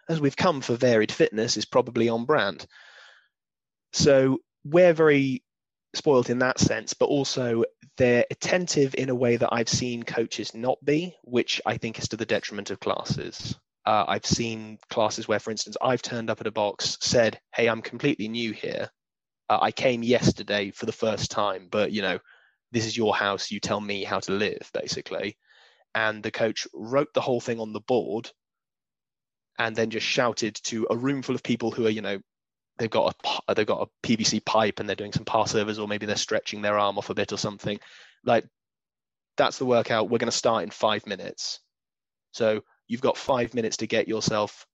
as 0.10 0.20
we've 0.20 0.36
come 0.36 0.60
for 0.60 0.76
varied 0.76 1.12
fitness, 1.12 1.56
is 1.56 1.66
probably 1.66 2.10
on 2.10 2.26
brand. 2.26 2.66
So 3.94 4.40
we're 4.66 4.94
very 4.94 5.44
spoiled 5.94 6.30
in 6.30 6.40
that 6.40 6.60
sense, 6.60 6.94
but 6.94 7.08
also 7.08 7.64
they're 7.98 8.26
attentive 8.32 8.96
in 8.96 9.10
a 9.10 9.16
way 9.16 9.36
that 9.36 9.50
I've 9.52 9.70
seen 9.70 10.04
coaches 10.04 10.56
not 10.56 10.84
be, 10.84 11.16
which 11.24 11.62
I 11.66 11.78
think 11.78 12.00
is 12.00 12.08
to 12.10 12.18
the 12.18 12.26
detriment 12.26 12.72
of 12.72 12.80
classes. 12.80 13.58
Uh, 13.86 14.06
I've 14.08 14.26
seen 14.26 14.78
classes 14.90 15.28
where, 15.28 15.40
for 15.40 15.52
instance, 15.52 15.76
I've 15.82 16.02
turned 16.02 16.30
up 16.30 16.40
at 16.40 16.48
a 16.48 16.52
box, 16.52 16.98
said, 17.02 17.40
"Hey, 17.54 17.68
I'm 17.68 17.82
completely 17.82 18.28
new 18.28 18.54
here. 18.54 18.90
Uh, 19.50 19.60
I 19.62 19.72
came 19.72 20.04
yesterday 20.04 20.72
for 20.72 20.86
the 20.86 20.92
first 20.92 21.32
time, 21.32 21.68
but 21.70 21.92
you 21.92 22.02
know, 22.02 22.20
this 22.72 22.86
is 22.86 22.96
your 22.96 23.16
house. 23.16 23.52
You 23.52 23.60
tell 23.60 23.82
me 23.82 24.04
how 24.04 24.20
to 24.22 24.32
live, 24.32 24.70
basically." 24.74 25.38
And 25.94 26.24
the 26.24 26.32
coach 26.32 26.68
wrote 26.74 27.14
the 27.14 27.22
whole 27.22 27.42
thing 27.42 27.60
on 27.60 27.74
the 27.74 27.82
board, 27.82 28.32
and 29.58 29.76
then 29.76 29.90
just 29.90 30.06
shouted 30.06 30.56
to 30.64 30.88
a 30.90 30.96
room 30.96 31.22
full 31.22 31.36
of 31.36 31.44
people 31.44 31.72
who 31.72 31.86
are, 31.86 31.90
you 31.90 32.02
know, 32.02 32.20
they've 32.82 32.90
got 32.90 33.16
a 33.48 33.54
they've 33.54 33.68
got 33.68 33.88
a 33.88 34.08
PVC 34.08 34.44
pipe 34.44 34.80
and 34.80 34.90
they're 34.90 34.96
doing 34.96 35.14
some 35.14 35.24
Parservers 35.24 35.78
or 35.78 35.88
maybe 35.88 36.08
they're 36.08 36.16
stretching 36.16 36.64
their 36.64 36.80
arm 36.80 36.98
off 36.98 37.12
a 37.12 37.14
bit 37.14 37.32
or 37.32 37.38
something. 37.38 37.80
Like 38.26 38.46
that's 39.38 39.60
the 39.60 39.66
workout. 39.66 40.10
We're 40.10 40.18
going 40.18 40.32
to 40.32 40.38
start 40.38 40.64
in 40.64 40.72
five 40.72 41.06
minutes. 41.06 41.60
So 42.32 42.64
you've 42.88 43.02
got 43.02 43.18
five 43.18 43.54
minutes 43.54 43.78
to 43.78 43.88
get 43.88 44.08
yourself 44.08 44.66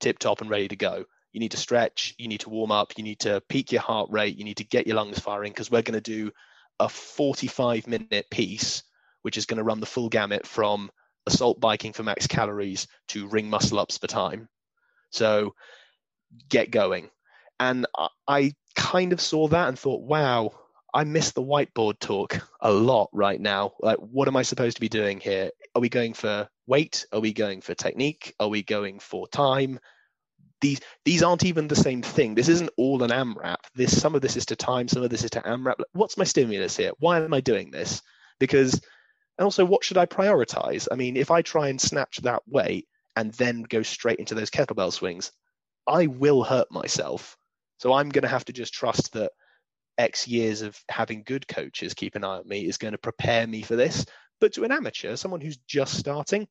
tip 0.00 0.18
top 0.18 0.40
and 0.40 0.48
ready 0.48 0.68
to 0.68 0.76
go. 0.76 1.04
You 1.32 1.40
need 1.40 1.50
to 1.50 1.58
stretch. 1.58 2.14
You 2.16 2.28
need 2.28 2.40
to 2.40 2.50
warm 2.50 2.72
up. 2.72 2.94
You 2.96 3.04
need 3.04 3.20
to 3.20 3.42
peak 3.48 3.72
your 3.72 3.82
heart 3.82 4.08
rate. 4.10 4.38
You 4.38 4.44
need 4.44 4.56
to 4.56 4.64
get 4.64 4.86
your 4.86 4.96
lungs 4.96 5.18
firing 5.18 5.52
because 5.52 5.70
we're 5.70 5.82
going 5.82 6.00
to 6.00 6.00
do 6.00 6.32
a 6.78 6.88
45 6.88 7.86
minute 7.86 8.30
piece, 8.30 8.84
which 9.20 9.36
is 9.36 9.44
going 9.44 9.58
to 9.58 9.64
run 9.64 9.80
the 9.80 9.86
full 9.86 10.08
gamut 10.08 10.46
from 10.46 10.90
assault 11.26 11.60
biking 11.60 11.92
for 11.92 12.04
max 12.04 12.26
calories 12.26 12.88
to 13.08 13.28
ring 13.28 13.50
muscle 13.50 13.78
ups 13.78 13.98
for 13.98 14.06
time. 14.06 14.48
So 15.10 15.54
get 16.48 16.70
going. 16.70 17.10
And 17.60 17.86
I 18.26 18.54
kind 18.74 19.12
of 19.12 19.20
saw 19.20 19.46
that 19.48 19.68
and 19.68 19.78
thought, 19.78 20.00
wow, 20.00 20.52
I 20.94 21.04
miss 21.04 21.32
the 21.32 21.42
whiteboard 21.42 21.98
talk 22.00 22.40
a 22.60 22.72
lot 22.72 23.10
right 23.12 23.40
now. 23.40 23.72
Like, 23.80 23.98
what 23.98 24.28
am 24.28 24.36
I 24.36 24.42
supposed 24.42 24.78
to 24.78 24.80
be 24.80 24.88
doing 24.88 25.20
here? 25.20 25.50
Are 25.74 25.80
we 25.80 25.90
going 25.90 26.14
for 26.14 26.48
weight? 26.66 27.06
Are 27.12 27.20
we 27.20 27.34
going 27.34 27.60
for 27.60 27.74
technique? 27.74 28.34
Are 28.40 28.48
we 28.48 28.62
going 28.62 28.98
for 28.98 29.28
time? 29.28 29.78
These 30.62 30.80
these 31.04 31.22
aren't 31.22 31.44
even 31.44 31.68
the 31.68 31.76
same 31.76 32.02
thing. 32.02 32.34
This 32.34 32.48
isn't 32.48 32.70
all 32.76 33.02
an 33.02 33.10
AMRAP. 33.10 33.56
This 33.74 33.98
some 33.98 34.14
of 34.14 34.22
this 34.22 34.36
is 34.36 34.46
to 34.46 34.56
time, 34.56 34.88
some 34.88 35.02
of 35.02 35.10
this 35.10 35.24
is 35.24 35.30
to 35.32 35.40
AMRAP. 35.40 35.76
What's 35.92 36.16
my 36.16 36.24
stimulus 36.24 36.76
here? 36.76 36.92
Why 36.98 37.20
am 37.20 37.34
I 37.34 37.40
doing 37.40 37.70
this? 37.70 38.02
Because 38.38 38.74
and 39.38 39.44
also 39.44 39.64
what 39.64 39.84
should 39.84 39.98
I 39.98 40.06
prioritize? 40.06 40.88
I 40.90 40.96
mean, 40.96 41.16
if 41.16 41.30
I 41.30 41.42
try 41.42 41.68
and 41.68 41.80
snatch 41.80 42.18
that 42.22 42.42
weight 42.46 42.88
and 43.16 43.32
then 43.34 43.62
go 43.62 43.82
straight 43.82 44.18
into 44.18 44.34
those 44.34 44.50
kettlebell 44.50 44.92
swings, 44.92 45.30
I 45.86 46.06
will 46.06 46.42
hurt 46.42 46.70
myself 46.70 47.38
so 47.80 47.94
I'm 47.94 48.10
going 48.10 48.22
to 48.22 48.28
have 48.28 48.44
to 48.44 48.52
just 48.52 48.74
trust 48.74 49.14
that 49.14 49.32
X 49.96 50.28
years 50.28 50.60
of 50.60 50.78
having 50.90 51.22
good 51.22 51.48
coaches 51.48 51.94
keep 51.94 52.14
an 52.14 52.24
eye 52.24 52.36
on 52.36 52.46
me 52.46 52.66
is 52.66 52.76
going 52.76 52.92
to 52.92 52.98
prepare 52.98 53.46
me 53.46 53.62
for 53.62 53.74
this. 53.74 54.04
But 54.38 54.52
to 54.52 54.64
an 54.64 54.72
amateur, 54.72 55.16
someone 55.16 55.40
who's 55.40 55.56
just 55.66 55.94
starting, 55.94 56.46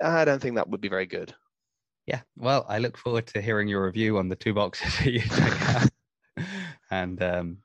I 0.00 0.24
don't 0.24 0.40
think 0.40 0.54
that 0.54 0.68
would 0.68 0.80
be 0.80 0.88
very 0.88 1.06
good. 1.06 1.34
Yeah, 2.06 2.20
well, 2.36 2.64
I 2.68 2.78
look 2.78 2.96
forward 2.96 3.26
to 3.28 3.42
hearing 3.42 3.66
your 3.66 3.84
review 3.84 4.18
on 4.18 4.28
the 4.28 4.36
two 4.36 4.54
boxes 4.54 4.96
that 4.98 5.12
you 5.12 5.20
check 5.20 5.62
out. 5.68 6.46
and 6.92 7.20
um, 7.20 7.58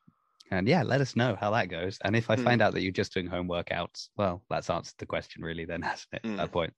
and 0.50 0.68
yeah, 0.68 0.82
let 0.82 1.02
us 1.02 1.16
know 1.16 1.38
how 1.40 1.52
that 1.52 1.70
goes. 1.70 2.00
And 2.04 2.16
if 2.16 2.32
I 2.32 2.36
mm. 2.36 2.44
find 2.44 2.64
out 2.64 2.74
that 2.74 2.82
you're 2.82 2.92
just 2.92 3.14
doing 3.14 3.28
home 3.28 3.48
workouts, 3.48 4.10
well, 4.18 4.42
that's 4.50 4.72
answered 4.72 4.96
the 4.98 5.06
question, 5.06 5.44
really, 5.44 5.66
then, 5.66 5.84
hasn't 5.84 6.14
it? 6.14 6.24
Mm. 6.24 6.32
At 6.32 6.38
that 6.38 6.48
hmm. 6.48 6.54
point. 6.54 6.74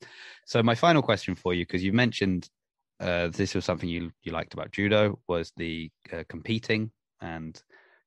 So, 0.45 0.61
my 0.61 0.75
final 0.75 1.01
question 1.01 1.35
for 1.35 1.53
you, 1.53 1.65
because 1.65 1.83
you 1.83 1.93
mentioned 1.93 2.49
uh, 2.99 3.27
this 3.27 3.53
was 3.53 3.65
something 3.65 3.89
you 3.89 4.11
you 4.23 4.31
liked 4.31 4.53
about 4.53 4.71
judo 4.71 5.19
was 5.27 5.51
the 5.57 5.89
uh, 6.11 6.23
competing, 6.29 6.91
and 7.21 7.61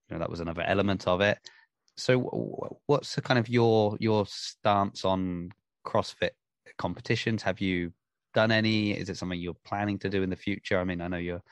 you 0.08 0.14
know 0.14 0.18
that 0.18 0.30
was 0.30 0.40
another 0.40 0.62
element 0.62 1.06
of 1.06 1.20
it. 1.20 1.38
So, 1.96 2.18
what's 2.86 3.14
the 3.14 3.20
kind 3.20 3.38
of 3.38 3.48
your 3.48 3.96
your 4.00 4.26
stance 4.26 5.04
on 5.04 5.50
CrossFit 5.86 6.30
competitions? 6.78 7.42
Have 7.42 7.60
you 7.60 7.92
done 8.34 8.50
any? 8.50 8.92
Is 8.92 9.08
it 9.08 9.16
something 9.16 9.40
you're 9.40 9.54
planning 9.64 9.98
to 10.00 10.08
do 10.08 10.22
in 10.22 10.30
the 10.30 10.36
future? 10.36 10.78
I 10.78 10.84
mean, 10.84 11.00
I 11.00 11.08
know 11.08 11.18
you're 11.18 11.42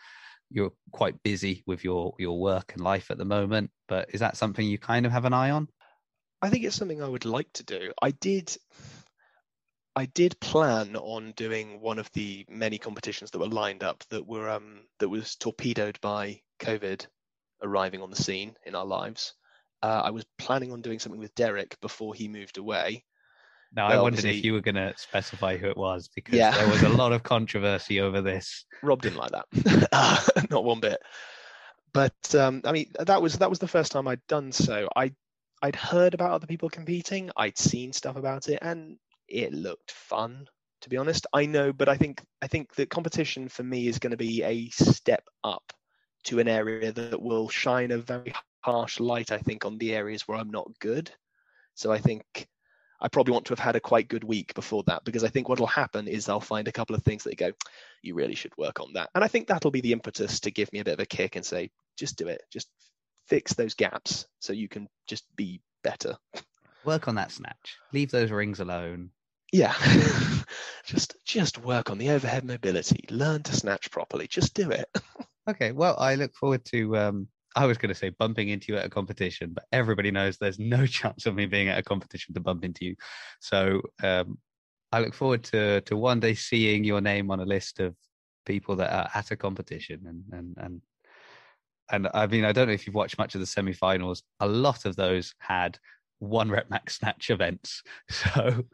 you're 0.50 0.72
quite 0.92 1.22
busy 1.22 1.62
with 1.66 1.84
your 1.84 2.14
your 2.18 2.40
work 2.40 2.72
and 2.74 2.82
life 2.82 3.10
at 3.10 3.18
the 3.18 3.24
moment, 3.24 3.70
but 3.86 4.08
is 4.12 4.20
that 4.20 4.36
something 4.36 4.66
you 4.66 4.78
kind 4.78 5.06
of 5.06 5.12
have 5.12 5.24
an 5.24 5.32
eye 5.32 5.50
on? 5.50 5.68
I 6.40 6.50
think 6.50 6.64
it's 6.64 6.76
something 6.76 7.02
I 7.02 7.08
would 7.08 7.24
like 7.24 7.52
to 7.54 7.64
do. 7.64 7.92
I 8.00 8.12
did 8.12 8.56
I 9.98 10.06
did 10.06 10.38
plan 10.38 10.94
on 10.94 11.32
doing 11.32 11.80
one 11.80 11.98
of 11.98 12.08
the 12.12 12.46
many 12.48 12.78
competitions 12.78 13.32
that 13.32 13.40
were 13.40 13.48
lined 13.48 13.82
up 13.82 14.04
that 14.10 14.24
were 14.24 14.48
um, 14.48 14.82
that 15.00 15.08
was 15.08 15.34
torpedoed 15.34 16.00
by 16.00 16.40
COVID 16.60 17.04
arriving 17.64 18.00
on 18.00 18.10
the 18.10 18.16
scene 18.16 18.54
in 18.64 18.76
our 18.76 18.86
lives. 18.86 19.34
Uh, 19.82 20.02
I 20.04 20.10
was 20.10 20.24
planning 20.38 20.70
on 20.70 20.82
doing 20.82 21.00
something 21.00 21.18
with 21.18 21.34
Derek 21.34 21.80
before 21.80 22.14
he 22.14 22.28
moved 22.28 22.58
away. 22.58 23.04
Now, 23.74 23.88
I 23.88 24.00
wondered 24.00 24.24
if 24.24 24.44
you 24.44 24.52
were 24.52 24.60
going 24.60 24.76
to 24.76 24.94
specify 24.96 25.56
who 25.56 25.68
it 25.68 25.76
was 25.76 26.08
because 26.14 26.36
yeah. 26.36 26.56
there 26.56 26.68
was 26.68 26.82
a 26.84 26.88
lot 26.88 27.12
of 27.12 27.24
controversy 27.24 28.00
over 28.00 28.20
this. 28.20 28.66
Rob 28.84 29.02
didn't 29.02 29.18
like 29.18 29.32
that, 29.32 30.46
not 30.50 30.62
one 30.62 30.78
bit. 30.78 31.00
But 31.92 32.36
um, 32.36 32.62
I 32.64 32.70
mean, 32.70 32.92
that 33.00 33.20
was 33.20 33.38
that 33.38 33.50
was 33.50 33.58
the 33.58 33.66
first 33.66 33.90
time 33.90 34.06
I'd 34.06 34.24
done 34.28 34.52
so. 34.52 34.88
I 34.94 35.12
I'd 35.60 35.74
heard 35.74 36.14
about 36.14 36.30
other 36.30 36.46
people 36.46 36.70
competing. 36.70 37.30
I'd 37.36 37.58
seen 37.58 37.92
stuff 37.92 38.14
about 38.14 38.48
it, 38.48 38.60
and 38.62 38.96
it 39.28 39.52
looked 39.52 39.92
fun 39.92 40.48
to 40.80 40.88
be 40.88 40.96
honest. 40.96 41.26
I 41.32 41.46
know 41.46 41.72
but 41.72 41.88
i 41.88 41.96
think 41.96 42.22
i 42.42 42.46
think 42.46 42.74
the 42.74 42.86
competition 42.86 43.48
for 43.48 43.62
me 43.62 43.88
is 43.88 43.98
going 43.98 44.12
to 44.12 44.16
be 44.16 44.42
a 44.42 44.68
step 44.70 45.24
up 45.44 45.72
to 46.24 46.38
an 46.40 46.48
area 46.48 46.92
that 46.92 47.20
will 47.20 47.48
shine 47.48 47.90
a 47.90 47.98
very 47.98 48.32
harsh 48.60 49.00
light 49.00 49.30
i 49.30 49.38
think 49.38 49.64
on 49.64 49.78
the 49.78 49.94
areas 49.94 50.26
where 50.26 50.38
i'm 50.38 50.50
not 50.50 50.78
good. 50.80 51.10
So 51.74 51.92
i 51.92 51.98
think 51.98 52.48
i 53.00 53.08
probably 53.08 53.32
want 53.32 53.46
to 53.46 53.52
have 53.52 53.58
had 53.58 53.76
a 53.76 53.80
quite 53.80 54.08
good 54.08 54.24
week 54.24 54.54
before 54.54 54.82
that 54.86 55.04
because 55.04 55.24
i 55.24 55.28
think 55.28 55.48
what 55.48 55.60
will 55.60 55.66
happen 55.66 56.08
is 56.08 56.28
i'll 56.28 56.40
find 56.40 56.66
a 56.68 56.72
couple 56.72 56.96
of 56.96 57.02
things 57.02 57.24
that 57.24 57.38
go 57.38 57.52
you 58.02 58.14
really 58.14 58.34
should 58.34 58.56
work 58.58 58.80
on 58.80 58.92
that. 58.94 59.10
And 59.14 59.22
i 59.22 59.28
think 59.28 59.46
that'll 59.46 59.70
be 59.70 59.80
the 59.80 59.92
impetus 59.92 60.40
to 60.40 60.50
give 60.50 60.72
me 60.72 60.80
a 60.80 60.84
bit 60.84 60.94
of 60.94 61.00
a 61.00 61.06
kick 61.06 61.36
and 61.36 61.44
say 61.44 61.70
just 61.98 62.16
do 62.16 62.28
it. 62.28 62.42
Just 62.50 62.68
fix 63.26 63.52
those 63.52 63.74
gaps 63.74 64.26
so 64.38 64.52
you 64.52 64.68
can 64.68 64.88
just 65.06 65.24
be 65.36 65.60
better. 65.84 66.16
Work 66.84 67.08
on 67.08 67.16
that 67.16 67.32
snatch. 67.32 67.76
Leave 67.92 68.10
those 68.10 68.30
rings 68.30 68.60
alone 68.60 69.10
yeah. 69.52 69.74
Just 70.84 71.16
just 71.26 71.58
work 71.58 71.90
on 71.90 71.98
the 71.98 72.08
overhead 72.08 72.44
mobility. 72.44 73.04
Learn 73.10 73.42
to 73.42 73.54
snatch 73.54 73.90
properly. 73.90 74.26
Just 74.26 74.54
do 74.54 74.70
it. 74.70 74.88
Okay 75.48 75.72
well 75.72 75.96
i 75.98 76.14
look 76.14 76.34
forward 76.34 76.62
to 76.66 76.94
um 76.98 77.26
i 77.56 77.64
was 77.64 77.78
going 77.78 77.88
to 77.88 77.94
say 77.94 78.10
bumping 78.10 78.50
into 78.50 78.70
you 78.70 78.78
at 78.78 78.84
a 78.84 78.90
competition 78.90 79.52
but 79.54 79.64
everybody 79.72 80.10
knows 80.10 80.36
there's 80.36 80.58
no 80.58 80.84
chance 80.98 81.24
of 81.24 81.34
me 81.34 81.46
being 81.46 81.68
at 81.68 81.78
a 81.78 81.82
competition 81.82 82.34
to 82.34 82.40
bump 82.40 82.66
into 82.66 82.84
you. 82.84 82.94
So 83.40 83.80
um 84.02 84.36
i 84.92 85.00
look 85.00 85.14
forward 85.14 85.44
to 85.44 85.80
to 85.82 85.96
one 85.96 86.20
day 86.20 86.34
seeing 86.34 86.84
your 86.84 87.00
name 87.00 87.30
on 87.30 87.40
a 87.40 87.46
list 87.46 87.80
of 87.80 87.94
people 88.44 88.76
that 88.76 88.92
are 88.92 89.08
at 89.14 89.30
a 89.30 89.36
competition 89.36 90.02
and 90.06 90.22
and 90.32 90.56
and 90.58 90.82
and 91.90 92.08
i 92.12 92.26
mean 92.26 92.44
i 92.44 92.52
don't 92.52 92.66
know 92.66 92.74
if 92.74 92.86
you've 92.86 92.94
watched 92.94 93.16
much 93.16 93.34
of 93.34 93.40
the 93.40 93.46
semi-finals. 93.46 94.22
A 94.40 94.46
lot 94.46 94.84
of 94.84 94.96
those 94.96 95.32
had 95.38 95.78
one 96.18 96.50
rep 96.50 96.68
max 96.68 96.98
snatch 96.98 97.30
events. 97.30 97.82
So 98.10 98.64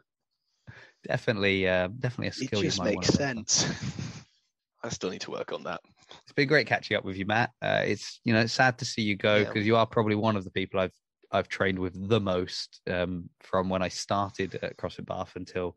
definitely, 1.07 1.67
uh, 1.67 1.87
definitely 1.99 2.27
a 2.27 2.33
skill. 2.33 2.59
It 2.59 2.63
just 2.63 2.83
makes 2.83 3.07
sense. 3.07 3.65
I 4.83 4.89
still 4.89 5.09
need 5.09 5.21
to 5.21 5.31
work 5.31 5.51
on 5.51 5.63
that. 5.63 5.81
It's 6.23 6.33
been 6.35 6.47
great 6.47 6.67
catching 6.67 6.95
up 6.95 7.03
with 7.03 7.17
you, 7.17 7.25
Matt. 7.25 7.51
Uh, 7.61 7.81
it's 7.85 8.19
you 8.23 8.33
know 8.33 8.41
it's 8.41 8.53
sad 8.53 8.77
to 8.79 8.85
see 8.85 9.01
you 9.01 9.15
go 9.15 9.39
because 9.39 9.63
yeah. 9.63 9.67
you 9.67 9.75
are 9.77 9.87
probably 9.87 10.15
one 10.15 10.35
of 10.35 10.43
the 10.43 10.51
people 10.51 10.79
I've 10.79 10.93
I've 11.31 11.47
trained 11.47 11.79
with 11.79 12.09
the 12.09 12.19
most 12.19 12.81
um, 12.87 13.29
from 13.41 13.67
when 13.69 13.81
I 13.81 13.87
started 13.87 14.59
at 14.61 14.77
CrossFit 14.77 15.07
Bath 15.07 15.33
until 15.35 15.75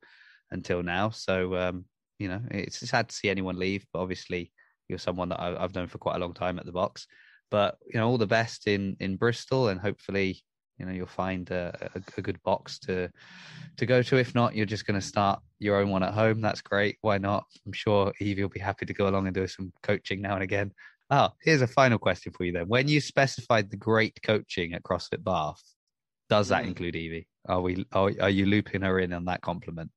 until 0.50 0.82
now. 0.82 1.10
So 1.10 1.56
um, 1.56 1.84
you 2.18 2.28
know 2.28 2.42
it's 2.50 2.86
sad 2.88 3.08
to 3.08 3.14
see 3.14 3.30
anyone 3.30 3.58
leave, 3.58 3.86
but 3.92 4.00
obviously 4.00 4.52
you're 4.88 4.98
someone 4.98 5.30
that 5.30 5.40
I've 5.40 5.74
known 5.74 5.88
for 5.88 5.98
quite 5.98 6.16
a 6.16 6.20
long 6.20 6.34
time 6.34 6.58
at 6.58 6.66
the 6.66 6.72
box. 6.72 7.06
But 7.50 7.78
you 7.86 7.98
know 7.98 8.08
all 8.08 8.18
the 8.18 8.26
best 8.26 8.66
in 8.66 8.96
in 9.00 9.16
Bristol, 9.16 9.68
and 9.68 9.80
hopefully 9.80 10.42
you 10.78 10.86
know 10.86 10.92
you'll 10.92 11.06
find 11.06 11.50
a, 11.50 11.90
a, 11.94 12.00
a, 12.16 12.22
good 12.22 12.42
box 12.42 12.78
to 12.80 13.10
to 13.76 13.86
go 13.86 14.02
to. 14.02 14.16
If 14.16 14.34
not 14.34 14.54
you're 14.54 14.66
just 14.66 14.86
going 14.86 14.98
to 14.98 15.06
start 15.06 15.40
your 15.58 15.76
own 15.76 15.90
one 15.90 16.02
at 16.02 16.14
home. 16.14 16.40
That's 16.40 16.62
great. 16.62 16.98
Why 17.00 17.18
not? 17.18 17.44
I'm 17.66 17.72
sure 17.72 18.12
evie 18.20 18.42
will 18.42 18.48
be 18.48 18.60
happy 18.60 18.86
to 18.86 18.94
go 18.94 19.08
along 19.08 19.26
and 19.26 19.34
do 19.34 19.46
some 19.46 19.72
coaching 19.82 20.20
now 20.20 20.34
and 20.34 20.42
again. 20.42 20.72
Oh 21.10 21.30
here's 21.42 21.62
a 21.62 21.66
final 21.66 21.98
question 21.98 22.32
for 22.32 22.44
you 22.44 22.52
then. 22.52 22.68
When 22.68 22.88
you 22.88 23.00
specified 23.00 23.70
the 23.70 23.76
great 23.76 24.18
coaching 24.22 24.74
at 24.74 24.82
crossfit 24.82 25.24
bath 25.24 25.62
does 26.28 26.48
that 26.48 26.64
mm. 26.64 26.68
include 26.68 26.94
evie? 26.94 27.26
Are 27.48 27.60
we 27.60 27.86
are, 27.92 28.12
are 28.20 28.30
you 28.30 28.46
looping 28.46 28.82
her 28.82 29.00
in 29.00 29.12
on 29.12 29.24
that 29.26 29.40
compliment? 29.40 29.90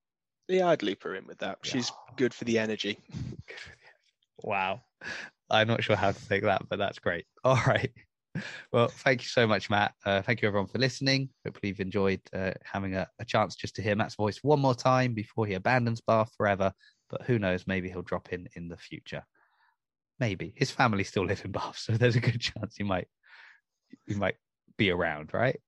Yeah 0.47 0.69
i'd 0.69 0.83
loop 0.83 1.03
her 1.03 1.15
in 1.15 1.27
with 1.27 1.39
that. 1.39 1.59
She's 1.63 1.91
good 2.17 2.33
for 2.33 2.45
the 2.45 2.59
energy. 2.59 2.97
Wow. 4.43 4.81
I'm 5.51 5.67
not 5.67 5.83
sure 5.83 5.95
how 5.95 6.13
to 6.13 6.27
take 6.27 6.41
that 6.41 6.67
but 6.67 6.79
that's 6.79 6.97
great. 6.97 7.25
All 7.43 7.61
right 7.67 7.91
well, 8.71 8.87
thank 8.87 9.21
you 9.21 9.27
so 9.27 9.45
much, 9.45 9.69
Matt. 9.69 9.93
Uh, 10.05 10.21
thank 10.21 10.41
you, 10.41 10.47
everyone, 10.47 10.67
for 10.67 10.79
listening. 10.79 11.29
Hopefully, 11.45 11.69
you've 11.69 11.79
enjoyed 11.79 12.21
uh, 12.33 12.51
having 12.63 12.95
a, 12.95 13.07
a, 13.19 13.25
chance 13.25 13.55
just 13.55 13.75
to 13.75 13.81
hear 13.81 13.95
Matt's 13.95 14.15
voice 14.15 14.39
one 14.41 14.59
more 14.59 14.75
time 14.75 15.13
before 15.13 15.45
he 15.45 15.53
abandons 15.53 16.01
Bath 16.01 16.31
forever. 16.37 16.71
but 17.09 17.23
who 17.23 17.39
knows? 17.39 17.67
Maybe 17.67 17.89
he'll 17.89 18.01
drop 18.01 18.31
in 18.31 18.47
in 18.55 18.67
the 18.67 18.77
future. 18.77 19.23
Maybe 20.19 20.53
his 20.55 20.71
family 20.71 21.03
still 21.03 21.25
live 21.25 21.43
in 21.43 21.51
Bath, 21.51 21.77
so 21.79 21.93
there's 21.93 22.15
a 22.15 22.21
good 22.21 22.39
chance 22.39 22.75
he 22.77 22.83
might 22.83 23.07
he 24.07 24.15
might 24.15 24.35
be 24.77 24.91
around, 24.91 25.33
right? 25.33 25.59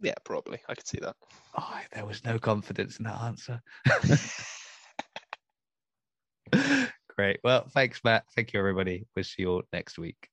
Yeah, 0.00 0.14
probably. 0.24 0.60
I 0.68 0.74
could 0.74 0.86
see 0.86 0.98
that. 1.00 1.16
Oh, 1.56 1.80
there 1.92 2.04
was 2.04 2.24
no 2.24 2.38
confidence 2.38 2.98
in 2.98 3.04
that 3.04 3.20
answer. 3.22 3.62
Great. 7.16 7.40
Well, 7.44 7.66
thanks, 7.70 8.00
Matt. 8.04 8.24
Thank 8.34 8.52
you, 8.52 8.58
everybody. 8.58 9.06
We'll 9.14 9.24
see 9.24 9.42
you 9.42 9.50
all 9.50 9.62
next 9.72 9.98
week. 9.98 10.28